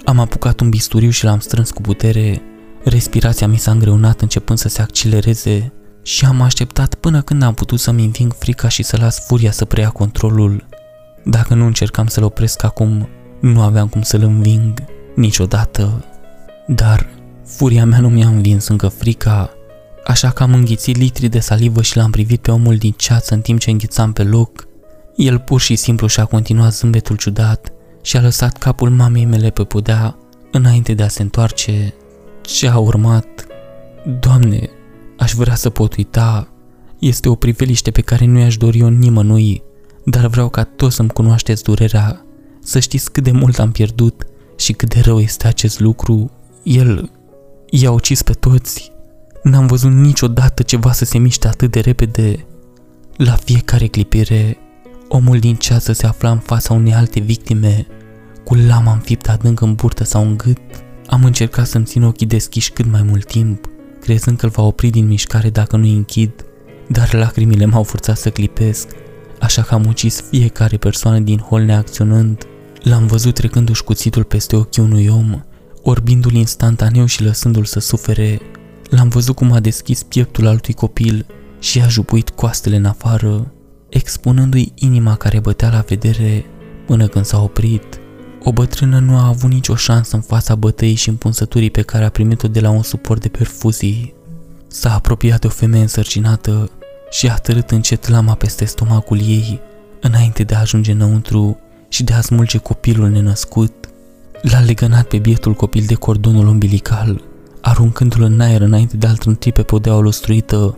Am 0.06 0.20
apucat 0.20 0.60
un 0.60 0.70
bisturiu 0.70 1.10
și 1.10 1.24
l-am 1.24 1.40
strâns 1.40 1.72
cu 1.72 1.82
putere. 1.82 2.42
Respirația 2.84 3.48
mi 3.48 3.58
s-a 3.58 3.72
îngreunat 3.72 4.22
începând 4.22 4.60
să 4.60 4.68
se 4.68 4.82
accelereze 4.82 5.74
și 6.02 6.26
am 6.26 6.42
așteptat 6.42 6.96
până 6.96 7.22
când 7.22 7.44
am 7.44 7.54
putut 7.54 7.80
să-mi 7.80 8.04
înving 8.04 8.34
frica 8.34 8.68
și 8.68 8.84
să 8.84 8.98
las 8.98 9.26
furia 9.26 9.52
să 9.52 9.66
preia 9.66 9.90
controlul. 9.90 10.68
Dacă 11.24 11.54
nu 11.54 11.66
încercam 11.66 12.08
să-l 12.08 12.24
opresc 12.24 12.64
acum, 12.64 13.10
nu 13.40 13.62
aveam 13.62 13.88
cum 13.88 14.02
să-l 14.02 14.22
înving 14.22 14.84
niciodată. 15.16 16.06
Dar 16.68 17.10
furia 17.46 17.86
mea 17.86 18.00
nu 18.00 18.10
mi-a 18.10 18.28
învins 18.28 18.68
încă 18.68 18.88
frica, 18.88 19.50
așa 20.06 20.30
că 20.30 20.44
am 20.44 20.54
înghițit 20.54 20.98
litri 20.98 21.28
de 21.28 21.40
salivă 21.40 21.82
și 21.82 21.98
l-am 21.98 22.12
privit 22.12 22.42
pe 22.42 22.52
omul 22.52 22.76
din 22.76 22.94
ceață 22.98 23.34
în 23.34 23.42
timp 23.42 23.60
ce 23.60 23.70
înghițam 23.70 24.14
pe 24.14 24.24
loc. 24.24 24.68
El 25.16 25.40
pur 25.40 25.60
și 25.60 25.76
simplu 25.76 26.08
și-a 26.08 26.26
continuat 26.26 26.74
zâmbetul 26.74 27.16
ciudat 27.16 27.72
și 28.02 28.18
a 28.18 28.22
lăsat 28.22 28.58
capul 28.58 28.90
mamei 28.90 29.26
mele 29.26 29.50
pe 29.50 29.64
podea 29.64 30.18
înainte 30.52 30.94
de 30.94 31.04
a 31.04 31.08
se 31.08 31.22
întoarce. 31.22 31.94
Ce 32.42 32.68
a 32.68 32.78
urmat? 32.78 33.46
Doamne, 34.20 34.70
aș 35.18 35.32
vrea 35.32 35.56
să 35.56 35.70
pot 35.70 35.96
uita. 35.96 36.48
Este 37.00 37.30
o 37.30 37.36
priveliște 37.36 37.92
pe 37.92 38.02
care 38.02 38.26
nu 38.26 38.40
i-aș 38.40 38.58
dori-o 38.58 38.90
nimănui, 38.90 39.64
dar 40.06 40.28
vreau 40.28 40.50
ca 40.50 40.64
toți 40.64 40.96
să-mi 40.96 41.10
cunoașteți 41.10 41.64
durerea, 41.64 42.26
să 42.64 42.80
știți 42.80 43.12
cât 43.12 43.24
de 43.24 43.32
mult 43.32 43.60
am 43.60 43.72
pierdut 43.72 44.28
și 44.58 44.74
cât 44.74 44.94
de 44.94 45.00
rău 45.00 45.20
este 45.20 45.48
acest 45.48 45.80
lucru. 45.80 46.32
El 46.64 47.12
i-a 47.70 47.92
ucis 47.92 48.22
pe 48.22 48.34
toți. 48.34 48.92
N-am 49.44 49.68
văzut 49.68 49.92
niciodată 49.92 50.64
ceva 50.64 50.92
să 50.92 51.06
se 51.06 51.18
miște 51.18 51.48
atât 51.48 51.72
de 51.72 51.80
repede. 51.80 52.46
La 53.16 53.36
fiecare 53.36 53.88
clipire, 53.88 54.58
omul 55.08 55.40
din 55.40 55.56
ceață 55.56 55.92
se 55.92 56.06
afla 56.06 56.32
în 56.32 56.38
fața 56.40 56.74
unei 56.74 56.94
alte 56.94 57.20
victime, 57.20 57.88
cu 58.44 58.56
lama 58.56 58.92
înfiptă 58.92 59.32
adânc 59.32 59.62
în 59.62 59.74
burtă 59.74 60.04
sau 60.04 60.22
în 60.22 60.38
gât. 60.38 60.58
Am 61.08 61.24
încercat 61.24 61.68
să-mi 61.68 61.86
țin 61.86 62.04
ochii 62.04 62.28
deschiși 62.28 62.72
cât 62.72 62.86
mai 62.86 63.04
mult 63.04 63.26
timp, 63.26 63.66
crezând 64.02 64.38
că 64.38 64.46
îl 64.46 64.52
va 64.52 64.64
opri 64.64 64.90
din 64.90 65.08
mișcare 65.08 65.50
dacă 65.50 65.78
nu-i 65.78 65.94
închid, 65.94 66.32
dar 66.88 67.14
lacrimile 67.14 67.66
m-au 67.66 67.84
forțat 67.84 68.18
să 68.18 68.30
clipesc, 68.30 68.88
așa 69.40 69.62
că 69.62 69.74
am 69.74 69.86
ucis 69.86 70.22
fiecare 70.30 70.78
persoană 70.78 71.20
din 71.20 71.38
hol 71.38 71.62
neacționând. 71.62 72.44
L-am 72.84 73.08
văzut 73.08 73.34
trecându-și 73.34 73.84
cuțitul 73.84 74.24
peste 74.24 74.56
ochii 74.56 74.84
unui 74.84 75.08
om, 75.08 75.42
orbindu-l 75.82 76.34
instantaneu 76.34 77.06
și 77.06 77.24
lăsându-l 77.24 77.66
să 77.66 77.80
sufere. 77.80 78.42
L-am 78.90 79.08
văzut 79.08 79.36
cum 79.36 79.52
a 79.52 79.60
deschis 79.60 80.04
pieptul 80.04 80.48
altui 80.48 80.74
copil 80.74 81.26
și 81.60 81.82
a 81.82 81.88
jupuit 81.88 82.30
coastele 82.30 82.76
în 82.76 82.86
afară, 82.86 83.52
expunându-i 83.90 84.72
inima 84.76 85.16
care 85.16 85.40
bătea 85.40 85.70
la 85.70 85.84
vedere 85.88 86.46
până 86.86 87.08
când 87.08 87.26
s-a 87.26 87.42
oprit. 87.42 88.00
O 88.44 88.52
bătrână 88.52 89.00
nu 89.00 89.18
a 89.18 89.28
avut 89.28 89.52
nicio 89.52 89.76
șansă 89.76 90.16
în 90.16 90.22
fața 90.22 90.56
bătăii 90.56 90.96
și 90.96 91.10
împunsăturii 91.10 91.72
pe 91.72 91.82
care 91.82 92.06
a 92.06 92.10
primit-o 92.10 92.48
de 92.48 92.60
la 92.60 92.70
un 92.70 92.84
suport 92.84 93.22
de 93.22 93.28
perfuzii. 93.28 94.14
S-a 94.68 94.94
apropiat 94.94 95.42
de 95.42 95.48
o 95.48 95.50
femeie 95.50 95.84
însărcinată 95.84 96.70
și 97.10 97.28
a 97.28 97.36
târât 97.36 97.72
încet 97.72 98.08
lama 98.08 98.34
peste 98.34 98.66
stomacul 98.66 99.18
ei, 99.18 99.60
înainte 100.02 100.44
de 100.44 100.56
a 100.56 100.60
ajunge 100.60 100.92
înăuntru 100.92 101.60
și 101.90 102.04
de 102.04 102.14
a 102.14 102.22
smulge 102.22 102.58
copilul 102.58 103.10
nenăscut. 103.10 103.90
L-a 104.42 104.60
legănat 104.60 105.08
pe 105.08 105.18
bietul 105.18 105.54
copil 105.54 105.84
de 105.88 105.94
cordonul 105.94 106.48
umbilical, 106.48 107.22
aruncându-l 107.62 108.24
în 108.24 108.40
aer 108.40 108.62
înainte 108.62 108.98
de 108.98 109.08
a-l 109.08 109.18
trânti 109.18 109.52
pe 109.52 109.64
podeaua 109.64 110.00
lustruită, 110.00 110.78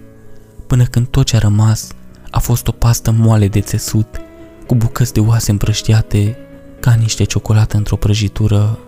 până 0.68 0.84
când 0.84 1.08
tot 1.08 1.26
ce 1.26 1.36
a 1.36 1.40
rămas 1.40 1.88
a 2.32 2.40
fost 2.40 2.68
o 2.68 2.72
pastă 2.72 3.12
moale 3.12 3.48
de 3.48 3.62
țesut, 3.62 4.22
cu 4.68 4.76
bucăți 4.76 5.14
de 5.14 5.20
oase 5.20 5.52
împrăștiate, 5.52 6.38
ca 6.80 6.94
niște 6.94 7.24
ciocolată 7.24 7.78
într-o 7.78 7.96
prăjitură. 7.96 8.80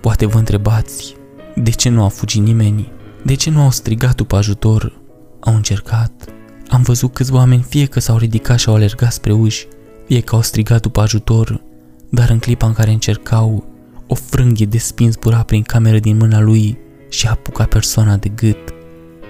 Poate 0.00 0.26
vă 0.26 0.38
întrebați, 0.38 1.16
de 1.54 1.70
ce 1.70 1.88
nu 1.88 2.04
a 2.04 2.08
fugit 2.08 2.42
nimeni? 2.42 2.92
De 3.22 3.34
ce 3.34 3.50
nu 3.50 3.62
au 3.62 3.70
strigat 3.70 4.14
după 4.14 4.36
ajutor? 4.36 5.00
Au 5.40 5.54
încercat. 5.54 6.12
Am 6.72 6.82
văzut 6.82 7.14
câți 7.14 7.32
oameni 7.32 7.62
fie 7.62 7.86
că 7.86 8.00
s-au 8.00 8.16
ridicat 8.16 8.58
și 8.58 8.68
au 8.68 8.74
alergat 8.74 9.12
spre 9.12 9.32
uși, 9.32 9.66
fie 10.06 10.20
că 10.20 10.34
au 10.34 10.42
strigat 10.42 10.80
după 10.80 11.00
ajutor, 11.00 11.60
dar 12.08 12.30
în 12.30 12.38
clipa 12.38 12.66
în 12.66 12.72
care 12.72 12.90
încercau, 12.90 13.64
o 14.06 14.14
frânghie 14.14 14.66
de 14.66 14.78
spin 14.78 15.10
zbura 15.10 15.42
prin 15.42 15.62
cameră 15.62 15.98
din 15.98 16.16
mâna 16.16 16.40
lui 16.40 16.78
și 17.08 17.26
apuca 17.26 17.64
persoana 17.64 18.16
de 18.16 18.28
gât. 18.28 18.74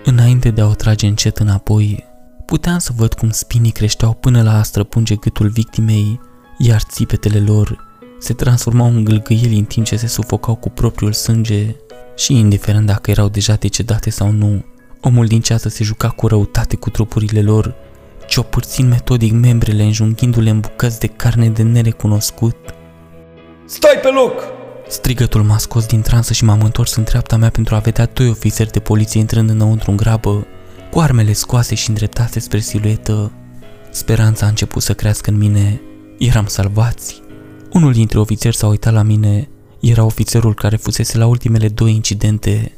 Înainte 0.04 0.50
de 0.50 0.60
a 0.60 0.66
o 0.66 0.74
trage 0.74 1.06
încet 1.06 1.38
înapoi, 1.38 2.04
puteam 2.46 2.78
să 2.78 2.92
văd 2.96 3.14
cum 3.14 3.30
spinii 3.30 3.70
creșteau 3.70 4.12
până 4.12 4.42
la 4.42 4.58
a 4.58 4.62
străpunge 4.62 5.14
gâtul 5.14 5.48
victimei, 5.48 6.20
iar 6.58 6.80
țipetele 6.80 7.40
lor 7.40 7.76
se 8.18 8.32
transformau 8.32 8.88
în 8.88 9.04
gâlgâieli 9.04 9.58
în 9.58 9.64
timp 9.64 9.86
ce 9.86 9.96
se 9.96 10.06
sufocau 10.06 10.54
cu 10.54 10.68
propriul 10.68 11.12
sânge 11.12 11.76
și 12.16 12.38
indiferent 12.38 12.86
dacă 12.86 13.10
erau 13.10 13.28
deja 13.28 13.54
decedate 13.54 14.10
sau 14.10 14.30
nu, 14.30 14.64
omul 15.02 15.26
din 15.26 15.40
ceață 15.40 15.68
se 15.68 15.84
juca 15.84 16.08
cu 16.08 16.26
răutate 16.26 16.76
cu 16.76 16.90
trupurile 16.90 17.42
lor, 17.42 17.74
ciopârțind 18.26 18.88
metodic 18.88 19.32
membrele 19.32 19.82
înjunghindu-le 19.82 20.50
în 20.50 20.60
bucăți 20.60 21.00
de 21.00 21.06
carne 21.06 21.48
de 21.48 21.62
nerecunoscut. 21.62 22.56
Stai 23.64 23.98
pe 24.02 24.08
loc! 24.08 24.32
Strigătul 24.88 25.42
m-a 25.42 25.58
scos 25.58 25.86
din 25.86 26.00
transă 26.00 26.32
și 26.32 26.44
m-am 26.44 26.60
întors 26.60 26.94
în 26.94 27.04
treapta 27.04 27.36
mea 27.36 27.50
pentru 27.50 27.74
a 27.74 27.78
vedea 27.78 28.10
doi 28.12 28.28
ofițeri 28.28 28.70
de 28.70 28.80
poliție 28.80 29.20
intrând 29.20 29.50
înăuntru 29.50 29.90
în 29.90 29.96
grabă, 29.96 30.46
cu 30.90 31.00
armele 31.00 31.32
scoase 31.32 31.74
și 31.74 31.88
îndreptate 31.88 32.40
spre 32.40 32.58
siluetă. 32.58 33.32
Speranța 33.90 34.46
a 34.46 34.48
început 34.48 34.82
să 34.82 34.94
crească 34.94 35.30
în 35.30 35.36
mine. 35.36 35.80
Eram 36.18 36.46
salvați. 36.46 37.22
Unul 37.72 37.92
dintre 37.92 38.18
ofițeri 38.18 38.56
s-a 38.56 38.66
uitat 38.66 38.92
la 38.92 39.02
mine. 39.02 39.48
Era 39.80 40.04
ofițerul 40.04 40.54
care 40.54 40.76
fusese 40.76 41.18
la 41.18 41.26
ultimele 41.26 41.68
două 41.68 41.90
incidente. 41.90 42.72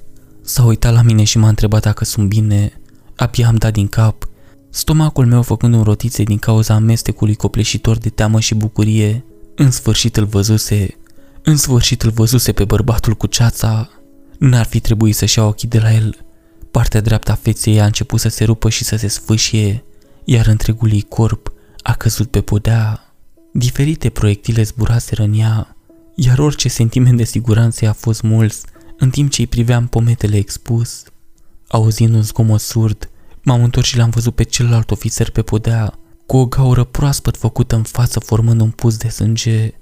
S-a 0.44 0.64
uitat 0.64 0.92
la 0.92 1.02
mine 1.02 1.24
și 1.24 1.38
m-a 1.38 1.48
întrebat 1.48 1.82
dacă 1.82 2.04
sunt 2.04 2.28
bine. 2.28 2.80
Abia 3.16 3.46
am 3.46 3.54
dat 3.54 3.72
din 3.72 3.86
cap. 3.86 4.28
Stomacul 4.70 5.26
meu 5.26 5.42
făcând 5.42 5.74
un 5.74 5.82
rotițe 5.82 6.22
din 6.22 6.38
cauza 6.38 6.74
amestecului 6.74 7.34
copleșitor 7.34 7.96
de 7.96 8.08
teamă 8.08 8.40
și 8.40 8.54
bucurie. 8.54 9.24
În 9.54 9.70
sfârșit 9.70 10.16
îl 10.16 10.24
văzuse. 10.24 10.96
În 11.42 11.56
sfârșit 11.56 12.02
îl 12.02 12.10
văzuse 12.10 12.52
pe 12.52 12.64
bărbatul 12.64 13.14
cu 13.14 13.26
ceața. 13.26 13.90
N-ar 14.38 14.64
fi 14.64 14.80
trebuit 14.80 15.16
să-și 15.16 15.38
ia 15.38 15.44
ochii 15.44 15.68
de 15.68 15.78
la 15.78 15.94
el. 15.94 16.16
Partea 16.70 17.00
dreaptă 17.00 17.30
a 17.30 17.34
feței 17.34 17.80
a 17.80 17.84
început 17.84 18.20
să 18.20 18.28
se 18.28 18.44
rupă 18.44 18.68
și 18.68 18.84
să 18.84 18.96
se 18.96 19.08
sfâșie, 19.08 19.84
iar 20.24 20.46
întregul 20.46 20.92
ei 20.92 21.06
corp 21.08 21.52
a 21.82 21.92
căzut 21.92 22.30
pe 22.30 22.40
podea. 22.40 23.14
Diferite 23.52 24.08
proiectile 24.08 24.62
zburaseră 24.62 25.22
în 25.22 25.34
ea, 25.38 25.76
iar 26.14 26.38
orice 26.38 26.68
sentiment 26.68 27.16
de 27.16 27.24
siguranță 27.24 27.88
a 27.88 27.92
fost 27.92 28.22
mulți, 28.22 28.62
în 28.98 29.10
timp 29.10 29.30
ce 29.30 29.40
îi 29.40 29.46
priveam 29.46 29.86
pometele 29.86 30.36
expus. 30.36 31.02
Auzind 31.68 32.14
un 32.14 32.22
zgomot 32.22 32.60
surd, 32.60 33.10
m-am 33.42 33.62
întors 33.62 33.86
și 33.86 33.96
l-am 33.96 34.10
văzut 34.10 34.34
pe 34.34 34.42
celălalt 34.42 34.90
ofițer 34.90 35.30
pe 35.30 35.42
podea, 35.42 35.98
cu 36.26 36.36
o 36.36 36.46
gaură 36.46 36.84
proaspăt 36.84 37.36
făcută 37.36 37.76
în 37.76 37.82
față 37.82 38.20
formând 38.20 38.60
un 38.60 38.70
pus 38.70 38.96
de 38.96 39.08
sânge. 39.08 39.74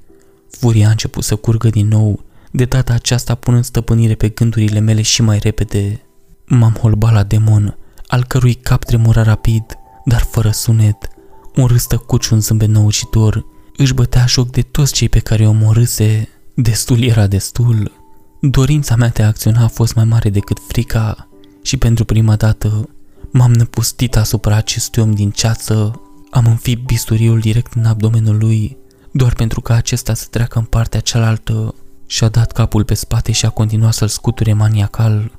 Furia 0.51 0.87
a 0.87 0.91
început 0.91 1.25
să 1.25 1.37
curgă 1.37 1.69
din 1.69 1.89
nou, 1.89 2.25
de 2.51 2.65
data 2.65 2.93
aceasta 2.93 3.35
punând 3.35 3.65
stăpânire 3.65 4.15
pe 4.15 4.29
gândurile 4.29 4.79
mele 4.79 5.03
și 5.03 5.23
mai 5.23 5.39
repede. 5.39 6.03
M-am 6.47 6.73
holbat 6.73 7.13
la 7.13 7.23
demon, 7.23 7.77
al 8.07 8.25
cărui 8.25 8.55
cap 8.55 8.85
tremura 8.85 9.23
rapid, 9.23 9.65
dar 10.05 10.21
fără 10.21 10.51
sunet. 10.51 11.09
Un 11.55 11.67
râs 11.67 11.87
tăcut 11.87 12.23
și 12.23 12.33
un 12.33 12.41
zâmbet 12.41 12.69
năucitor 12.69 13.45
își 13.77 13.95
bătea 13.95 14.27
joc 14.27 14.51
de 14.51 14.63
toți 14.63 14.93
cei 14.93 15.09
pe 15.09 15.19
care 15.19 15.47
o 15.47 15.49
omorâse. 15.49 16.29
Destul 16.55 17.03
era 17.03 17.27
destul. 17.27 18.02
Dorința 18.51 18.97
mea 18.97 19.09
de 19.09 19.23
a 19.23 19.27
acționa 19.27 19.63
a 19.63 19.69
fost 19.69 19.95
mai 19.95 20.05
mare 20.05 20.31
decât 20.31 20.59
frica 20.69 21.29
și 21.63 21.77
pentru 21.77 22.05
prima 22.05 22.37
dată 22.37 22.89
m-am 23.33 23.53
năpustit 23.53 24.17
asupra 24.17 24.57
acestui 24.57 25.03
om 25.03 25.13
din 25.13 25.31
ceață. 25.31 26.01
Am 26.31 26.47
înfipt 26.47 26.87
bisturiul 26.87 27.39
direct 27.39 27.73
în 27.73 27.85
abdomenul 27.85 28.39
lui, 28.39 28.77
doar 29.11 29.33
pentru 29.33 29.61
ca 29.61 29.75
acesta 29.75 30.15
să 30.15 30.27
treacă 30.31 30.59
în 30.59 30.65
partea 30.65 31.01
cealaltă. 31.01 31.75
Și-a 32.07 32.29
dat 32.29 32.53
capul 32.53 32.85
pe 32.85 32.95
spate 32.95 33.33
și 33.33 33.47
a 33.47 33.51
continuat 33.51 33.93
să-l 33.93 34.09
scuture 34.09 34.53
maniacal. 34.53 35.39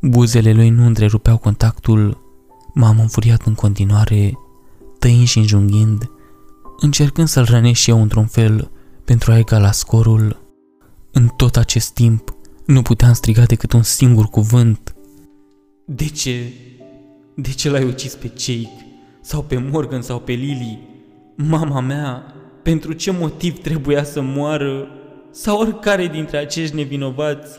Buzele 0.00 0.52
lui 0.52 0.68
nu 0.68 0.86
întrerupeau 0.86 1.36
contactul. 1.36 2.20
M-am 2.74 2.98
înfuriat 2.98 3.42
în 3.44 3.54
continuare, 3.54 4.38
tăind 4.98 5.26
și 5.26 5.38
înjunghind, 5.38 6.10
încercând 6.80 7.28
să-l 7.28 7.44
rănesc 7.44 7.80
și 7.80 7.90
eu 7.90 8.02
într-un 8.02 8.26
fel 8.26 8.70
pentru 9.04 9.32
a 9.32 9.38
egala 9.38 9.70
scorul. 9.70 10.40
În 11.12 11.28
tot 11.36 11.56
acest 11.56 11.90
timp, 11.90 12.34
nu 12.72 12.82
puteam 12.82 13.12
striga 13.12 13.42
decât 13.42 13.72
un 13.72 13.82
singur 13.82 14.26
cuvânt. 14.26 14.94
De 15.84 16.08
ce? 16.08 16.52
De 17.34 17.50
ce 17.50 17.70
l-ai 17.70 17.84
ucis 17.84 18.14
pe 18.14 18.32
Jake? 18.38 18.86
Sau 19.20 19.42
pe 19.42 19.56
Morgan 19.70 20.02
sau 20.02 20.18
pe 20.18 20.32
Lily? 20.32 20.78
Mama 21.36 21.80
mea, 21.80 22.34
pentru 22.62 22.92
ce 22.92 23.10
motiv 23.10 23.58
trebuia 23.58 24.04
să 24.04 24.20
moară? 24.22 24.88
Sau 25.30 25.58
oricare 25.58 26.06
dintre 26.06 26.36
acești 26.36 26.74
nevinovați? 26.74 27.58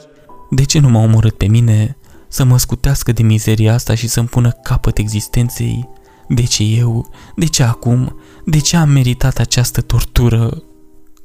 De 0.49 0.63
ce 0.63 0.79
nu 0.79 0.89
m-a 0.89 1.01
omorât 1.01 1.37
pe 1.37 1.47
mine? 1.47 1.97
Să 2.27 2.43
mă 2.43 2.57
scutească 2.57 3.11
de 3.11 3.23
mizeria 3.23 3.73
asta 3.73 3.95
și 3.95 4.07
să-mi 4.07 4.27
pună 4.27 4.51
capăt 4.51 4.97
existenței? 4.97 5.89
De 6.27 6.43
ce 6.43 6.63
eu? 6.63 7.13
De 7.35 7.45
ce 7.45 7.63
acum? 7.63 8.15
De 8.45 8.59
ce 8.59 8.75
am 8.75 8.89
meritat 8.89 9.37
această 9.37 9.81
tortură? 9.81 10.63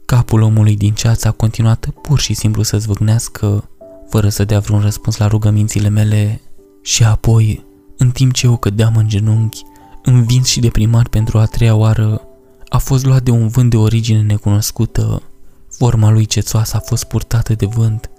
Capul 0.04 0.42
omului 0.42 0.76
din 0.76 0.92
ceață 0.92 1.28
a 1.28 1.30
continuat 1.30 1.88
pur 2.02 2.18
și 2.18 2.34
simplu 2.34 2.62
să 2.62 2.78
zvâgnească, 2.78 3.70
fără 4.08 4.28
să 4.28 4.44
dea 4.44 4.58
vreun 4.58 4.80
răspuns 4.80 5.16
la 5.16 5.26
rugămințile 5.26 5.88
mele. 5.88 6.40
Și 6.82 7.04
apoi, 7.04 7.64
în 7.96 8.10
timp 8.10 8.32
ce 8.32 8.46
eu 8.46 8.56
cădeam 8.56 8.96
în 8.96 9.08
genunchi, 9.08 9.62
învins 10.02 10.46
și 10.46 10.60
deprimat 10.60 11.08
pentru 11.08 11.38
a 11.38 11.44
treia 11.44 11.74
oară, 11.74 12.22
a 12.68 12.78
fost 12.78 13.04
luat 13.04 13.22
de 13.22 13.30
un 13.30 13.48
vânt 13.48 13.70
de 13.70 13.76
origine 13.76 14.22
necunoscută. 14.22 15.22
Forma 15.70 16.10
lui 16.10 16.24
cețoasă 16.24 16.76
a 16.76 16.80
fost 16.80 17.04
purtată 17.04 17.54
de 17.54 17.66
vânt, 17.66 18.10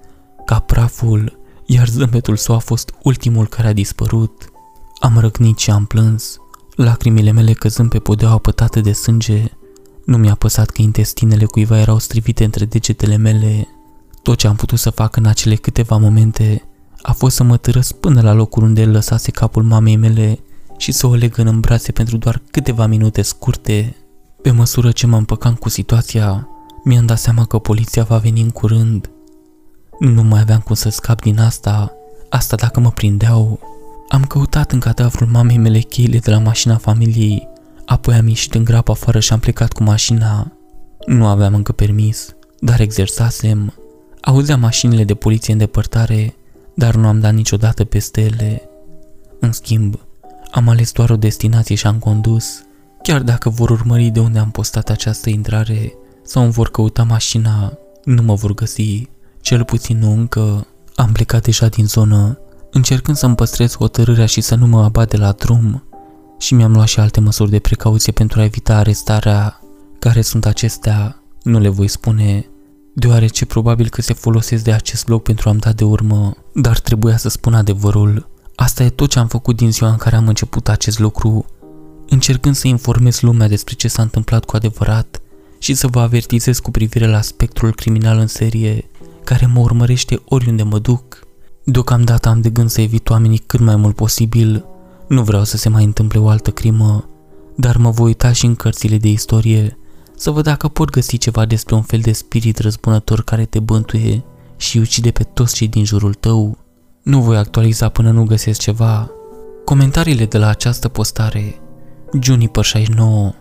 ca 0.45 0.59
praful, 0.59 1.39
iar 1.65 1.87
zâmbetul 1.87 2.35
său 2.35 2.55
a 2.55 2.59
fost 2.59 2.93
ultimul 3.03 3.47
care 3.47 3.67
a 3.67 3.73
dispărut. 3.73 4.51
Am 4.99 5.17
răgnit 5.17 5.57
și 5.57 5.71
am 5.71 5.85
plâns, 5.85 6.37
lacrimile 6.75 7.31
mele 7.31 7.53
căzând 7.53 7.89
pe 7.89 7.99
podeaua 7.99 8.37
pătată 8.37 8.79
de 8.79 8.91
sânge. 8.91 9.43
Nu 10.05 10.17
mi-a 10.17 10.35
păsat 10.35 10.69
că 10.69 10.81
intestinele 10.81 11.45
cuiva 11.45 11.79
erau 11.79 11.97
strivite 11.97 12.43
între 12.43 12.65
degetele 12.65 13.17
mele. 13.17 13.67
Tot 14.23 14.37
ce 14.37 14.47
am 14.47 14.55
putut 14.55 14.79
să 14.79 14.89
fac 14.89 15.15
în 15.15 15.25
acele 15.25 15.55
câteva 15.55 15.97
momente 15.97 16.63
a 17.01 17.11
fost 17.11 17.35
să 17.35 17.43
mă 17.43 17.57
târăs 17.57 17.91
până 17.91 18.21
la 18.21 18.33
locul 18.33 18.63
unde 18.63 18.81
el 18.81 18.91
lăsase 18.91 19.31
capul 19.31 19.63
mamei 19.63 19.95
mele 19.95 20.39
și 20.77 20.91
să 20.91 21.07
o 21.07 21.13
legă 21.13 21.41
în 21.41 21.59
brațe 21.59 21.91
pentru 21.91 22.17
doar 22.17 22.41
câteva 22.51 22.85
minute 22.85 23.21
scurte. 23.21 23.95
Pe 24.41 24.51
măsură 24.51 24.91
ce 24.91 25.07
mă 25.07 25.17
împăcam 25.17 25.53
cu 25.53 25.69
situația, 25.69 26.47
mi-am 26.83 27.05
dat 27.05 27.19
seama 27.19 27.45
că 27.45 27.57
poliția 27.57 28.03
va 28.03 28.17
veni 28.17 28.41
în 28.41 28.49
curând. 28.49 29.09
Nu 29.99 30.23
mai 30.23 30.39
aveam 30.39 30.59
cum 30.59 30.75
să 30.75 30.89
scap 30.89 31.21
din 31.21 31.39
asta, 31.39 31.91
asta 32.29 32.55
dacă 32.55 32.79
mă 32.79 32.91
prindeau. 32.91 33.59
Am 34.09 34.23
căutat 34.25 34.71
în 34.71 34.79
cadavrul 34.79 35.27
mamei 35.27 35.57
mele 35.57 35.79
cheile 35.79 36.17
de 36.17 36.31
la 36.31 36.39
mașina 36.39 36.77
familiei, 36.77 37.47
apoi 37.85 38.15
am 38.15 38.27
ieșit 38.27 38.53
în 38.53 38.63
grapă 38.63 38.91
afară 38.91 39.19
și 39.19 39.33
am 39.33 39.39
plecat 39.39 39.73
cu 39.73 39.83
mașina. 39.83 40.51
Nu 41.05 41.27
aveam 41.27 41.53
încă 41.53 41.71
permis, 41.71 42.35
dar 42.59 42.79
exersasem. 42.79 43.73
Auzeam 44.21 44.59
mașinile 44.59 45.03
de 45.03 45.15
poliție 45.15 45.53
în 45.53 45.59
depărtare, 45.59 46.35
dar 46.73 46.95
nu 46.95 47.07
am 47.07 47.19
dat 47.19 47.33
niciodată 47.33 47.83
peste 47.83 48.21
ele. 48.21 48.69
În 49.39 49.51
schimb, 49.51 49.99
am 50.51 50.69
ales 50.69 50.91
doar 50.91 51.09
o 51.09 51.15
destinație 51.15 51.75
și 51.75 51.87
am 51.87 51.99
condus. 51.99 52.61
Chiar 53.03 53.21
dacă 53.21 53.49
vor 53.49 53.69
urmări 53.69 54.09
de 54.09 54.19
unde 54.19 54.39
am 54.39 54.51
postat 54.51 54.89
această 54.89 55.29
intrare 55.29 55.93
sau 56.23 56.43
îmi 56.43 56.51
vor 56.51 56.69
căuta 56.69 57.03
mașina, 57.03 57.77
nu 58.03 58.21
mă 58.21 58.33
vor 58.33 58.53
găsi. 58.53 59.07
Cel 59.41 59.63
puțin 59.63 59.99
nu 59.99 60.11
încă. 60.11 60.67
Am 60.95 61.11
plecat 61.11 61.43
deja 61.43 61.67
din 61.67 61.87
zonă, 61.87 62.39
încercând 62.71 63.17
să-mi 63.17 63.35
păstrez 63.35 63.75
hotărârea 63.75 64.25
și 64.25 64.41
să 64.41 64.55
nu 64.55 64.67
mă 64.67 64.83
abat 64.83 65.09
de 65.09 65.17
la 65.17 65.31
drum. 65.31 65.83
Și 66.39 66.53
mi-am 66.53 66.71
luat 66.71 66.87
și 66.87 66.99
alte 66.99 67.19
măsuri 67.19 67.49
de 67.49 67.59
precauție 67.59 68.11
pentru 68.11 68.39
a 68.39 68.43
evita 68.43 68.75
arestarea. 68.75 69.59
Care 69.99 70.21
sunt 70.21 70.45
acestea, 70.45 71.23
nu 71.43 71.59
le 71.59 71.69
voi 71.69 71.87
spune, 71.87 72.48
deoarece 72.99 73.45
probabil 73.45 73.89
că 73.89 74.01
se 74.01 74.13
folosesc 74.13 74.63
de 74.63 74.71
acest 74.71 75.07
loc 75.07 75.23
pentru 75.23 75.49
a-mi 75.49 75.59
da 75.59 75.71
de 75.71 75.83
urmă, 75.83 76.33
dar 76.53 76.79
trebuia 76.79 77.17
să 77.17 77.29
spun 77.29 77.53
adevărul. 77.53 78.29
Asta 78.55 78.83
e 78.83 78.89
tot 78.89 79.09
ce 79.09 79.19
am 79.19 79.27
făcut 79.27 79.55
din 79.55 79.71
ziua 79.71 79.89
în 79.89 79.97
care 79.97 80.15
am 80.15 80.27
început 80.27 80.69
acest 80.69 80.99
lucru, 80.99 81.45
încercând 82.09 82.55
să 82.55 82.67
informez 82.67 83.19
lumea 83.19 83.47
despre 83.47 83.73
ce 83.73 83.87
s-a 83.87 84.01
întâmplat 84.01 84.45
cu 84.45 84.55
adevărat 84.55 85.21
și 85.59 85.73
să 85.73 85.87
vă 85.87 85.99
avertizez 85.99 86.59
cu 86.59 86.71
privire 86.71 87.07
la 87.07 87.21
spectrul 87.21 87.73
criminal 87.73 88.17
în 88.17 88.27
serie 88.27 88.89
care 89.23 89.45
mă 89.45 89.59
urmărește 89.59 90.21
oriunde 90.25 90.63
mă 90.63 90.79
duc. 90.79 91.27
Deocamdată 91.63 92.29
am 92.29 92.41
de 92.41 92.49
gând 92.49 92.69
să 92.69 92.81
evit 92.81 93.09
oamenii 93.09 93.37
cât 93.37 93.59
mai 93.59 93.75
mult 93.75 93.95
posibil, 93.95 94.65
nu 95.07 95.23
vreau 95.23 95.43
să 95.43 95.57
se 95.57 95.69
mai 95.69 95.83
întâmple 95.83 96.19
o 96.19 96.27
altă 96.27 96.51
crimă, 96.51 97.09
dar 97.55 97.77
mă 97.77 97.89
voi 97.89 98.05
uita 98.05 98.31
și 98.31 98.45
în 98.45 98.55
cărțile 98.55 98.97
de 98.97 99.09
istorie 99.09 99.78
să 100.19 100.31
văd 100.31 100.43
dacă 100.43 100.67
pot 100.67 100.89
găsi 100.89 101.17
ceva 101.17 101.45
despre 101.45 101.75
un 101.75 101.81
fel 101.81 101.99
de 101.99 102.11
spirit 102.11 102.57
răzbunător 102.57 103.23
care 103.23 103.45
te 103.45 103.59
bântuie 103.59 104.23
și 104.57 104.77
ucide 104.77 105.11
pe 105.11 105.23
toți 105.23 105.55
cei 105.55 105.67
din 105.67 105.85
jurul 105.85 106.13
tău. 106.13 106.57
Nu 107.03 107.21
voi 107.21 107.37
actualiza 107.37 107.89
până 107.89 108.11
nu 108.11 108.23
găsesc 108.23 108.59
ceva. 108.59 109.11
Comentariile 109.65 110.25
de 110.25 110.37
la 110.37 110.47
această 110.47 110.87
postare. 110.87 111.61
Juniper 112.21 112.63
69 112.63 113.31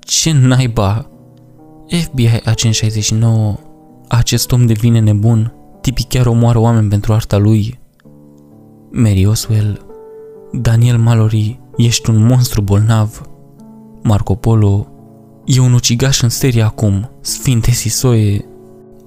Ce 0.00 0.32
naiba? 0.32 1.10
FBI 1.88 2.40
Agent 2.44 2.74
69 2.74 3.56
Acest 4.08 4.52
om 4.52 4.66
devine 4.66 4.98
nebun. 4.98 5.54
Tipic 5.80 6.08
chiar 6.08 6.26
omoară 6.26 6.58
oameni 6.58 6.88
pentru 6.88 7.12
arta 7.12 7.36
lui. 7.36 7.80
Mary 8.90 9.26
Oswell. 9.26 9.86
Daniel 10.52 10.98
Mallory. 10.98 11.60
Ești 11.76 12.10
un 12.10 12.26
monstru 12.26 12.60
bolnav. 12.60 13.22
Marco 14.02 14.34
Polo 14.34 14.90
E 15.52 15.60
un 15.60 15.72
ucigaș 15.72 16.22
în 16.22 16.28
serie 16.28 16.62
acum 16.62 17.10
Sfinte 17.20 17.70
Sisoie 17.70 18.44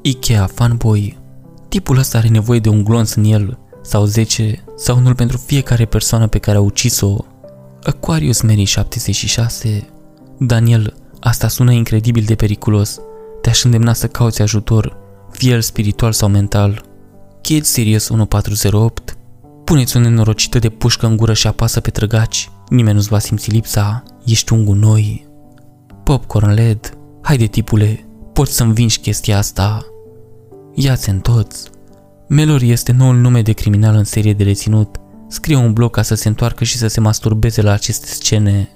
Ikea 0.02 0.48
Fanboy 0.54 1.18
Tipul 1.70 1.98
ăsta 1.98 2.18
are 2.18 2.28
nevoie 2.28 2.60
de 2.60 2.70
un 2.70 2.84
glonț 2.84 3.14
în 3.14 3.24
el 3.24 3.60
sau 3.84 4.06
10 4.06 4.64
sau 4.76 4.98
unul 4.98 5.16
pentru 5.16 5.38
fiecare 5.38 5.86
persoană 5.86 6.28
pe 6.28 6.38
care 6.38 6.58
a 6.58 6.62
ucis-o. 6.62 7.18
Aquarius 7.84 8.42
Mary 8.42 8.64
76 8.64 9.88
Daniel, 10.40 10.94
asta 11.20 11.48
sună 11.48 11.72
incredibil 11.72 12.24
de 12.24 12.36
periculos. 12.36 13.00
Te-aș 13.42 13.64
îndemna 13.64 13.94
să 13.94 14.08
cauți 14.08 14.42
ajutor, 14.42 14.98
fie 15.32 15.52
el 15.52 15.62
spiritual 15.62 16.12
sau 16.12 16.30
mental. 16.30 16.86
Kid 17.42 17.64
Sirius 17.64 18.10
1408 18.10 19.18
Puneți 19.64 19.98
o 19.98 20.00
nenorocită 20.00 20.60
de 20.60 20.70
pușcă 20.70 21.06
în 21.06 21.18
gură 21.18 21.34
și 21.34 21.48
apasă 21.48 21.80
pe 21.80 21.90
trăgaci. 21.90 22.50
Nimeni 22.70 22.96
nu-ți 22.96 23.10
va 23.10 23.20
simți 23.20 23.50
lipsa. 23.52 24.04
Ești 24.26 24.54
un 24.54 24.66
gunoi. 24.66 25.32
Popcorn 26.04 26.54
LED. 26.54 26.98
Haide, 27.22 27.46
tipule, 27.46 28.06
poți 28.34 28.54
să 28.54 28.64
vinci 28.64 29.00
chestia 29.00 29.38
asta. 29.38 29.86
Ia-ți 30.76 31.10
în 31.10 31.20
toți. 31.20 31.70
Melori 32.28 32.70
este 32.70 32.92
noul 32.92 33.16
nume 33.16 33.42
de 33.42 33.52
criminal 33.52 33.96
în 33.96 34.04
serie 34.04 34.34
de 34.34 34.44
reținut. 34.44 34.96
Scrie 35.28 35.56
un 35.56 35.74
blog 35.74 35.92
ca 35.92 36.02
să 36.02 36.16
se 36.16 36.28
întoarcă 36.28 36.64
și 36.64 36.78
să 36.78 36.88
se 36.88 37.00
masturbeze 37.00 37.62
la 37.62 37.72
aceste 37.72 38.06
scene. 38.08 38.70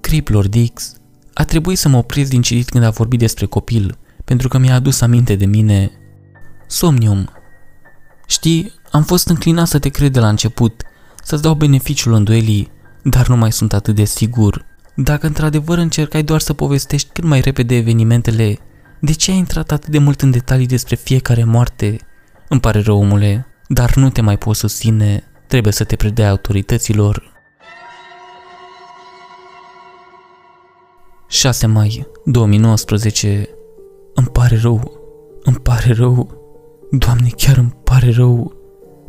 Criplor 0.00 0.48
Dix 0.48 0.92
a 1.34 1.44
trebuit 1.44 1.78
să 1.78 1.88
mă 1.88 1.96
opresc 1.96 2.30
din 2.30 2.42
citit 2.42 2.68
când 2.68 2.84
a 2.84 2.90
vorbit 2.90 3.18
despre 3.18 3.46
copil, 3.46 3.98
pentru 4.24 4.48
că 4.48 4.58
mi-a 4.58 4.74
adus 4.74 5.00
aminte 5.00 5.34
de 5.34 5.46
mine. 5.46 5.90
Somnium. 6.66 7.28
Știi, 8.26 8.72
am 8.90 9.02
fost 9.02 9.28
înclinat 9.28 9.66
să 9.66 9.78
te 9.78 9.88
cred 9.88 10.12
de 10.12 10.20
la 10.20 10.28
început, 10.28 10.82
să-ți 11.22 11.42
dau 11.42 11.54
beneficiul 11.54 12.12
îndoielii, 12.12 12.70
dar 13.02 13.28
nu 13.28 13.36
mai 13.36 13.52
sunt 13.52 13.72
atât 13.72 13.94
de 13.94 14.04
sigur. 14.04 14.69
Dacă 14.94 15.26
într-adevăr 15.26 15.78
încercai 15.78 16.22
doar 16.22 16.40
să 16.40 16.52
povestești 16.52 17.10
cât 17.12 17.24
mai 17.24 17.40
repede 17.40 17.76
evenimentele, 17.76 18.58
de 19.00 19.12
ce 19.12 19.30
ai 19.30 19.36
intrat 19.36 19.70
atât 19.70 19.88
de 19.88 19.98
mult 19.98 20.20
în 20.20 20.30
detalii 20.30 20.66
despre 20.66 20.96
fiecare 20.96 21.44
moarte? 21.44 21.98
Îmi 22.48 22.60
pare 22.60 22.80
rău, 22.80 22.98
omule, 22.98 23.46
dar 23.68 23.94
nu 23.94 24.10
te 24.10 24.20
mai 24.20 24.38
poți 24.38 24.58
susține, 24.58 25.24
trebuie 25.46 25.72
să 25.72 25.84
te 25.84 25.96
predai 25.96 26.28
autorităților. 26.28 27.32
6 31.28 31.66
mai 31.66 32.06
2019 32.24 33.48
Îmi 34.14 34.26
pare 34.26 34.58
rău, 34.62 34.92
îmi 35.42 35.56
pare 35.56 35.92
rău, 35.92 36.40
Doamne, 36.90 37.28
chiar 37.36 37.56
îmi 37.56 37.76
pare 37.84 38.10
rău. 38.10 38.52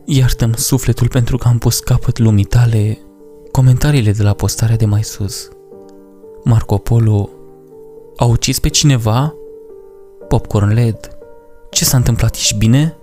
Iartă-mi 0.06 0.56
sufletul 0.56 1.08
pentru 1.08 1.38
că 1.38 1.48
am 1.48 1.58
pus 1.58 1.80
capăt 1.80 2.18
lumii 2.18 2.44
tale. 2.44 3.00
Comentariile 3.52 4.12
de 4.12 4.24
la 4.24 4.34
postarea 4.34 4.76
de 4.76 4.86
mai 4.86 5.04
sus. 5.04 5.50
Marco 6.44 6.78
Polo 6.78 7.30
A 8.16 8.26
ucis 8.26 8.60
pe 8.60 8.70
cineva? 8.70 9.34
Popcorn 10.28 10.74
LED 10.74 11.18
Ce 11.70 11.86
s-a 11.86 11.98
întâmplat, 11.98 12.36
ești 12.36 12.58
bine? 12.58 12.98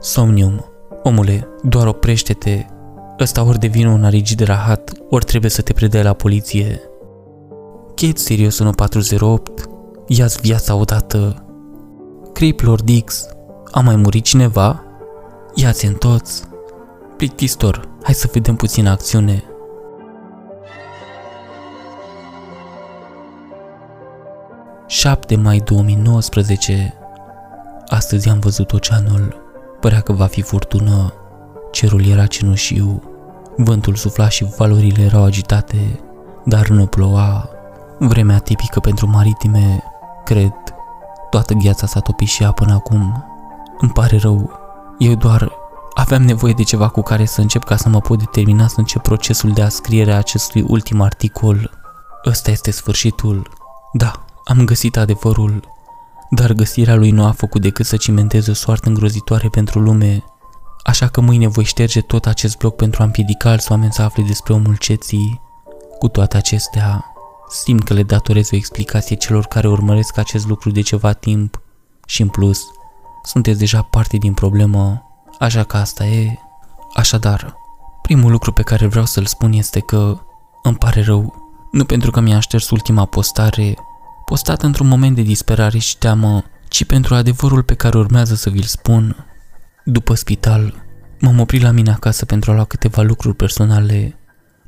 Somnium 0.00 0.64
Omule, 1.02 1.48
doar 1.62 1.86
oprește-te. 1.86 2.66
Ăsta 3.20 3.44
ori 3.44 3.58
devine 3.58 3.88
un 3.88 4.04
arigi 4.04 4.34
de 4.34 4.44
rahat, 4.44 4.92
ori 5.10 5.24
trebuie 5.24 5.50
să 5.50 5.62
te 5.62 5.72
predai 5.72 6.02
la 6.02 6.12
poliție. 6.12 6.80
Kate 7.94 8.18
Sirius 8.18 8.58
1408 8.58 9.68
Ia-ți 10.06 10.40
viața 10.40 10.74
odată. 10.74 11.44
Creep 12.32 12.60
Lord 12.60 12.90
X 13.04 13.26
A 13.70 13.80
mai 13.80 13.96
murit 13.96 14.24
cineva? 14.24 14.84
Ia-ți 15.54 15.86
în 15.86 15.94
toți. 15.94 16.42
Plictistor, 17.16 17.88
hai 18.02 18.14
să 18.14 18.28
vedem 18.32 18.54
puțin 18.54 18.86
acțiune. 18.86 19.44
7 24.94 25.36
mai 25.36 25.58
2019 25.58 26.94
Astăzi 27.88 28.28
am 28.28 28.38
văzut 28.38 28.72
oceanul. 28.72 29.36
Părea 29.80 30.00
că 30.00 30.12
va 30.12 30.26
fi 30.26 30.42
furtună. 30.42 31.12
Cerul 31.72 32.06
era 32.06 32.26
cenușiu. 32.26 33.02
Vântul 33.56 33.94
sufla 33.94 34.28
și 34.28 34.46
valorile 34.56 35.02
erau 35.02 35.24
agitate, 35.24 36.00
dar 36.44 36.68
nu 36.68 36.86
ploua. 36.86 37.48
Vremea 37.98 38.38
tipică 38.38 38.80
pentru 38.80 39.06
maritime, 39.06 39.82
cred. 40.24 40.52
Toată 41.30 41.54
gheața 41.54 41.86
s-a 41.86 42.00
topit 42.00 42.28
și 42.28 42.42
ea 42.42 42.52
până 42.52 42.72
acum. 42.72 43.24
Îmi 43.78 43.90
pare 43.90 44.16
rău. 44.16 44.50
Eu 44.98 45.14
doar 45.14 45.52
aveam 45.94 46.22
nevoie 46.22 46.52
de 46.52 46.62
ceva 46.62 46.88
cu 46.88 47.02
care 47.02 47.24
să 47.24 47.40
încep 47.40 47.64
ca 47.64 47.76
să 47.76 47.88
mă 47.88 48.00
pot 48.00 48.18
determina 48.18 48.66
să 48.66 48.74
încep 48.78 49.02
procesul 49.02 49.52
de 49.52 49.62
a 49.62 49.68
scriere 49.68 50.12
a 50.12 50.16
acestui 50.16 50.64
ultim 50.68 51.00
articol. 51.00 51.70
Ăsta 52.26 52.50
este 52.50 52.70
sfârșitul. 52.70 53.50
Da, 53.92 54.23
am 54.44 54.64
găsit 54.64 54.96
adevărul, 54.96 55.68
dar 56.30 56.52
găsirea 56.52 56.94
lui 56.94 57.10
nu 57.10 57.24
a 57.24 57.30
făcut 57.30 57.60
decât 57.60 57.86
să 57.86 57.96
cimenteze 57.96 58.50
o 58.50 58.54
soartă 58.54 58.88
îngrozitoare 58.88 59.48
pentru 59.48 59.80
lume, 59.80 60.24
așa 60.82 61.08
că 61.08 61.20
mâine 61.20 61.46
voi 61.46 61.64
șterge 61.64 62.00
tot 62.00 62.26
acest 62.26 62.58
bloc 62.58 62.76
pentru 62.76 63.02
a 63.02 63.04
împiedica 63.04 63.50
alți 63.50 63.70
oameni 63.70 63.92
să 63.92 64.02
afle 64.02 64.22
despre 64.22 64.52
omul 64.52 64.76
ceții. 64.76 65.40
Cu 65.98 66.08
toate 66.08 66.36
acestea, 66.36 67.04
simt 67.48 67.84
că 67.84 67.94
le 67.94 68.02
datorez 68.02 68.48
o 68.52 68.56
explicație 68.56 69.16
celor 69.16 69.44
care 69.44 69.68
urmăresc 69.68 70.18
acest 70.18 70.46
lucru 70.46 70.70
de 70.70 70.80
ceva 70.80 71.12
timp 71.12 71.60
și 72.06 72.22
în 72.22 72.28
plus, 72.28 72.60
sunteți 73.22 73.58
deja 73.58 73.82
parte 73.82 74.16
din 74.16 74.34
problemă, 74.34 75.02
așa 75.38 75.62
că 75.62 75.76
asta 75.76 76.04
e. 76.04 76.38
Așadar, 76.94 77.62
Primul 78.06 78.30
lucru 78.30 78.52
pe 78.52 78.62
care 78.62 78.86
vreau 78.86 79.04
să-l 79.04 79.24
spun 79.24 79.52
este 79.52 79.80
că 79.80 80.18
îmi 80.62 80.76
pare 80.76 81.02
rău, 81.02 81.34
nu 81.70 81.84
pentru 81.84 82.10
că 82.10 82.20
mi-a 82.20 82.40
șters 82.40 82.70
ultima 82.70 83.04
postare, 83.04 83.74
postată 84.24 84.66
într-un 84.66 84.86
moment 84.86 85.14
de 85.14 85.22
disperare 85.22 85.78
și 85.78 85.98
teamă, 85.98 86.44
ci 86.68 86.84
pentru 86.84 87.14
adevărul 87.14 87.62
pe 87.62 87.74
care 87.74 87.98
urmează 87.98 88.34
să 88.34 88.50
vi-l 88.50 88.62
spun. 88.62 89.26
După 89.84 90.14
spital, 90.14 90.74
m-am 91.20 91.40
oprit 91.40 91.62
la 91.62 91.70
mine 91.70 91.90
acasă 91.90 92.24
pentru 92.24 92.50
a 92.50 92.54
lua 92.54 92.64
câteva 92.64 93.02
lucruri 93.02 93.36
personale. 93.36 94.18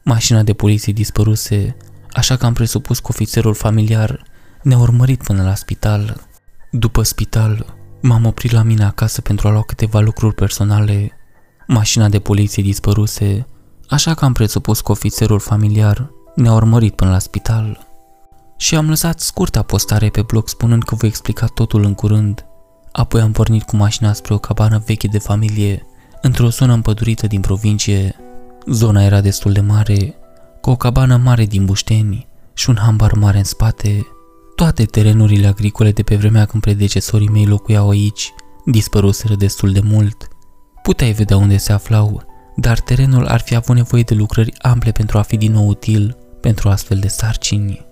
Mașina 0.05 0.43
de 0.43 0.53
poliție 0.53 0.93
dispăruse, 0.93 1.77
așa 2.13 2.37
că 2.37 2.47
am 2.47 2.53
presupus 2.53 2.99
că 2.99 3.07
ofițerul 3.09 3.55
familiar 3.55 4.23
ne-a 4.63 4.79
urmărit 4.79 5.23
până 5.23 5.43
la 5.43 5.55
spital. 5.55 6.27
După 6.71 7.03
spital, 7.03 7.77
m-am 8.03 8.27
oprit 8.27 8.51
la 8.51 8.63
mine 8.63 8.85
acasă 8.85 9.21
pentru 9.21 9.49
a 9.49 9.51
lua 9.51 9.63
câteva 9.63 10.01
lucruri 10.01 10.35
personale. 10.35 11.11
Mașina 11.67 12.09
de 12.09 12.19
poliție 12.19 12.63
dispăruse, 12.63 13.47
așa 13.89 14.15
că 14.15 14.25
am 14.25 14.33
presupus 14.33 14.81
că 14.81 14.91
ofițerul 14.91 15.39
familiar 15.39 16.11
ne-a 16.35 16.53
urmărit 16.53 16.95
până 16.95 17.11
la 17.11 17.19
spital. 17.19 17.86
Și 18.57 18.77
am 18.77 18.89
lăsat 18.89 19.21
scurta 19.21 19.63
postare 19.63 20.09
pe 20.09 20.23
blog 20.23 20.49
spunând 20.49 20.83
că 20.83 20.95
voi 20.95 21.09
explica 21.09 21.47
totul 21.47 21.85
în 21.85 21.95
curând. 21.95 22.47
Apoi 22.93 23.21
am 23.21 23.33
pornit 23.33 23.63
cu 23.63 23.77
mașina 23.77 24.13
spre 24.13 24.35
o 24.35 24.39
cabană 24.39 24.83
veche 24.87 25.07
de 25.07 25.19
familie, 25.19 25.87
într-o 26.23 26.49
zonă 26.49 26.73
împădurită 26.73 27.27
din 27.27 27.41
provincie. 27.41 28.17
Zona 28.67 29.03
era 29.03 29.21
destul 29.21 29.53
de 29.53 29.61
mare, 29.61 30.15
cu 30.61 30.71
o 30.71 30.77
cabană 30.77 31.17
mare 31.17 31.45
din 31.45 31.65
bușteni 31.65 32.27
și 32.55 32.69
un 32.71 32.77
hambar 32.77 33.13
mare 33.13 33.39
în 33.39 33.45
spate. 33.45 34.07
Toate 34.55 34.85
terenurile 34.85 35.47
agricole 35.47 35.93
de 35.93 36.03
pe 36.03 36.17
vremea 36.17 36.45
când 36.45 36.63
predecesorii 36.63 37.29
mei 37.29 37.47
locuiau 37.47 37.89
aici 37.89 38.33
dispăruseră 38.65 39.35
destul 39.35 39.73
de 39.73 39.81
mult. 39.85 40.29
Puteai 40.83 41.13
vedea 41.13 41.37
unde 41.37 41.57
se 41.57 41.73
aflau, 41.73 42.23
dar 42.57 42.81
terenul 42.81 43.27
ar 43.27 43.41
fi 43.41 43.55
avut 43.55 43.77
nevoie 43.77 44.03
de 44.03 44.15
lucrări 44.15 44.55
ample 44.59 44.93
pentru 44.93 45.19
a 45.19 45.23
fi 45.23 45.37
din 45.37 45.53
nou 45.53 45.67
util 45.67 46.17
pentru 46.41 46.69
astfel 46.69 46.99
de 46.99 47.09
sarcini. 47.09 47.87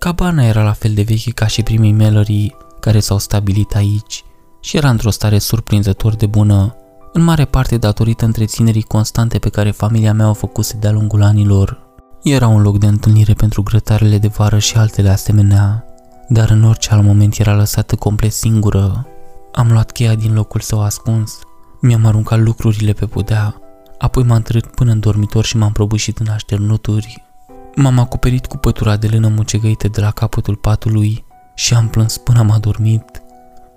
Cabana 0.00 0.44
era 0.44 0.62
la 0.62 0.72
fel 0.72 0.94
de 0.94 1.02
veche 1.02 1.30
ca 1.30 1.46
și 1.46 1.62
primii 1.62 1.92
melării 1.92 2.56
care 2.80 3.00
s-au 3.00 3.18
stabilit 3.18 3.74
aici 3.74 4.24
și 4.60 4.76
era 4.76 4.90
într-o 4.90 5.10
stare 5.10 5.38
surprinzător 5.38 6.14
de 6.14 6.26
bună, 6.26 6.74
în 7.12 7.22
mare 7.22 7.44
parte 7.44 7.76
datorită 7.76 8.24
întreținerii 8.24 8.82
constante 8.82 9.38
pe 9.38 9.48
care 9.48 9.70
familia 9.70 10.12
mea 10.12 10.28
o 10.28 10.32
făcuse 10.32 10.76
de-a 10.76 10.90
lungul 10.90 11.22
anilor. 11.22 11.80
Era 12.22 12.46
un 12.46 12.62
loc 12.62 12.78
de 12.78 12.86
întâlnire 12.86 13.32
pentru 13.32 13.62
grătarele 13.62 14.18
de 14.18 14.28
vară 14.28 14.58
și 14.58 14.76
altele 14.76 15.08
asemenea, 15.08 15.84
dar 16.28 16.50
în 16.50 16.64
orice 16.64 16.90
alt 16.90 17.04
moment 17.04 17.38
era 17.38 17.54
lăsată 17.54 17.96
complet 17.96 18.32
singură. 18.32 19.06
Am 19.52 19.72
luat 19.72 19.90
cheia 19.90 20.14
din 20.14 20.34
locul 20.34 20.60
său 20.60 20.82
ascuns, 20.82 21.38
mi-am 21.80 22.06
aruncat 22.06 22.38
lucrurile 22.38 22.92
pe 22.92 23.06
podea, 23.06 23.60
apoi 23.98 24.22
m-am 24.22 24.42
trăit 24.42 24.66
până 24.66 24.90
în 24.92 25.00
dormitor 25.00 25.44
și 25.44 25.56
m-am 25.56 25.72
prăbușit 25.72 26.18
în 26.18 26.28
așternuturi. 26.28 27.29
M-am 27.74 27.98
acoperit 27.98 28.46
cu 28.46 28.56
pătura 28.56 28.96
de 28.96 29.06
lână 29.06 29.28
mucegăită 29.28 29.88
de 29.88 30.00
la 30.00 30.10
capătul 30.10 30.56
patului 30.56 31.24
și 31.54 31.74
am 31.74 31.88
plâns 31.88 32.16
până 32.16 32.38
am 32.38 32.50
adormit. 32.50 33.22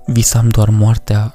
Visam 0.06 0.50
doar 0.50 0.70
moartea, 0.70 1.34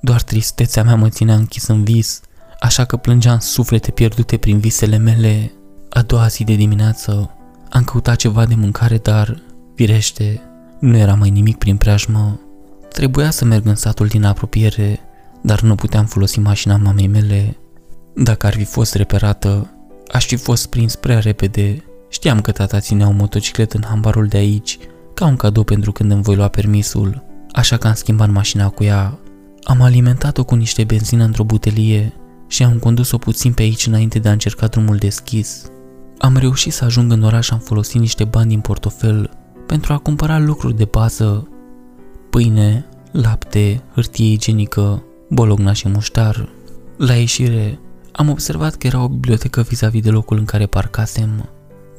doar 0.00 0.22
tristețea 0.22 0.82
mea 0.82 0.94
mă 0.94 1.08
ținea 1.08 1.34
închis 1.34 1.66
în 1.66 1.84
vis, 1.84 2.20
așa 2.60 2.84
că 2.84 2.96
plângeam 2.96 3.38
suflete 3.38 3.90
pierdute 3.90 4.36
prin 4.36 4.58
visele 4.58 4.96
mele. 4.96 5.52
A 5.90 6.02
doua 6.02 6.26
zi 6.26 6.44
de 6.44 6.54
dimineață 6.54 7.34
am 7.70 7.84
căutat 7.84 8.16
ceva 8.16 8.46
de 8.46 8.54
mâncare, 8.54 8.96
dar, 8.96 9.42
firește, 9.74 10.40
nu 10.78 10.96
era 10.96 11.14
mai 11.14 11.30
nimic 11.30 11.58
prin 11.58 11.76
preajmă. 11.76 12.40
Trebuia 12.88 13.30
să 13.30 13.44
merg 13.44 13.66
în 13.66 13.74
satul 13.74 14.06
din 14.06 14.24
apropiere, 14.24 15.00
dar 15.42 15.60
nu 15.60 15.74
puteam 15.74 16.06
folosi 16.06 16.40
mașina 16.40 16.76
mamei 16.76 17.06
mele. 17.06 17.56
Dacă 18.14 18.46
ar 18.46 18.54
fi 18.54 18.64
fost 18.64 18.94
reperată, 18.94 19.70
aș 20.12 20.26
fi 20.26 20.36
fost 20.36 20.66
prins 20.66 20.96
prea 20.96 21.18
repede. 21.18 21.84
Știam 22.10 22.40
că 22.40 22.52
tata 22.52 22.80
ținea 22.80 23.06
un 23.06 23.16
motociclet 23.16 23.72
în 23.72 23.82
hambarul 23.88 24.26
de 24.26 24.36
aici, 24.36 24.78
ca 25.14 25.26
un 25.26 25.36
cadou 25.36 25.64
pentru 25.64 25.92
când 25.92 26.10
îmi 26.10 26.22
voi 26.22 26.36
lua 26.36 26.48
permisul, 26.48 27.22
așa 27.52 27.76
că 27.76 27.86
am 27.86 27.94
schimbat 27.94 28.30
mașina 28.30 28.68
cu 28.68 28.84
ea. 28.84 29.18
Am 29.62 29.80
alimentat-o 29.82 30.44
cu 30.44 30.54
niște 30.54 30.84
benzină 30.84 31.24
într-o 31.24 31.44
butelie 31.44 32.12
și 32.48 32.62
am 32.62 32.78
condus-o 32.78 33.18
puțin 33.18 33.52
pe 33.52 33.62
aici 33.62 33.86
înainte 33.86 34.18
de 34.18 34.28
a 34.28 34.32
încerca 34.32 34.66
drumul 34.66 34.96
deschis. 34.96 35.66
Am 36.18 36.36
reușit 36.36 36.72
să 36.72 36.84
ajung 36.84 37.12
în 37.12 37.22
oraș 37.22 37.46
și 37.46 37.52
am 37.52 37.58
folosit 37.58 38.00
niște 38.00 38.24
bani 38.24 38.48
din 38.48 38.60
portofel 38.60 39.30
pentru 39.66 39.92
a 39.92 39.98
cumpăra 39.98 40.38
lucruri 40.38 40.76
de 40.76 40.84
bază, 40.84 41.48
pâine, 42.30 42.84
lapte, 43.12 43.82
hârtie 43.94 44.32
igienică, 44.32 45.02
bologna 45.28 45.72
și 45.72 45.88
muștar. 45.88 46.48
La 46.96 47.14
ieșire, 47.14 47.78
am 48.12 48.28
observat 48.28 48.74
că 48.74 48.86
era 48.86 49.02
o 49.02 49.08
bibliotecă 49.08 49.60
vis-a-vis 49.60 50.02
de 50.02 50.10
locul 50.10 50.38
în 50.38 50.44
care 50.44 50.66
parcasem. 50.66 51.48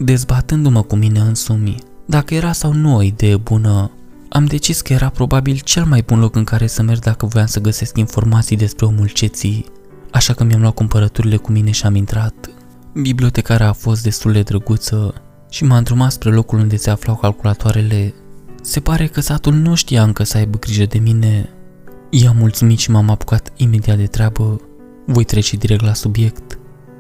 Dezbatându-mă 0.04 0.82
cu 0.82 0.96
mine 0.96 1.20
însumi, 1.20 1.76
dacă 2.06 2.34
era 2.34 2.52
sau 2.52 2.74
nu 2.74 2.96
o 2.96 3.02
idee 3.02 3.38
bună, 3.38 3.92
am 4.30 4.46
decis 4.46 4.82
că 4.82 4.94
era 4.94 5.10
probabil 5.10 5.60
cel 5.64 5.86
mai 5.86 6.04
bun 6.06 6.20
loc 6.20 6.36
în 6.36 6.44
care 6.44 6.68
să 6.68 6.82
merg 6.82 7.00
dacă 7.00 7.26
voiam 7.26 7.48
să 7.48 7.60
găsesc 7.60 7.98
informații 7.98 8.58
despre 8.58 8.86
omul 8.86 9.08
ceții, 9.08 9.66
așa 10.12 10.34
că 10.34 10.44
mi-am 10.44 10.62
luat 10.62 10.74
cumpărăturile 10.74 11.36
cu 11.36 11.52
mine 11.52 11.72
și 11.72 11.86
am 11.86 11.96
intrat. 11.96 12.50
Bibliotecara 12.94 13.68
a 13.68 13.74
fost 13.74 14.04
destul 14.04 14.32
de 14.32 14.42
drăguță 14.42 15.14
și 15.50 15.64
m-a 15.64 15.78
îndrumat 15.78 16.12
spre 16.12 16.30
locul 16.30 16.60
unde 16.60 16.76
se 16.76 16.90
aflau 16.90 17.16
calculatoarele. 17.16 18.14
Se 18.62 18.80
pare 18.80 19.08
că 19.08 19.22
satul 19.22 19.54
nu 19.54 19.76
știa 19.76 20.04
încă 20.04 20.24
să 20.24 20.38
aibă 20.38 20.58
grijă 20.58 20.86
de 20.86 21.00
mine. 21.00 21.50
I-am 22.10 22.38
mulțumit 22.38 22.80
și 22.80 22.92
m-am 22.92 23.10
apucat 23.10 23.52
imediat 23.56 23.98
de 23.98 24.06
treabă. 24.06 24.62
Voi 25.06 25.24
trece 25.24 25.58
direct 25.58 25.84
la 25.84 25.94
subiect. 25.94 26.60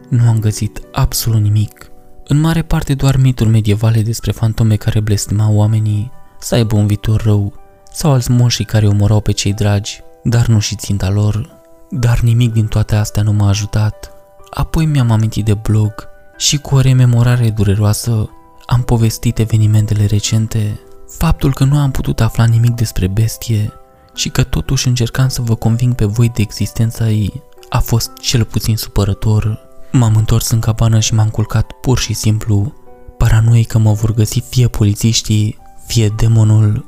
Nu 0.10 0.28
am 0.28 0.39
găsit 0.39 0.82
absolut 0.91 1.41
nimic. 1.41 1.91
În 2.32 2.40
mare 2.40 2.62
parte 2.62 2.94
doar 2.94 3.16
mituri 3.16 3.50
medievale 3.50 4.02
despre 4.02 4.32
fantome 4.32 4.76
care 4.76 5.00
blestemau 5.00 5.56
oamenii 5.56 6.12
să 6.40 6.56
aibă 6.56 6.76
un 6.76 6.88
viitor 6.88 7.22
rău 7.22 7.54
sau 7.94 8.12
alți 8.12 8.32
moșii 8.32 8.66
care 8.66 8.88
omorau 8.88 9.22
pe 9.22 9.32
cei 9.32 9.54
dragi, 9.54 10.02
dar 10.24 10.48
nu 10.48 10.60
și 10.60 10.76
ținta 10.76 11.10
lor. 11.10 11.50
Dar 11.90 12.20
nimic 12.20 12.52
din 12.52 12.68
toate 12.68 12.96
astea 12.96 13.24
nu 13.24 13.32
m-a 13.32 13.48
ajutat. 13.48 14.12
Apoi 14.50 14.86
mi-am 14.86 15.12
amintit 15.12 15.46
de 15.46 15.54
blog 15.54 15.94
și 16.38 16.58
cu 16.58 16.76
o 16.76 16.80
rememorare 16.80 17.50
dureroasă 17.50 18.30
am 18.66 18.82
povestit 18.82 19.40
evenimentele 19.40 20.06
recente, 20.06 20.80
faptul 21.18 21.54
că 21.54 21.64
nu 21.64 21.78
am 21.78 21.92
putut 21.92 22.22
afla 22.22 22.46
nimic 22.46 22.72
despre 22.72 23.08
bestie 23.08 23.74
și 24.16 24.30
că 24.30 24.44
totuși 24.44 24.88
încercam 24.88 25.28
să 25.28 25.42
vă 25.42 25.56
conving 25.56 25.96
pe 25.96 26.06
voi 26.06 26.32
de 26.36 26.42
existența 26.42 27.10
ei 27.10 27.44
a 27.70 27.80
fost 27.80 28.12
cel 28.22 28.44
puțin 28.44 28.78
supărător. 28.78 29.70
M-am 29.92 30.16
întors 30.16 30.50
în 30.50 30.60
cabană 30.60 31.00
și 31.00 31.14
m-am 31.14 31.30
culcat 31.30 31.72
pur 31.72 31.98
și 31.98 32.14
simplu, 32.14 32.74
paranoic 33.18 33.68
că 33.68 33.78
mă 33.78 33.94
vor 33.94 34.14
găsi 34.14 34.39
fie 34.39 34.68
polițiștii, 34.68 35.58
fie 35.86 36.08
demonul. 36.08 36.86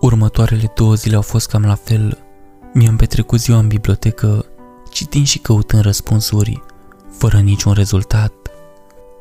Următoarele 0.00 0.72
două 0.74 0.94
zile 0.94 1.16
au 1.16 1.22
fost 1.22 1.48
cam 1.48 1.64
la 1.64 1.74
fel. 1.74 2.18
Mi-am 2.72 2.96
petrecut 2.96 3.40
ziua 3.40 3.58
în 3.58 3.66
bibliotecă, 3.66 4.44
citind 4.90 5.26
și 5.26 5.38
căutând 5.38 5.82
răspunsuri, 5.82 6.62
fără 7.10 7.38
niciun 7.38 7.72
rezultat. 7.72 8.32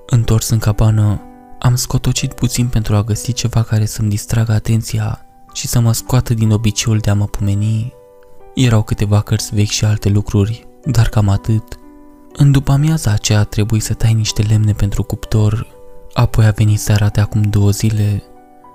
Întors 0.05 0.49
în 0.49 0.59
cabană, 0.59 1.21
am 1.59 1.75
scotocit 1.75 2.33
puțin 2.33 2.67
pentru 2.67 2.95
a 2.95 3.03
găsi 3.03 3.33
ceva 3.33 3.63
care 3.63 3.85
să-mi 3.85 4.09
distragă 4.09 4.51
atenția 4.51 5.25
și 5.53 5.67
să 5.67 5.79
mă 5.79 5.93
scoată 5.93 6.33
din 6.33 6.51
obiceiul 6.51 6.99
de 6.99 7.09
a 7.09 7.13
mă 7.13 7.25
pomeni. 7.25 7.93
Erau 8.53 8.83
câteva 8.83 9.21
cărți 9.21 9.55
vechi 9.55 9.69
și 9.69 9.85
alte 9.85 10.09
lucruri, 10.09 10.67
dar 10.85 11.09
cam 11.09 11.29
atât. 11.29 11.77
În 12.35 12.51
după 12.51 12.71
amiaza 12.71 13.11
aceea 13.11 13.43
trebuie 13.43 13.81
să 13.81 13.93
tai 13.93 14.13
niște 14.13 14.41
lemne 14.41 14.71
pentru 14.71 15.03
cuptor, 15.03 15.67
apoi 16.13 16.45
a 16.45 16.51
venit 16.51 16.79
seara 16.79 17.07
de 17.07 17.21
acum 17.21 17.41
două 17.41 17.69
zile. 17.69 18.23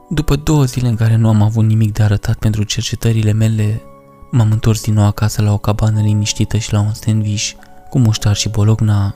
După 0.09 0.36
două 0.36 0.64
zile 0.64 0.88
în 0.88 0.96
care 0.96 1.16
nu 1.16 1.28
am 1.28 1.42
avut 1.42 1.64
nimic 1.64 1.92
de 1.92 2.02
arătat 2.02 2.36
pentru 2.36 2.62
cercetările 2.62 3.32
mele, 3.32 3.82
m-am 4.30 4.50
întors 4.50 4.82
din 4.82 4.94
nou 4.94 5.04
acasă 5.06 5.42
la 5.42 5.52
o 5.52 5.59
cabană 5.59 6.00
liniștită 6.00 6.56
și 6.56 6.72
la 6.72 6.80
un 6.80 6.92
sandwich 6.92 7.50
cu 7.90 7.98
muștar 7.98 8.36
și 8.36 8.48
bologna. 8.48 9.14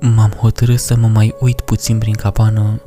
M-am 0.00 0.30
hotărât 0.30 0.78
să 0.78 0.96
mă 0.96 1.06
mai 1.06 1.34
uit 1.40 1.60
puțin 1.60 1.98
prin 1.98 2.14
cabană, 2.14 2.80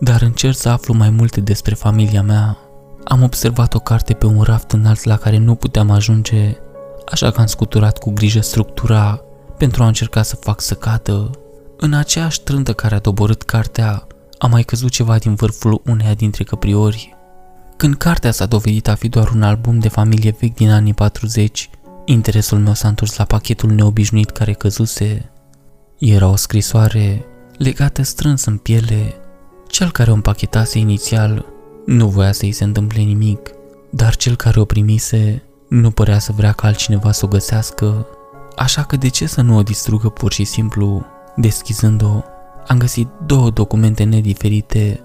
dar 0.00 0.22
încerc 0.22 0.56
să 0.56 0.68
aflu 0.68 0.94
mai 0.94 1.10
multe 1.10 1.40
despre 1.40 1.74
familia 1.74 2.22
mea. 2.22 2.56
Am 3.04 3.22
observat 3.22 3.74
o 3.74 3.78
carte 3.78 4.14
pe 4.14 4.26
un 4.26 4.42
raft 4.42 4.70
înalt 4.70 5.04
la 5.04 5.16
care 5.16 5.38
nu 5.38 5.54
puteam 5.54 5.90
ajunge, 5.90 6.56
așa 7.10 7.30
că 7.30 7.40
am 7.40 7.46
scuturat 7.46 7.98
cu 7.98 8.10
grijă 8.10 8.40
structura 8.40 9.20
pentru 9.62 9.82
a 9.82 9.86
încerca 9.86 10.22
să 10.22 10.36
fac 10.36 10.60
să 10.60 10.74
cadă. 10.74 11.30
În 11.76 11.92
aceeași 11.92 12.40
trântă 12.40 12.72
care 12.72 12.94
a 12.94 12.98
doborât 12.98 13.42
cartea, 13.42 14.06
a 14.38 14.46
mai 14.46 14.62
căzut 14.62 14.90
ceva 14.90 15.18
din 15.18 15.34
vârful 15.34 15.82
uneia 15.84 16.14
dintre 16.14 16.44
căpriori. 16.44 17.16
Când 17.76 17.94
cartea 17.94 18.30
s-a 18.30 18.46
dovedit 18.46 18.88
a 18.88 18.94
fi 18.94 19.08
doar 19.08 19.30
un 19.30 19.42
album 19.42 19.78
de 19.78 19.88
familie 19.88 20.36
vechi 20.40 20.54
din 20.54 20.70
anii 20.70 20.94
40, 20.94 21.70
interesul 22.04 22.58
meu 22.58 22.72
s-a 22.72 22.88
întors 22.88 23.16
la 23.16 23.24
pachetul 23.24 23.70
neobișnuit 23.70 24.30
care 24.30 24.52
căzuse. 24.52 25.30
Era 25.98 26.28
o 26.28 26.36
scrisoare 26.36 27.24
legată 27.56 28.02
strâns 28.02 28.44
în 28.44 28.56
piele. 28.56 29.14
Cel 29.68 29.90
care 29.90 30.10
o 30.10 30.14
împachetase 30.14 30.78
inițial 30.78 31.46
nu 31.86 32.08
voia 32.08 32.32
să-i 32.32 32.52
se 32.52 32.64
întâmple 32.64 33.02
nimic, 33.02 33.50
dar 33.90 34.16
cel 34.16 34.36
care 34.36 34.60
o 34.60 34.64
primise 34.64 35.42
nu 35.68 35.90
părea 35.90 36.18
să 36.18 36.32
vrea 36.32 36.52
ca 36.52 36.66
altcineva 36.66 37.12
să 37.12 37.24
o 37.24 37.28
găsească, 37.28 38.06
așa 38.56 38.82
că 38.82 38.96
de 38.96 39.08
ce 39.08 39.26
să 39.26 39.40
nu 39.40 39.56
o 39.56 39.62
distrugă 39.62 40.08
pur 40.08 40.32
și 40.32 40.44
simplu? 40.44 41.06
Deschizând-o, 41.36 42.22
am 42.66 42.78
găsit 42.78 43.08
două 43.26 43.50
documente 43.50 44.04
nediferite, 44.04 45.00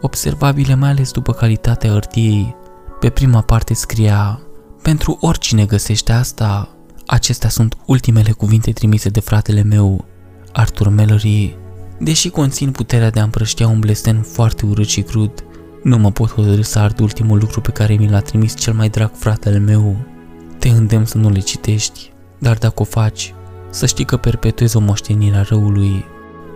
observabile 0.00 0.74
mai 0.74 0.90
ales 0.90 1.10
după 1.10 1.32
calitatea 1.32 1.90
hârtiei. 1.90 2.56
Pe 3.00 3.10
prima 3.10 3.40
parte 3.40 3.74
scria, 3.74 4.40
pentru 4.82 5.18
oricine 5.20 5.64
găsește 5.64 6.12
asta, 6.12 6.68
acestea 7.06 7.48
sunt 7.48 7.76
ultimele 7.86 8.32
cuvinte 8.32 8.72
trimise 8.72 9.08
de 9.08 9.20
fratele 9.20 9.62
meu, 9.62 10.04
Arthur 10.52 10.88
Mallory. 10.88 11.56
Deși 11.98 12.28
conțin 12.28 12.70
puterea 12.70 13.10
de 13.10 13.20
a 13.20 13.22
împrăștia 13.22 13.68
un 13.68 13.78
blestem 13.78 14.22
foarte 14.22 14.66
urât 14.66 14.88
și 14.88 15.02
crud, 15.02 15.44
nu 15.82 15.98
mă 15.98 16.10
pot 16.10 16.32
hotărâ 16.32 16.62
să 16.62 16.78
ard 16.78 17.00
ultimul 17.00 17.38
lucru 17.38 17.60
pe 17.60 17.70
care 17.70 17.94
mi 17.94 18.08
l-a 18.08 18.20
trimis 18.20 18.56
cel 18.56 18.74
mai 18.74 18.88
drag 18.88 19.10
fratele 19.14 19.58
meu. 19.58 19.96
Te 20.58 20.68
îndemn 20.68 21.04
să 21.04 21.18
nu 21.18 21.30
le 21.30 21.38
citești, 21.38 22.11
dar 22.42 22.58
dacă 22.58 22.80
o 22.80 22.84
faci, 22.84 23.34
să 23.70 23.86
știi 23.86 24.04
că 24.04 24.16
perpetuezi 24.16 24.76
o 24.76 24.80
moștenire 24.80 25.36
a 25.36 25.42
răului. 25.42 26.04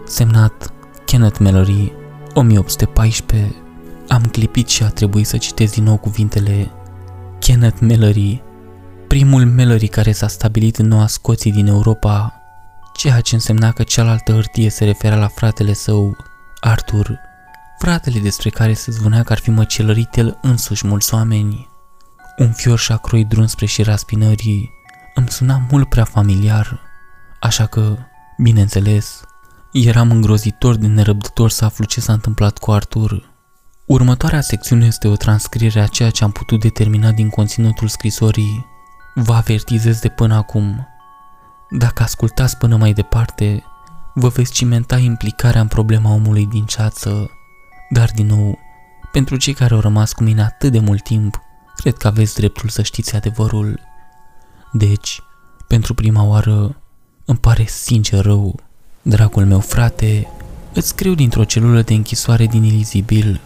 Semnat 0.06 0.72
Kenneth 1.04 1.38
Mallory, 1.38 1.92
1814. 2.34 3.54
Am 4.08 4.22
clipit 4.22 4.68
și 4.68 4.82
a 4.82 4.88
trebuit 4.88 5.26
să 5.26 5.36
citesc 5.36 5.74
din 5.74 5.84
nou 5.84 5.96
cuvintele 5.96 6.70
Kenneth 7.38 7.80
Mallory, 7.80 8.42
primul 9.08 9.44
Mallory 9.44 9.86
care 9.86 10.12
s-a 10.12 10.28
stabilit 10.28 10.76
în 10.76 10.88
Noua 10.88 11.06
Scoție 11.06 11.50
din 11.50 11.66
Europa, 11.66 12.40
ceea 12.94 13.20
ce 13.20 13.34
însemna 13.34 13.72
că 13.72 13.82
cealaltă 13.82 14.32
hârtie 14.32 14.70
se 14.70 14.84
referea 14.84 15.18
la 15.18 15.28
fratele 15.28 15.72
său, 15.72 16.16
Arthur, 16.60 17.18
fratele 17.78 18.20
despre 18.20 18.50
care 18.50 18.72
se 18.72 18.90
zvonea 18.90 19.22
că 19.22 19.32
ar 19.32 19.38
fi 19.38 19.50
măcelărit 19.50 20.16
el 20.16 20.38
însuși 20.42 20.86
mulți 20.86 21.14
oameni. 21.14 21.68
Un 22.38 22.52
fior 22.52 22.78
și-a 22.78 22.96
croit 22.96 23.28
drum 23.28 23.46
spre 23.46 23.66
și 23.66 23.82
raspinării 23.82 24.75
îmi 25.16 25.28
suna 25.28 25.62
mult 25.70 25.88
prea 25.88 26.04
familiar, 26.04 26.80
așa 27.40 27.66
că, 27.66 27.96
bineînțeles, 28.38 29.20
eram 29.72 30.10
îngrozitor 30.10 30.74
de 30.74 30.86
nerăbdător 30.86 31.50
să 31.50 31.64
aflu 31.64 31.84
ce 31.84 32.00
s-a 32.00 32.12
întâmplat 32.12 32.58
cu 32.58 32.72
Arthur. 32.72 33.30
Următoarea 33.86 34.40
secțiune 34.40 34.86
este 34.86 35.08
o 35.08 35.16
transcriere 35.16 35.80
a 35.80 35.86
ceea 35.86 36.10
ce 36.10 36.24
am 36.24 36.30
putut 36.30 36.60
determina 36.60 37.10
din 37.10 37.28
conținutul 37.28 37.88
scrisorii. 37.88 38.66
Vă 39.14 39.34
avertizez 39.34 39.98
de 39.98 40.08
până 40.08 40.34
acum. 40.34 40.86
Dacă 41.70 42.02
ascultați 42.02 42.56
până 42.56 42.76
mai 42.76 42.92
departe, 42.92 43.64
vă 44.14 44.28
veți 44.28 44.52
cimenta 44.52 44.98
implicarea 44.98 45.60
în 45.60 45.68
problema 45.68 46.12
omului 46.12 46.46
din 46.46 46.64
ceață. 46.64 47.30
Dar, 47.90 48.10
din 48.14 48.26
nou, 48.26 48.58
pentru 49.12 49.36
cei 49.36 49.54
care 49.54 49.74
au 49.74 49.80
rămas 49.80 50.12
cu 50.12 50.22
mine 50.22 50.42
atât 50.42 50.72
de 50.72 50.78
mult 50.78 51.02
timp, 51.02 51.40
cred 51.76 51.96
că 51.96 52.06
aveți 52.06 52.34
dreptul 52.34 52.68
să 52.68 52.82
știți 52.82 53.16
adevărul. 53.16 53.85
Deci, 54.78 55.20
pentru 55.66 55.94
prima 55.94 56.24
oară, 56.24 56.76
îmi 57.24 57.38
pare 57.38 57.64
sincer 57.68 58.24
rău. 58.24 58.60
Dragul 59.02 59.46
meu 59.46 59.60
frate, 59.60 60.26
îți 60.72 60.88
scriu 60.88 61.14
dintr-o 61.14 61.44
celulă 61.44 61.82
de 61.82 61.94
închisoare 61.94 62.46
din 62.46 62.62
Ilizibil. 62.62 63.40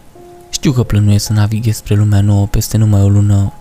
Știu 0.49 0.71
că 0.71 0.83
plănuiesc 0.83 1.25
să 1.25 1.33
navighez 1.33 1.75
spre 1.75 1.95
lumea 1.95 2.21
nouă 2.21 2.47
peste 2.47 2.77
numai 2.77 3.01
o 3.01 3.09
lună, 3.09 3.53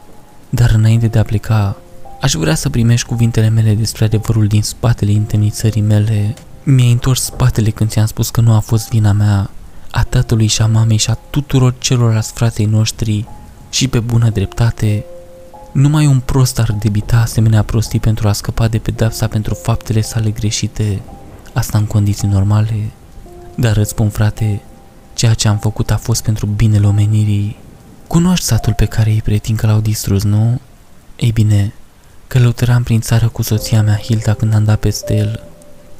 dar 0.49 0.71
înainte 0.71 1.07
de 1.07 1.19
a 1.19 1.23
pleca, 1.23 1.77
aș 2.21 2.33
vrea 2.33 2.55
să 2.55 2.71
primești 2.71 3.07
cuvintele 3.07 3.49
mele 3.49 3.75
despre 3.75 4.05
adevărul 4.05 4.47
din 4.47 4.63
spatele 4.63 5.11
intemnițării 5.11 5.83
mele. 5.83 6.35
Mi-ai 6.63 6.91
întors 6.91 7.23
spatele 7.23 7.71
când 7.71 7.91
ți-am 7.91 8.07
spus 8.07 8.31
că 8.31 8.41
nu 8.41 8.53
a 8.53 8.59
fost 8.59 8.89
vina 8.89 9.13
mea, 9.13 9.51
a 9.91 10.03
tatălui 10.03 10.47
și 10.47 10.63
a 10.63 10.67
mamei 10.67 10.97
și 10.97 11.11
a 11.11 11.19
tuturor 11.31 11.75
celorlalți 11.79 12.33
frații 12.33 12.65
noștri 12.65 13.25
și 13.71 13.89
pe 13.89 14.01
bună 14.01 14.31
dreptate. 14.31 15.05
Numai 15.73 16.07
un 16.07 16.21
prost 16.21 16.59
ar 16.59 16.73
debita 16.73 17.17
asemenea 17.17 17.63
prostii 17.63 18.01
pentru 18.01 18.29
a 18.29 18.33
scăpa 18.33 18.69
de 18.69 18.79
pedapsa 18.79 19.27
pentru 19.27 19.55
faptele 19.55 20.01
sale 20.01 20.31
greșite, 20.31 21.01
asta 21.53 21.79
în 21.79 21.85
condiții 21.87 22.29
normale. 22.29 22.91
Dar 23.55 23.77
îți 23.77 23.91
spun, 23.91 24.09
frate, 24.09 24.63
ceea 25.15 25.35
ce 25.35 25.49
am 25.49 25.59
făcut 25.59 25.91
a 25.91 25.97
fost 25.97 26.23
pentru 26.23 26.47
binele 26.47 26.87
omenirii. 26.87 27.57
Cunoști 28.07 28.45
satul 28.45 28.73
pe 28.73 28.85
care 28.85 29.11
îi 29.11 29.23
pretind 29.23 29.59
că 29.59 29.67
l-au 29.67 29.81
distrus, 29.81 30.23
nu? 30.23 30.61
Ei 31.17 31.33
bine, 31.33 31.75
călătoream 32.27 32.83
prin 32.83 33.01
țară 33.01 33.29
cu 33.29 33.43
soția 33.43 33.83
mea 33.83 33.97
Hilda 33.97 34.35
când 34.35 34.55
am 34.55 34.65
dat 34.65 34.79
peste 34.79 35.17
el. 35.17 35.43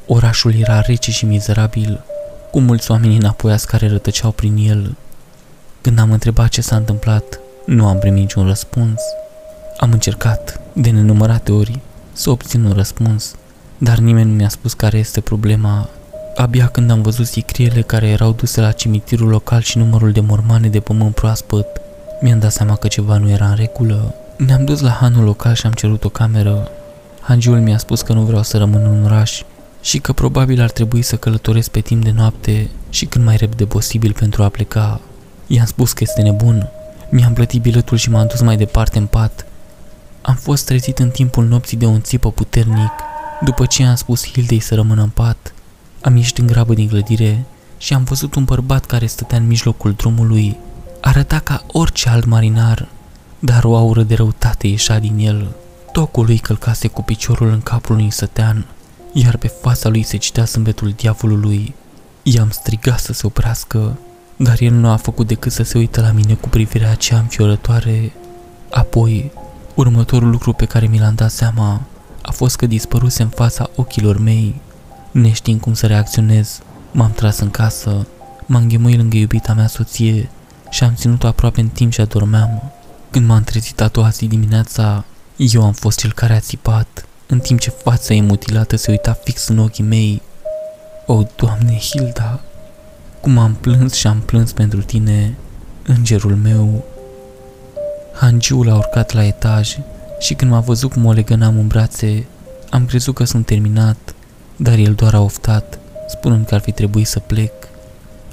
Orașul 0.07 0.55
era 0.55 0.81
rece 0.81 1.11
și 1.11 1.25
mizerabil, 1.25 2.03
cu 2.51 2.59
mulți 2.59 2.91
oameni 2.91 3.17
înapoiați 3.17 3.67
care 3.67 3.87
rătăceau 3.87 4.31
prin 4.31 4.57
el. 4.57 4.95
Când 5.81 5.99
am 5.99 6.11
întrebat 6.11 6.49
ce 6.49 6.61
s-a 6.61 6.75
întâmplat, 6.75 7.39
nu 7.65 7.87
am 7.87 7.99
primit 7.99 8.21
niciun 8.21 8.47
răspuns. 8.47 9.01
Am 9.81 9.91
încercat, 9.91 10.59
de 10.73 10.89
nenumărate 10.89 11.51
ori, 11.51 11.79
să 12.11 12.29
obțin 12.29 12.63
un 12.63 12.71
răspuns, 12.71 13.35
dar 13.77 13.97
nimeni 13.97 14.29
nu 14.29 14.35
mi-a 14.35 14.49
spus 14.49 14.73
care 14.73 14.97
este 14.97 15.21
problema. 15.21 15.89
Abia 16.35 16.67
când 16.67 16.91
am 16.91 17.01
văzut 17.01 17.25
sicriele 17.25 17.81
care 17.81 18.07
erau 18.07 18.31
duse 18.31 18.61
la 18.61 18.71
cimitirul 18.71 19.27
local 19.27 19.61
și 19.61 19.77
numărul 19.77 20.11
de 20.11 20.19
mormane 20.19 20.67
de 20.67 20.79
pământ 20.79 21.15
proaspăt, 21.15 21.67
mi-am 22.19 22.39
dat 22.39 22.51
seama 22.51 22.75
că 22.75 22.87
ceva 22.87 23.17
nu 23.17 23.29
era 23.29 23.49
în 23.49 23.55
regulă. 23.55 24.13
Ne-am 24.37 24.65
dus 24.65 24.79
la 24.79 24.89
hanul 24.89 25.23
local 25.23 25.53
și 25.53 25.65
am 25.65 25.71
cerut 25.71 26.03
o 26.03 26.09
cameră. 26.09 26.67
Hangiul 27.21 27.59
mi-a 27.59 27.77
spus 27.77 28.01
că 28.01 28.13
nu 28.13 28.21
vreau 28.21 28.43
să 28.43 28.57
rămân 28.57 28.81
în 28.85 29.03
oraș 29.03 29.43
și 29.81 29.99
că 29.99 30.13
probabil 30.13 30.61
ar 30.61 30.71
trebui 30.71 31.01
să 31.01 31.15
călătoresc 31.15 31.69
pe 31.69 31.79
timp 31.79 32.03
de 32.03 32.11
noapte 32.15 32.69
și 32.89 33.05
cât 33.05 33.23
mai 33.23 33.35
repede 33.35 33.65
posibil 33.65 34.13
pentru 34.13 34.43
a 34.43 34.49
pleca. 34.49 34.99
I-am 35.47 35.65
spus 35.65 35.93
că 35.93 36.03
este 36.07 36.21
nebun. 36.21 36.69
Mi-am 37.09 37.33
plătit 37.33 37.61
biletul 37.61 37.97
și 37.97 38.09
m-am 38.09 38.27
dus 38.27 38.41
mai 38.41 38.57
departe 38.57 38.97
în 38.97 39.05
pat. 39.05 39.45
Am 40.21 40.35
fost 40.35 40.65
trezit 40.65 40.99
în 40.99 41.09
timpul 41.09 41.45
nopții 41.45 41.77
de 41.77 41.85
un 41.85 42.01
țipă 42.01 42.31
puternic. 42.31 42.91
După 43.43 43.65
ce 43.65 43.83
am 43.83 43.95
spus 43.95 44.31
Hildei 44.31 44.59
să 44.59 44.75
rămână 44.75 45.01
în 45.01 45.09
pat, 45.09 45.53
am 46.01 46.15
ieșit 46.15 46.37
în 46.37 46.47
grabă 46.47 46.73
din 46.73 46.87
clădire 46.87 47.43
și 47.77 47.93
am 47.93 48.03
văzut 48.03 48.35
un 48.35 48.43
bărbat 48.43 48.85
care 48.85 49.05
stătea 49.05 49.37
în 49.37 49.47
mijlocul 49.47 49.93
drumului. 49.93 50.57
Arăta 51.01 51.39
ca 51.39 51.63
orice 51.71 52.09
alt 52.09 52.25
marinar, 52.25 52.87
dar 53.39 53.63
o 53.63 53.75
aură 53.75 54.03
de 54.03 54.15
răutate 54.15 54.67
ieșea 54.67 54.99
din 54.99 55.17
el. 55.17 55.55
Tocul 55.91 56.25
lui 56.25 56.37
călcase 56.37 56.87
cu 56.87 57.01
piciorul 57.01 57.49
în 57.51 57.61
capul 57.61 57.95
unui 57.95 58.11
sătean, 58.11 58.65
iar 59.13 59.37
pe 59.37 59.47
fața 59.47 59.89
lui 59.89 60.03
se 60.03 60.17
citea 60.17 60.43
zâmbetul 60.43 60.93
diavolului. 60.95 61.75
I-am 62.23 62.49
strigat 62.49 62.99
să 62.99 63.13
se 63.13 63.25
oprească, 63.25 63.97
dar 64.35 64.61
el 64.61 64.73
nu 64.73 64.89
a 64.89 64.95
făcut 64.95 65.27
decât 65.27 65.51
să 65.51 65.63
se 65.63 65.77
uită 65.77 66.01
la 66.01 66.11
mine 66.11 66.33
cu 66.33 66.49
privirea 66.49 66.91
aceea 66.91 67.19
înfiorătoare. 67.19 68.11
Apoi, 68.69 69.31
următorul 69.75 70.29
lucru 70.29 70.53
pe 70.53 70.65
care 70.65 70.87
mi 70.87 70.99
l-am 70.99 71.15
dat 71.15 71.31
seama 71.31 71.81
a 72.21 72.31
fost 72.31 72.55
că 72.55 72.65
dispăruse 72.65 73.21
în 73.21 73.29
fața 73.29 73.69
ochilor 73.75 74.17
mei. 74.17 74.61
Neștiind 75.11 75.61
cum 75.61 75.73
să 75.73 75.87
reacționez, 75.87 76.59
m-am 76.91 77.11
tras 77.11 77.39
în 77.39 77.49
casă, 77.49 78.07
m-am 78.45 78.67
ghemuit 78.67 78.97
lângă 78.97 79.17
iubita 79.17 79.53
mea 79.53 79.67
soție 79.67 80.29
și 80.69 80.83
am 80.83 80.93
ținut-o 80.95 81.27
aproape 81.27 81.61
în 81.61 81.67
timp 81.67 81.91
ce 81.91 82.01
adormeam. 82.01 82.71
Când 83.11 83.27
m-am 83.27 83.43
trezit 83.43 83.81
a 83.81 83.87
doua 83.87 84.09
zi 84.09 84.25
dimineața, 84.25 85.05
eu 85.35 85.63
am 85.63 85.71
fost 85.71 85.99
cel 85.99 86.13
care 86.13 86.33
a 86.33 86.39
țipat, 86.39 87.05
în 87.27 87.39
timp 87.39 87.59
ce 87.59 87.69
fața 87.69 88.13
ei 88.13 88.21
mutilată 88.21 88.75
se 88.75 88.91
uita 88.91 89.13
fix 89.23 89.47
în 89.47 89.57
ochii 89.57 89.83
mei. 89.83 90.21
O, 91.05 91.23
Doamne, 91.35 91.77
Hilda, 91.77 92.39
cum 93.21 93.37
am 93.37 93.53
plâns 93.53 93.93
și 93.93 94.07
am 94.07 94.19
plâns 94.19 94.51
pentru 94.51 94.81
tine, 94.81 95.35
îngerul 95.85 96.35
meu. 96.35 96.85
Hangiul 98.13 98.69
a 98.69 98.75
urcat 98.75 99.11
la 99.11 99.25
etaj 99.25 99.77
și 100.19 100.33
când 100.33 100.51
m-a 100.51 100.59
văzut 100.59 100.91
cum 100.91 101.05
o 101.05 101.11
legănam 101.11 101.57
în 101.57 101.67
brațe, 101.67 102.25
am 102.69 102.85
crezut 102.85 103.15
că 103.15 103.23
sunt 103.23 103.45
terminat, 103.45 104.15
dar 104.55 104.77
el 104.77 104.93
doar 104.93 105.13
a 105.13 105.21
oftat, 105.21 105.79
spunând 106.07 106.45
că 106.45 106.55
ar 106.55 106.61
fi 106.61 106.71
trebuit 106.71 107.07
să 107.07 107.19
plec. 107.19 107.51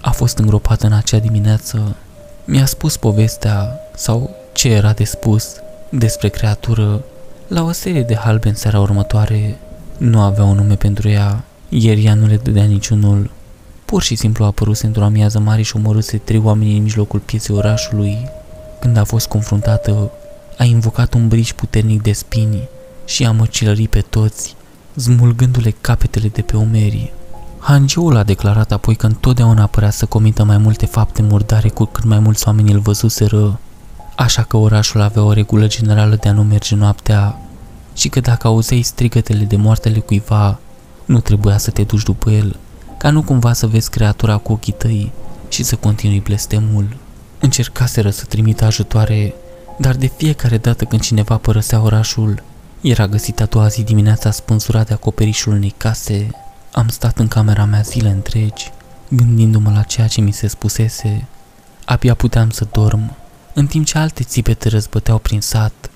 A 0.01 0.11
fost 0.11 0.39
îngropat 0.39 0.83
în 0.83 0.93
acea 0.93 1.19
dimineață. 1.19 1.97
Mi-a 2.45 2.67
spus 2.67 2.97
povestea, 2.97 3.81
sau 3.95 4.31
ce 4.53 4.69
era 4.69 4.93
de 4.93 5.05
spus, 5.05 5.55
despre 5.89 6.29
creatură, 6.29 7.03
la 7.49 7.63
o 7.63 7.73
serie 7.73 8.03
de 8.03 8.15
halbe 8.15 8.49
în 8.49 8.55
seara 8.55 8.81
următoare. 8.81 9.59
Nu 9.97 10.21
avea 10.21 10.45
un 10.45 10.57
nume 10.57 10.75
pentru 10.75 11.09
ea, 11.09 11.45
ieri 11.69 12.05
ea 12.05 12.15
nu 12.15 12.27
le 12.27 12.37
dădea 12.37 12.65
niciunul. 12.65 13.31
Pur 13.85 14.03
și 14.03 14.15
simplu 14.15 14.45
a 14.45 14.47
apărut 14.47 14.79
într-o 14.79 15.05
amiază 15.05 15.39
mare 15.39 15.63
și 15.63 15.77
omorâse 15.77 16.19
trei 16.19 16.41
oameni 16.45 16.77
în 16.77 16.83
mijlocul 16.83 17.21
pieței 17.21 17.57
orașului. 17.57 18.29
Când 18.81 18.97
a 18.97 19.05
fost 19.05 19.29
confruntată, 19.29 20.11
a 20.59 20.65
invocat 20.65 21.15
un 21.15 21.29
briș 21.29 21.53
puternic 21.53 22.03
de 22.03 22.13
spini 22.13 22.69
și 23.05 23.27
a 23.27 23.31
măcilărit 23.31 23.91
pe 23.91 24.01
toți, 24.01 24.57
smulgându-le 24.97 25.75
capetele 25.81 26.29
de 26.29 26.43
pe 26.43 26.57
umerii. 26.57 27.13
Hangeul 27.59 28.17
a 28.17 28.23
declarat 28.23 28.73
apoi 28.73 28.95
că 28.95 29.07
întotdeauna 29.07 29.67
părea 29.67 29.91
să 29.91 30.07
comită 30.07 30.45
mai 30.45 30.59
multe 30.59 30.87
fapte 30.87 31.23
murdare 31.23 31.69
cu 31.69 31.85
cât 31.85 32.05
mai 32.05 32.19
mulți 32.19 32.47
oameni 32.47 32.73
îl 32.73 32.79
văzuseră, 32.79 33.59
așa 34.17 34.43
că 34.43 34.57
orașul 34.57 35.01
avea 35.01 35.23
o 35.23 35.33
regulă 35.33 35.67
generală 35.67 36.17
de 36.17 36.29
a 36.29 36.33
nu 36.33 36.43
merge 36.43 36.75
noaptea 36.75 37.39
și 37.95 38.09
că 38.09 38.21
dacă 38.21 38.47
auzeai 38.47 38.83
strigătele 38.83 39.45
de 39.45 39.57
moartele 39.57 39.99
cuiva, 39.99 40.59
nu 41.05 41.21
trebuia 41.21 41.59
să 41.59 41.71
te 41.71 41.83
duci 41.83 42.03
după 42.03 42.31
el, 42.31 42.57
ca 42.99 43.11
nu 43.11 43.23
cumva 43.23 43.53
să 43.53 43.67
vezi 43.67 43.91
creatura 43.91 44.37
cu 44.37 44.53
ochii 44.53 44.73
tăi 44.73 45.13
și 45.49 45.63
să 45.63 45.77
continui 45.77 46.21
blestemul. 46.21 46.97
Încercaseră 47.41 48.11
să 48.11 48.25
trimită 48.25 48.65
ajutoare, 48.65 49.35
dar 49.79 49.95
de 49.95 50.11
fiecare 50.17 50.59
dată 50.59 50.85
când 50.85 51.01
cineva 51.01 51.37
părăsea 51.37 51.81
orașul, 51.81 52.43
era 52.81 53.07
găsit 53.07 53.41
a 53.41 53.45
doua 53.45 53.69
zi 53.69 53.83
dimineața 53.83 54.31
spânzurat 54.31 54.87
de 54.87 54.93
acoperișul 54.93 55.53
unei 55.53 55.75
case. 55.77 56.31
Am 56.73 56.89
stat 56.89 57.19
în 57.19 57.29
camera 57.29 57.65
mea 57.65 57.81
zile 57.81 58.09
întregi, 58.09 58.73
gândindu-mă 59.09 59.71
la 59.75 59.83
ceea 59.83 60.07
ce 60.07 60.21
mi 60.21 60.33
se 60.33 60.47
spusese. 60.47 61.27
Abia 61.85 62.15
puteam 62.15 62.51
să 62.51 62.67
dorm, 62.73 63.17
în 63.55 63.67
timp 63.67 63.87
ce 63.87 63.99
alte 63.99 64.23
țipete 64.23 64.69
răzbăteau 64.69 65.19
prin 65.19 65.41
sat. 65.41 65.91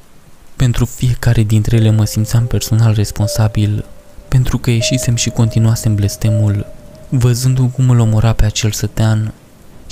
Pentru 0.57 0.85
fiecare 0.85 1.43
dintre 1.43 1.77
ele 1.77 1.91
mă 1.91 2.05
simțeam 2.05 2.47
personal 2.47 2.95
responsabil, 2.95 3.85
pentru 4.29 4.59
că 4.59 4.71
ieșisem 4.71 5.15
și 5.15 5.31
continuasem 5.31 5.95
blestemul, 5.95 6.67
văzându 7.09 7.67
cum 7.67 7.91
îl 7.91 7.99
omora 7.99 8.33
pe 8.33 8.45
acel 8.45 8.71
sătean 8.71 9.33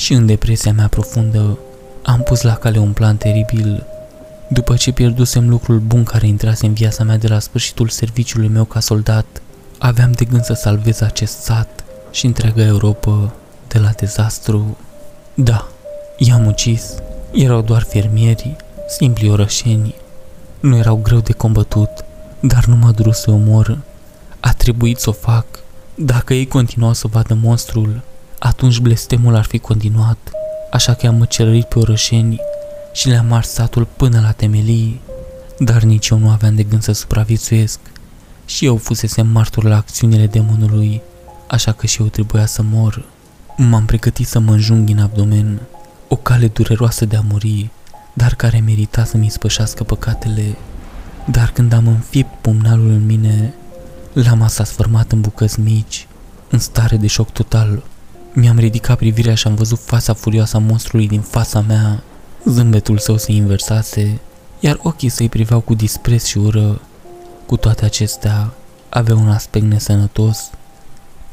și 0.01 0.13
în 0.13 0.27
depresia 0.27 0.73
mea 0.73 0.89
profundă 0.89 1.59
am 2.03 2.21
pus 2.21 2.41
la 2.43 2.55
cale 2.55 2.79
un 2.79 2.93
plan 2.93 3.17
teribil. 3.17 3.87
După 4.49 4.77
ce 4.77 4.93
pierdusem 4.93 5.49
lucrul 5.49 5.79
bun 5.79 6.03
care 6.05 6.27
intrase 6.27 6.67
în 6.67 6.73
viața 6.73 7.05
mea 7.05 7.17
de 7.17 7.29
la 7.29 7.39
sfârșitul 7.39 7.89
serviciului 7.89 8.49
meu 8.49 8.65
ca 8.65 8.81
soldat, 8.81 9.27
aveam 9.79 10.13
de 10.13 10.25
gând 10.25 10.45
să 10.45 10.53
salvez 10.53 11.01
acest 11.01 11.41
sat 11.41 11.85
și 12.11 12.27
întreaga 12.27 12.63
Europa 12.63 13.33
de 13.69 13.79
la 13.79 13.91
dezastru. 13.97 14.77
Da, 15.35 15.69
i-am 16.19 16.47
ucis. 16.47 16.95
Erau 17.33 17.61
doar 17.61 17.83
fermieri, 17.83 18.57
simpli 18.89 19.31
orășeni. 19.31 19.95
Nu 20.61 20.77
erau 20.77 20.97
greu 20.97 21.19
de 21.19 21.33
combătut, 21.33 21.91
dar 22.41 22.65
nu 22.65 22.77
m-a 22.77 22.91
durut 22.91 23.15
să 23.15 23.31
omor. 23.31 23.79
A 24.41 24.53
trebuit 24.53 24.99
să 24.99 25.09
o 25.09 25.13
fac. 25.13 25.47
Dacă 25.95 26.35
ei 26.35 26.47
continuau 26.47 26.93
să 26.93 27.07
vadă 27.07 27.39
monstrul, 27.43 28.03
atunci 28.43 28.79
blestemul 28.79 29.35
ar 29.35 29.45
fi 29.45 29.59
continuat, 29.59 30.31
așa 30.71 30.95
că 30.95 31.07
am 31.07 31.15
măcelărit 31.15 31.65
pe 31.65 31.79
orășeni 31.79 32.41
și 32.93 33.09
le-am 33.09 33.33
ars 33.33 33.49
satul 33.49 33.87
până 33.97 34.21
la 34.21 34.33
temelii, 34.33 35.01
dar 35.59 35.83
nici 35.83 36.09
eu 36.09 36.19
nu 36.19 36.31
aveam 36.31 36.55
de 36.55 36.63
gând 36.63 36.83
să 36.83 36.93
supraviețuiesc 36.93 37.79
și 38.45 38.65
eu 38.65 38.77
fusesem 38.77 39.27
martor 39.27 39.65
la 39.65 39.77
acțiunile 39.77 40.27
demonului, 40.27 41.03
așa 41.47 41.73
că 41.73 41.87
și 41.87 42.01
eu 42.01 42.07
trebuia 42.07 42.47
să 42.47 42.63
mor. 42.63 43.05
M-am 43.57 43.85
pregătit 43.85 44.27
să 44.27 44.39
mă 44.39 44.53
înjung 44.53 44.89
în 44.89 44.99
abdomen, 44.99 45.61
o 46.09 46.17
cale 46.17 46.49
dureroasă 46.49 47.05
de 47.05 47.17
a 47.17 47.23
muri, 47.31 47.71
dar 48.13 48.35
care 48.35 48.61
merita 48.61 49.05
să-mi 49.05 49.31
spășească 49.31 49.85
păcatele. 49.85 50.57
Dar 51.31 51.51
când 51.51 51.73
am 51.73 51.87
înfipt 51.87 52.41
pumnalul 52.41 52.91
în 52.91 53.07
mine, 53.07 53.55
l-am 54.13 54.47
sfârmat 54.47 55.13
în 55.13 55.21
bucăți 55.21 55.61
mici, 55.61 56.07
în 56.51 56.59
stare 56.59 56.97
de 56.97 57.07
șoc 57.07 57.31
total. 57.31 57.83
Mi-am 58.33 58.59
ridicat 58.59 58.97
privirea 58.97 59.35
și 59.35 59.47
am 59.47 59.55
văzut 59.55 59.79
fața 59.79 60.13
furioasă 60.13 60.57
a 60.57 60.61
monstrului 60.61 61.09
din 61.09 61.21
fața 61.21 61.61
mea. 61.61 62.03
Zâmbetul 62.45 62.99
său 62.99 63.17
se 63.17 63.33
inversase, 63.33 64.21
iar 64.61 64.79
ochii 64.83 65.09
săi 65.09 65.29
priveau 65.29 65.61
cu 65.61 65.75
dispreț 65.75 66.25
și 66.25 66.39
ură. 66.39 66.81
Cu 67.47 67.57
toate 67.57 67.85
acestea, 67.85 68.53
avea 68.89 69.15
un 69.15 69.29
aspect 69.29 69.65
nesănătos. 69.65 70.51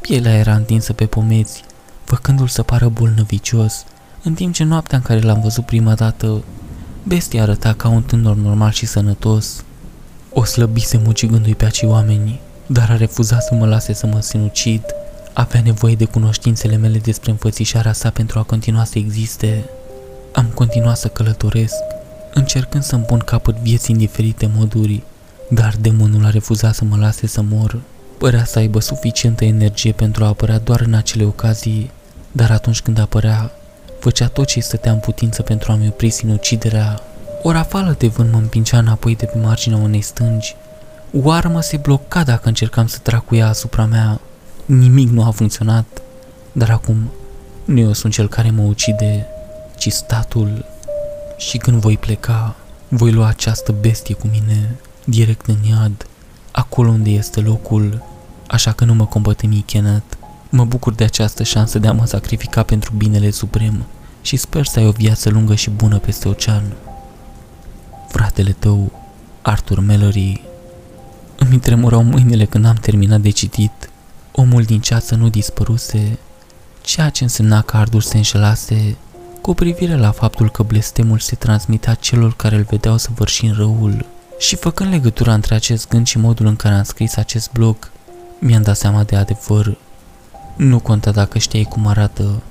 Pielea 0.02 0.34
era 0.34 0.56
întinsă 0.56 0.94
pe 0.94 1.06
pomeți, 1.06 1.64
făcându-l 2.04 2.48
să 2.48 2.64
pară 2.64 2.88
bolnăvicios, 2.88 3.84
în 4.24 4.34
timp 4.34 4.54
ce 4.54 4.64
noaptea 4.64 4.98
în 4.98 5.04
care 5.04 5.20
l-am 5.20 5.42
văzut 5.42 5.66
prima 5.66 5.94
dată, 5.94 6.44
bestia 7.04 7.42
arăta 7.42 7.74
ca 7.74 7.88
un 7.88 8.02
tânăr 8.02 8.36
normal 8.36 8.72
și 8.72 8.86
sănătos. 8.86 9.64
O 10.34 10.44
slăbise 10.44 11.02
mucigându-i 11.04 11.56
pe 11.56 11.66
acei 11.66 11.90
oameni, 11.90 12.40
dar 12.68 12.90
a 12.90 12.98
refuzat 12.98 13.44
să 13.44 13.54
mă 13.54 13.68
lase 13.68 13.94
să 13.94 14.08
mă 14.08 14.22
sinucid. 14.22 14.82
Avea 15.40 15.62
nevoie 15.62 15.96
de 15.96 16.06
cunoștințele 16.06 16.76
mele 16.76 16.98
despre 16.98 17.32
înfățișarea 17.32 17.94
sa 17.94 18.10
pentru 18.10 18.40
a 18.40 18.44
continua 18.44 18.84
să 18.84 18.98
existe. 18.98 19.70
Am 20.34 20.46
continuat 20.46 20.98
să 20.98 21.08
călătoresc, 21.08 21.76
încercând 22.34 22.84
să-mi 22.84 23.04
pun 23.04 23.20
capăt 23.20 23.56
vieții 23.56 23.94
în 23.94 24.00
diferite 24.00 24.50
moduri, 24.56 25.04
dar 25.50 25.76
demonul 25.80 26.26
a 26.26 26.30
refuzat 26.30 26.76
să 26.76 26.84
mă 26.84 26.98
lase 26.98 27.28
să 27.28 27.42
mor. 27.42 27.82
Părea 28.18 28.46
să 28.46 28.60
aibă 28.60 28.80
suficientă 28.80 29.46
energie 29.46 29.92
pentru 29.92 30.24
a 30.24 30.28
apărea 30.28 30.60
doar 30.60 30.82
în 30.82 30.94
acele 30.94 31.24
ocazii, 31.24 31.92
dar 32.32 32.52
atunci 32.52 32.82
când 32.82 33.00
apărea, 33.00 33.52
făcea 34.00 34.28
tot 34.28 34.46
ce 34.48 34.60
stătea 34.60 34.92
în 34.92 35.00
putință 35.00 35.42
pentru 35.42 35.72
a-mi 35.72 35.88
opri 35.88 36.10
sinuciderea. 36.10 37.00
O 37.42 37.52
rafală 37.52 37.96
de 37.98 38.08
vânt 38.08 38.32
mă 38.32 38.38
împingea 38.38 38.78
înapoi 38.78 39.16
de 39.16 39.26
pe 39.26 39.38
marginea 39.38 39.78
unei 39.78 40.02
stângi. 40.02 40.56
O 41.22 41.32
armă 41.32 41.62
se 41.62 41.78
bloca 41.78 42.24
dacă 42.24 42.48
încercam 42.48 42.88
să 42.88 42.98
trag 43.02 43.26
cu 43.26 43.36
ea 43.36 43.48
asupra 43.48 43.86
mea. 43.86 44.20
Nimic 44.68 45.10
nu 45.10 45.24
a 45.24 45.32
funcționat, 45.32 46.02
dar 46.52 46.70
acum 46.70 47.12
nu 47.66 47.80
eu 47.80 47.94
sunt 47.94 48.14
cel 48.14 48.28
care 48.28 48.50
mă 48.50 48.62
ucide, 48.62 49.28
ci 49.78 49.92
statul. 49.92 50.66
Și 51.38 51.58
când 51.58 51.78
voi 51.82 51.98
pleca, 51.98 52.56
voi 52.88 53.12
lua 53.12 53.28
această 53.28 53.76
bestie 53.80 54.16
cu 54.16 54.28
mine, 54.32 54.76
direct 55.04 55.46
în 55.46 55.56
iad, 55.70 56.08
acolo 56.52 56.90
unde 56.90 57.10
este 57.10 57.40
locul, 57.40 58.04
așa 58.48 58.72
că 58.72 58.86
nu 58.86 58.94
mă 58.94 59.06
combătemi 59.06 59.64
Kenneth. 59.66 60.16
Mă 60.50 60.66
bucur 60.66 60.94
de 60.94 61.04
această 61.04 61.44
șansă 61.44 61.80
de 61.80 61.88
a 61.88 61.94
mă 61.94 62.06
sacrifica 62.06 62.64
pentru 62.64 62.94
binele 62.98 63.32
suprem 63.32 63.86
și 64.22 64.38
sper 64.38 64.66
să 64.66 64.80
ai 64.80 64.88
o 64.88 64.92
viață 64.92 65.30
lungă 65.30 65.56
și 65.56 65.70
bună 65.70 65.98
peste 65.98 66.28
ocean. 66.28 66.64
Fratele 68.08 68.56
tău, 68.60 68.92
Arthur 69.42 69.80
Mallory. 69.80 70.42
Îmi 71.38 71.60
tremurau 71.60 72.04
mâinile 72.04 72.46
când 72.46 72.66
am 72.66 72.76
terminat 72.76 73.22
de 73.22 73.30
citit. 73.30 73.90
Omul 74.40 74.64
din 74.64 74.80
ceață 74.80 75.16
nu 75.16 75.30
dispăruse, 75.30 76.18
ceea 76.82 77.10
ce 77.10 77.24
însemna 77.24 77.62
că 77.62 77.78
Arthur 77.78 78.02
se 78.02 78.18
înșelase 78.18 78.96
cu 79.42 79.54
privire 79.54 79.96
la 79.96 80.12
faptul 80.12 80.50
că 80.50 80.64
blestemul 80.64 81.20
se 81.20 81.36
transmitea 81.36 81.94
celor 81.94 82.36
care 82.36 82.56
îl 82.56 82.66
vedeau 82.70 82.98
să 82.98 83.10
în 83.42 83.54
răul. 83.54 84.06
Și 84.40 84.56
făcând 84.56 84.92
legătura 84.92 85.34
între 85.34 85.56
acest 85.56 85.88
gând 85.88 86.08
și 86.08 86.18
modul 86.18 86.46
în 86.46 86.56
care 86.56 86.76
am 86.76 86.84
scris 86.84 87.16
acest 87.16 87.52
blog, 87.52 87.92
mi-am 88.40 88.62
dat 88.62 88.78
seama 88.78 89.04
de 89.04 89.16
adevăr. 89.16 89.78
Nu 90.56 90.80
conta 90.80 91.12
dacă 91.12 91.38
știai 91.38 91.64
cum 91.64 91.88
arată, 91.88 92.42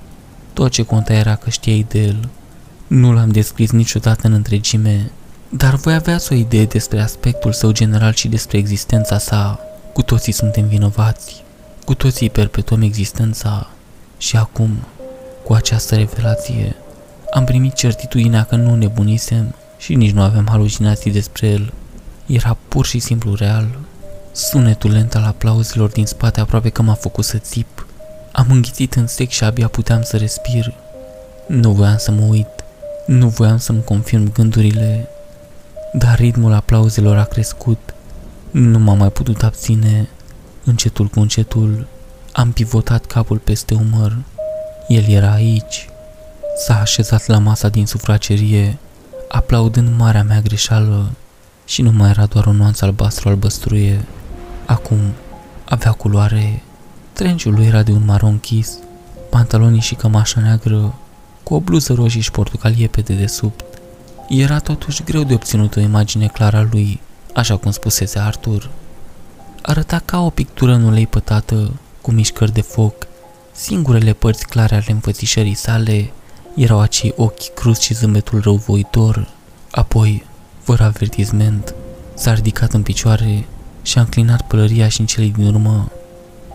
tot 0.53 0.71
ce 0.71 0.83
conta 0.83 1.13
era 1.13 1.35
că 1.35 1.51
știai 1.51 1.87
de 1.89 2.03
el. 2.03 2.29
Nu 2.87 3.13
l-am 3.13 3.31
descris 3.31 3.71
niciodată 3.71 4.27
în 4.27 4.33
întregime, 4.33 5.11
dar 5.49 5.75
voi 5.75 5.95
aveați 5.95 6.33
o 6.33 6.35
idee 6.35 6.65
despre 6.65 7.01
aspectul 7.01 7.53
său 7.53 7.73
general 7.73 8.13
și 8.13 8.29
despre 8.29 8.59
existența 8.59 9.19
sa. 9.19 9.61
Cu 9.93 10.03
toții 10.03 10.33
suntem 10.33 10.67
vinovați, 10.67 11.45
cu 11.87 11.95
toții 11.95 12.31
perpetuăm 12.31 12.83
existența 12.83 13.71
și 14.19 14.37
acum, 14.37 14.71
cu 15.45 15.53
această 15.53 15.95
revelație, 15.95 16.77
am 17.33 17.45
primit 17.45 17.75
certitudinea 17.75 18.45
că 18.45 18.57
nu 18.57 18.75
nebunisem 18.75 19.55
și 19.79 19.95
nici 19.95 20.11
nu 20.11 20.23
aveam 20.23 20.47
halucinații 20.49 21.11
despre 21.11 21.47
el. 21.47 21.73
Era 22.27 22.57
pur 22.69 22.87
și 22.87 22.99
simplu 22.99 23.35
real. 23.35 23.79
Sunetul 24.33 24.91
lent 24.91 25.15
al 25.15 25.23
aplauzelor 25.23 25.91
din 25.91 26.07
spate 26.07 26.41
aproape 26.41 26.69
că 26.69 26.83
m-a 26.83 26.95
făcut 26.95 27.25
să 27.25 27.39
țip. 27.39 27.87
Am 28.33 28.47
înghițit 28.51 28.95
în 28.95 29.07
sec 29.07 29.29
și 29.29 29.45
abia 29.45 29.69
puteam 29.69 30.03
să 30.03 30.17
respir. 30.17 30.75
Nu 31.49 31.71
voiam 31.71 31.97
să 31.97 32.11
mă 32.11 32.25
uit, 32.25 32.65
nu 33.07 33.29
voiam 33.29 33.59
să-mi 33.59 33.85
confirm 33.85 34.33
gândurile, 34.33 35.09
dar 35.93 36.19
ritmul 36.19 36.53
aplauzelor 36.53 37.17
a 37.17 37.25
crescut. 37.25 37.95
Nu 38.51 38.79
m-am 38.79 38.99
mai 38.99 39.11
putut 39.11 39.43
abține. 39.43 40.09
Încetul 40.69 41.07
cu 41.07 41.21
încetul 41.21 41.87
am 42.33 42.53
pivotat 42.53 43.05
capul 43.05 43.39
peste 43.39 43.75
umăr. 43.75 44.17
El 44.89 45.05
era 45.09 45.33
aici. 45.33 45.89
S-a 46.67 46.81
așezat 46.81 47.27
la 47.27 47.39
masa 47.39 47.69
din 47.69 47.87
sufragerie, 47.87 48.79
aplaudând 49.29 49.97
marea 49.99 50.23
mea 50.23 50.41
greșeală 50.41 51.11
și 51.65 51.83
nu 51.83 51.91
mai 51.91 52.11
era 52.11 52.27
doar 52.27 52.47
o 52.47 52.53
nuanță 52.53 52.85
albastru 52.85 53.29
albăstruie. 53.29 54.05
Acum 54.65 54.99
avea 55.65 55.93
culoare 55.93 56.63
Trenciul 57.13 57.55
lui 57.55 57.67
era 57.67 57.83
de 57.83 57.93
un 57.93 58.05
maron 58.05 58.31
închis, 58.31 58.79
pantalonii 59.31 59.81
și 59.81 59.95
cămașa 59.95 60.41
neagră, 60.41 60.95
cu 61.43 61.55
o 61.55 61.61
bluză 61.61 61.93
roșie 61.93 62.21
și 62.21 62.31
portocalie 62.31 62.87
pe 62.87 63.01
dedesubt. 63.01 63.65
Era 64.29 64.59
totuși 64.59 65.05
greu 65.05 65.23
de 65.23 65.35
obținut 65.35 65.77
o 65.77 65.81
imagine 65.81 66.27
clară 66.27 66.57
a 66.57 66.69
lui, 66.71 67.01
așa 67.35 67.57
cum 67.57 67.71
spusese 67.71 68.19
Arthur. 68.19 68.71
Arăta 69.69 70.03
ca 70.05 70.21
o 70.21 70.31
pictură 70.31 70.73
în 70.73 70.83
ulei 70.83 71.07
pătată, 71.07 71.73
cu 72.01 72.11
mișcări 72.11 72.53
de 72.53 72.61
foc. 72.61 73.07
Singurele 73.53 74.13
părți 74.13 74.47
clare 74.47 74.75
ale 74.75 74.85
înfățișării 74.89 75.55
sale 75.55 76.11
erau 76.57 76.81
acei 76.81 77.13
ochi 77.17 77.55
cruz 77.55 77.79
și 77.79 77.95
zâmbetul 77.95 78.41
răuvoitor. 78.41 79.29
Apoi, 79.71 80.25
fără 80.63 80.83
avertisment, 80.83 81.75
s-a 82.15 82.35
ridicat 82.35 82.73
în 82.73 82.83
picioare 82.83 83.47
și 83.83 83.99
a 83.99 84.01
înclinat 84.01 84.47
pălăria 84.47 84.89
și 84.89 85.01
în 85.01 85.07
cele 85.07 85.27
din 85.27 85.47
urmă 85.47 85.91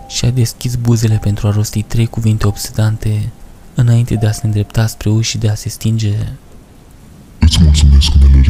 și-a 0.07 0.29
deschis 0.29 0.75
buzele 0.75 1.17
pentru 1.21 1.47
a 1.47 1.51
rosti 1.51 1.81
trei 1.81 2.07
cuvinte 2.07 2.47
obsedante 2.47 3.29
înainte 3.75 4.15
de 4.15 4.27
a 4.27 4.31
se 4.31 4.45
îndrepta 4.45 4.87
spre 4.87 5.09
uși 5.09 5.29
și 5.29 5.37
de 5.37 5.49
a 5.49 5.55
se 5.55 5.69
stinge. 5.69 6.17
Îți 7.39 7.63
mulțumesc, 7.63 8.11
Melody. 8.19 8.49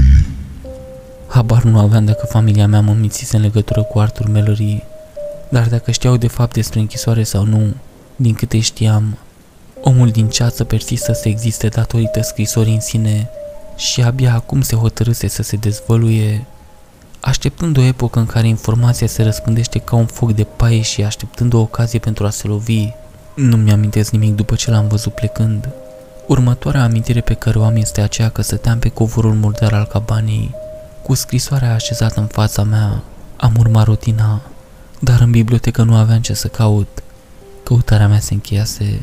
Habar 1.32 1.64
nu 1.64 1.80
aveam 1.80 2.06
dacă 2.06 2.26
familia 2.26 2.68
mea 2.68 2.82
mă 2.82 2.94
mințise 2.94 3.36
în 3.36 3.42
legătură 3.42 3.84
cu 3.84 4.00
Arthur 4.00 4.28
Mallory, 4.28 4.84
dar 5.50 5.68
dacă 5.68 5.92
știau 5.92 6.18
de 6.18 6.28
fapt 6.28 6.54
despre 6.54 6.80
închisoare 6.80 7.24
sau 7.24 7.44
nu, 7.44 7.74
din 8.16 8.34
câte 8.34 8.60
știam, 8.60 9.18
omul 9.82 10.10
din 10.10 10.30
ceață 10.30 10.64
persistă 10.64 11.14
să 11.14 11.30
existe 11.30 11.68
datorită 11.68 12.22
scrisorii 12.22 12.74
în 12.74 12.80
sine 12.80 13.30
și 13.76 14.02
abia 14.02 14.34
acum 14.34 14.62
se 14.62 14.76
hotărâse 14.76 15.28
să 15.28 15.44
se 15.44 15.56
dezvăluie. 15.56 16.46
Așteptând 17.20 17.78
o 17.78 17.82
epocă 17.82 18.20
în 18.20 18.26
care 18.26 18.48
informația 18.48 19.08
se 19.08 19.24
răspândește 19.24 19.80
ca 19.80 19.96
un 19.96 20.06
foc 20.06 20.32
de 20.32 20.44
paie 20.44 20.82
și 20.82 21.04
așteptând 21.04 21.54
o 21.54 21.60
ocazie 21.60 22.00
pentru 22.00 22.26
a 22.26 22.30
se 22.30 22.48
lovi, 22.48 22.90
nu 23.36 23.58
mi-amintesc 23.58 24.12
nimic 24.12 24.36
după 24.36 24.56
ce 24.56 24.72
l-am 24.72 24.88
văzut 24.88 25.14
plecând. 25.14 25.70
Următoarea 26.28 26.84
amintire 26.84 27.22
pe 27.22 27.34
care 27.34 27.60
o 27.60 27.64
am 27.64 27.76
este 27.76 28.02
aceea 28.02 28.30
că 28.30 28.42
stăteam 28.42 28.80
pe 28.80 28.90
covorul 28.90 29.34
murdar 29.34 29.74
al 29.74 29.86
cabanei, 29.86 30.56
cu 31.04 31.14
scrisoarea 31.14 31.74
așezată 31.74 32.20
în 32.20 32.28
fața 32.28 32.64
mea. 32.64 33.04
Am 33.38 33.56
urmat 33.60 33.86
rutina, 33.86 34.42
dar 35.00 35.22
în 35.22 35.32
bibliotecă 35.32 35.84
nu 35.84 35.96
aveam 35.96 36.22
ce 36.22 36.34
să 36.34 36.48
caut. 36.48 37.04
Căutarea 37.64 38.08
mea 38.08 38.20
se 38.20 38.34
încheiase, 38.34 39.02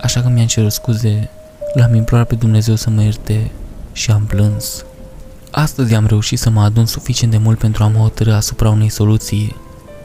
așa 0.00 0.20
că 0.20 0.28
mi-am 0.28 0.46
cerut 0.46 0.72
scuze, 0.72 1.30
l-am 1.74 1.94
implorat 1.94 2.26
pe 2.26 2.34
Dumnezeu 2.34 2.74
să 2.74 2.90
mă 2.90 3.02
ierte 3.02 3.50
și 3.92 4.10
am 4.10 4.24
plâns. 4.24 4.84
Astăzi 5.50 5.94
am 5.94 6.06
reușit 6.06 6.38
să 6.38 6.50
mă 6.50 6.60
adun 6.60 6.86
suficient 6.86 7.32
de 7.32 7.38
mult 7.38 7.58
pentru 7.58 7.82
a 7.82 7.88
mă 7.88 7.98
hotărâ 7.98 8.34
asupra 8.34 8.70
unei 8.70 8.88
soluții. 8.88 9.56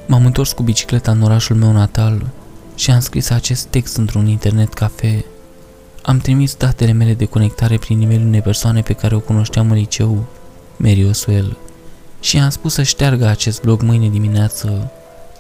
M-am 0.08 0.26
întors 0.26 0.52
cu 0.52 0.64
bicicleta 0.64 1.12
în 1.12 1.22
orașul 1.22 1.56
meu 1.56 1.72
natal 1.72 2.26
și 2.76 2.92
am 2.92 3.00
scris 3.00 3.30
acest 3.30 3.66
text 3.66 3.98
într-un 3.98 4.28
internet 4.28 4.74
cafe. 4.74 5.26
Am 6.02 6.18
trimis 6.18 6.56
datele 6.56 6.92
mele 6.92 7.14
de 7.14 7.26
conectare 7.26 7.78
prin 7.78 8.12
e 8.12 8.16
unei 8.16 8.42
persoane 8.42 8.82
pe 8.82 8.94
care 8.94 9.16
o 9.16 9.20
cunoșteam 9.20 9.72
în 9.72 9.78
liceu, 9.78 10.26
Mary 10.78 11.06
Oswell, 11.06 11.58
și 12.20 12.38
am 12.38 12.50
spus 12.50 12.74
să 12.74 12.84
șteargă 12.84 13.26
acest 13.26 13.62
blog 13.62 13.82
mâine 13.82 14.10
dimineață. 14.10 14.92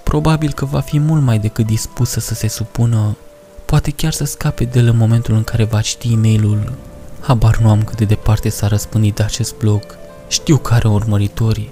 Probabil 0.03 0.53
că 0.53 0.65
va 0.65 0.79
fi 0.79 0.99
mult 0.99 1.21
mai 1.21 1.39
decât 1.39 1.65
dispusă 1.65 2.19
să 2.19 2.33
se 2.33 2.47
supună, 2.47 3.17
poate 3.65 3.91
chiar 3.91 4.11
să 4.11 4.23
scape 4.23 4.63
de 4.63 4.79
el 4.79 4.87
în 4.87 4.97
momentul 4.97 5.35
în 5.35 5.43
care 5.43 5.63
va 5.63 5.81
citi 5.81 6.13
e 6.13 6.15
mail 6.15 6.73
Habar 7.19 7.57
nu 7.57 7.69
am 7.69 7.83
cât 7.83 7.97
de 7.97 8.05
departe 8.05 8.49
s-a 8.49 8.67
răspândit 8.67 9.19
acest 9.19 9.55
blog. 9.55 9.81
Știu 10.27 10.57
că 10.57 10.73
are 10.73 10.87
urmăritori, 10.87 11.69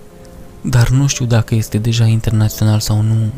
dar 0.61 0.89
nu 0.89 1.07
știu 1.07 1.25
dacă 1.25 1.55
este 1.55 1.77
deja 1.77 2.05
internațional 2.05 2.79
sau 2.79 3.01
nu. 3.01 3.31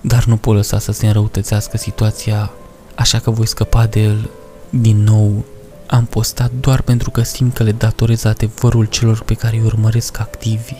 Dar 0.00 0.24
nu 0.24 0.36
pot 0.36 0.54
lăsa 0.54 0.78
să 0.78 0.92
se 0.92 1.06
înrăutățească 1.06 1.76
situația, 1.76 2.50
așa 2.94 3.18
că 3.18 3.30
voi 3.30 3.46
scăpa 3.46 3.86
de 3.86 4.00
el. 4.02 4.30
Din 4.70 5.02
nou, 5.02 5.44
am 5.88 6.04
postat 6.04 6.50
doar 6.60 6.82
pentru 6.82 7.10
că 7.10 7.22
simt 7.22 7.54
că 7.54 7.62
le 7.62 7.72
datorez 7.72 8.24
adevărul 8.24 8.84
celor 8.84 9.22
pe 9.22 9.34
care 9.34 9.56
îi 9.56 9.64
urmăresc 9.64 10.18
activi. 10.18 10.74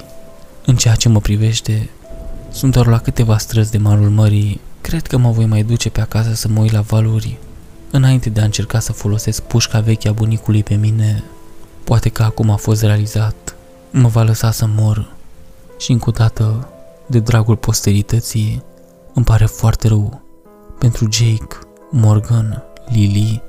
În 0.67 0.77
ceea 0.77 0.95
ce 0.95 1.09
mă 1.09 1.21
privește, 1.21 1.89
sunt 2.51 2.73
doar 2.73 2.87
la 2.87 2.99
câteva 2.99 3.39
străzi 3.39 3.71
de 3.71 3.79
malul 3.79 4.11
mării. 4.11 4.61
Cred 4.81 5.07
că 5.07 5.17
mă 5.17 5.31
voi 5.31 5.47
mai 5.47 5.63
duce 5.63 5.91
pe 5.91 6.01
acasă 6.01 6.35
să 6.35 6.49
mă 6.49 6.61
uit 6.61 6.73
la 6.73 6.81
valuri 6.81 7.39
Înainte 7.91 8.29
de 8.29 8.41
a 8.41 8.45
încerca 8.45 8.79
să 8.79 8.93
folosesc 8.93 9.43
pușca 9.43 9.81
veche 9.81 10.09
a 10.09 10.13
bunicului 10.13 10.63
pe 10.63 10.75
mine, 10.75 11.25
poate 11.85 12.09
că 12.09 12.23
acum 12.23 12.51
a 12.51 12.57
fost 12.57 12.83
realizat, 12.83 13.57
mă 13.91 14.09
va 14.09 14.23
lăsa 14.23 14.51
să 14.51 14.67
mor. 14.67 15.13
Și 15.79 15.93
încă 15.93 16.09
o 16.09 16.13
dată, 16.13 16.69
de 17.07 17.19
dragul 17.19 17.57
posterității, 17.57 18.63
îmi 19.15 19.25
pare 19.25 19.45
foarte 19.45 19.89
rău 19.89 20.23
pentru 20.79 21.09
Jake, 21.11 21.59
Morgan, 21.91 22.63
Lily, 22.89 23.43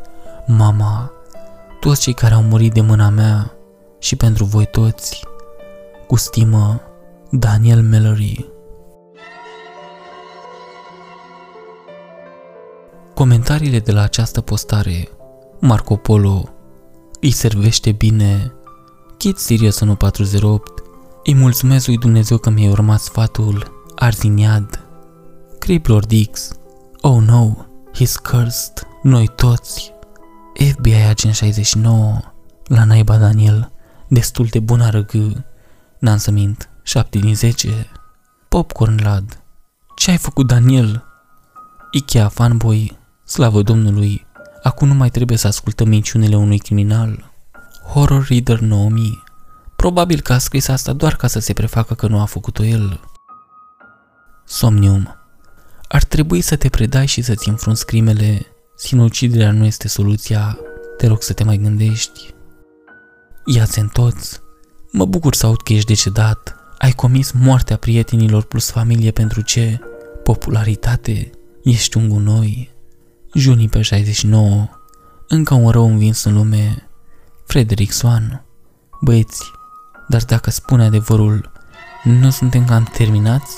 mama, 0.47 1.11
toți 1.79 2.01
cei 2.01 2.13
care 2.13 2.33
au 2.33 2.41
murit 2.41 2.73
de 2.73 2.81
mâna 2.81 3.09
mea 3.09 3.53
și 3.99 4.15
pentru 4.15 4.45
voi 4.45 4.65
toți. 4.65 5.23
Cu 6.07 6.15
stimă, 6.15 6.81
Daniel 7.31 7.81
Mallory 7.81 8.49
Comentariile 13.13 13.79
de 13.79 13.91
la 13.91 14.01
această 14.01 14.41
postare 14.41 15.09
Marco 15.59 15.95
Polo 15.95 16.49
Îi 17.21 17.31
servește 17.31 17.91
bine. 17.91 18.53
Kid 19.17 19.37
Sirius 19.37 19.79
1408 19.79 20.83
Îi 21.23 21.35
mulțumesc 21.35 21.87
lui 21.87 21.97
Dumnezeu 21.97 22.37
că 22.37 22.49
mi-ai 22.49 22.71
urmat 22.71 22.99
sfatul 22.99 23.83
Arziniad. 23.95 24.87
Criplord 25.59 26.11
X 26.31 26.51
Oh 27.01 27.21
no, 27.21 27.51
he's 27.95 28.13
cursed 28.23 28.87
Noi 29.03 29.27
toți 29.35 29.93
FBI 30.53 30.93
Agent 30.93 31.35
69 31.35 32.19
La 32.65 32.83
naiba 32.83 33.17
Daniel 33.17 33.71
Destul 34.07 34.45
de 34.45 34.59
bun 34.59 34.81
arăgă 34.81 35.45
N-am 35.99 36.17
să 36.17 36.31
mint 36.31 36.69
7 36.83 37.17
din 37.17 37.35
10 37.35 37.87
Popcorn 38.47 39.03
Lad 39.03 39.43
Ce 39.95 40.11
ai 40.11 40.17
făcut 40.17 40.47
Daniel? 40.47 41.03
Ikea 41.91 42.27
Fanboy 42.27 42.99
Slavă 43.29 43.61
Domnului, 43.61 44.25
acum 44.63 44.87
nu 44.87 44.93
mai 44.93 45.09
trebuie 45.09 45.37
să 45.37 45.47
ascultăm 45.47 45.87
minciunile 45.87 46.35
unui 46.35 46.57
criminal. 46.57 47.31
Horror 47.93 48.27
Reader 48.29 48.59
9000 48.59 49.23
Probabil 49.75 50.21
că 50.21 50.33
a 50.33 50.37
scris 50.37 50.67
asta 50.67 50.93
doar 50.93 51.15
ca 51.15 51.27
să 51.27 51.39
se 51.39 51.53
prefacă 51.53 51.93
că 51.93 52.07
nu 52.07 52.19
a 52.19 52.25
făcut-o 52.25 52.63
el. 52.63 52.99
Somnium 54.45 55.15
Ar 55.87 56.03
trebui 56.03 56.41
să 56.41 56.55
te 56.55 56.69
predai 56.69 57.05
și 57.05 57.21
să-ți 57.21 57.49
înfrunți 57.49 57.85
crimele. 57.85 58.45
Sinuciderea 58.81 59.51
nu 59.51 59.65
este 59.65 59.87
soluția. 59.87 60.57
Te 60.97 61.07
rog 61.07 61.21
să 61.21 61.33
te 61.33 61.43
mai 61.43 61.57
gândești. 61.57 62.33
Ia-ți 63.45 63.79
în 63.79 63.87
toți. 63.87 64.39
Mă 64.91 65.05
bucur 65.05 65.35
să 65.35 65.45
aud 65.45 65.61
că 65.61 65.73
ești 65.73 65.87
decedat. 65.87 66.55
Ai 66.77 66.91
comis 66.91 67.31
moartea 67.31 67.77
prietenilor 67.77 68.43
plus 68.43 68.69
familie 68.69 69.11
pentru 69.11 69.41
ce? 69.41 69.79
Popularitate? 70.23 71.29
Ești 71.63 71.97
un 71.97 72.09
gunoi. 72.09 72.71
Junii 73.33 73.69
pe 73.69 73.81
69, 73.81 74.69
încă 75.27 75.53
un 75.53 75.69
rău 75.69 75.85
învins 75.85 76.23
în 76.23 76.33
lume, 76.33 76.89
Frederick 77.45 77.91
Swan. 77.91 78.45
Băieți, 79.01 79.51
dar 80.07 80.23
dacă 80.23 80.49
spune 80.49 80.83
adevărul, 80.83 81.51
nu 82.03 82.29
suntem 82.29 82.65
cam 82.65 82.83
terminați? 82.83 83.55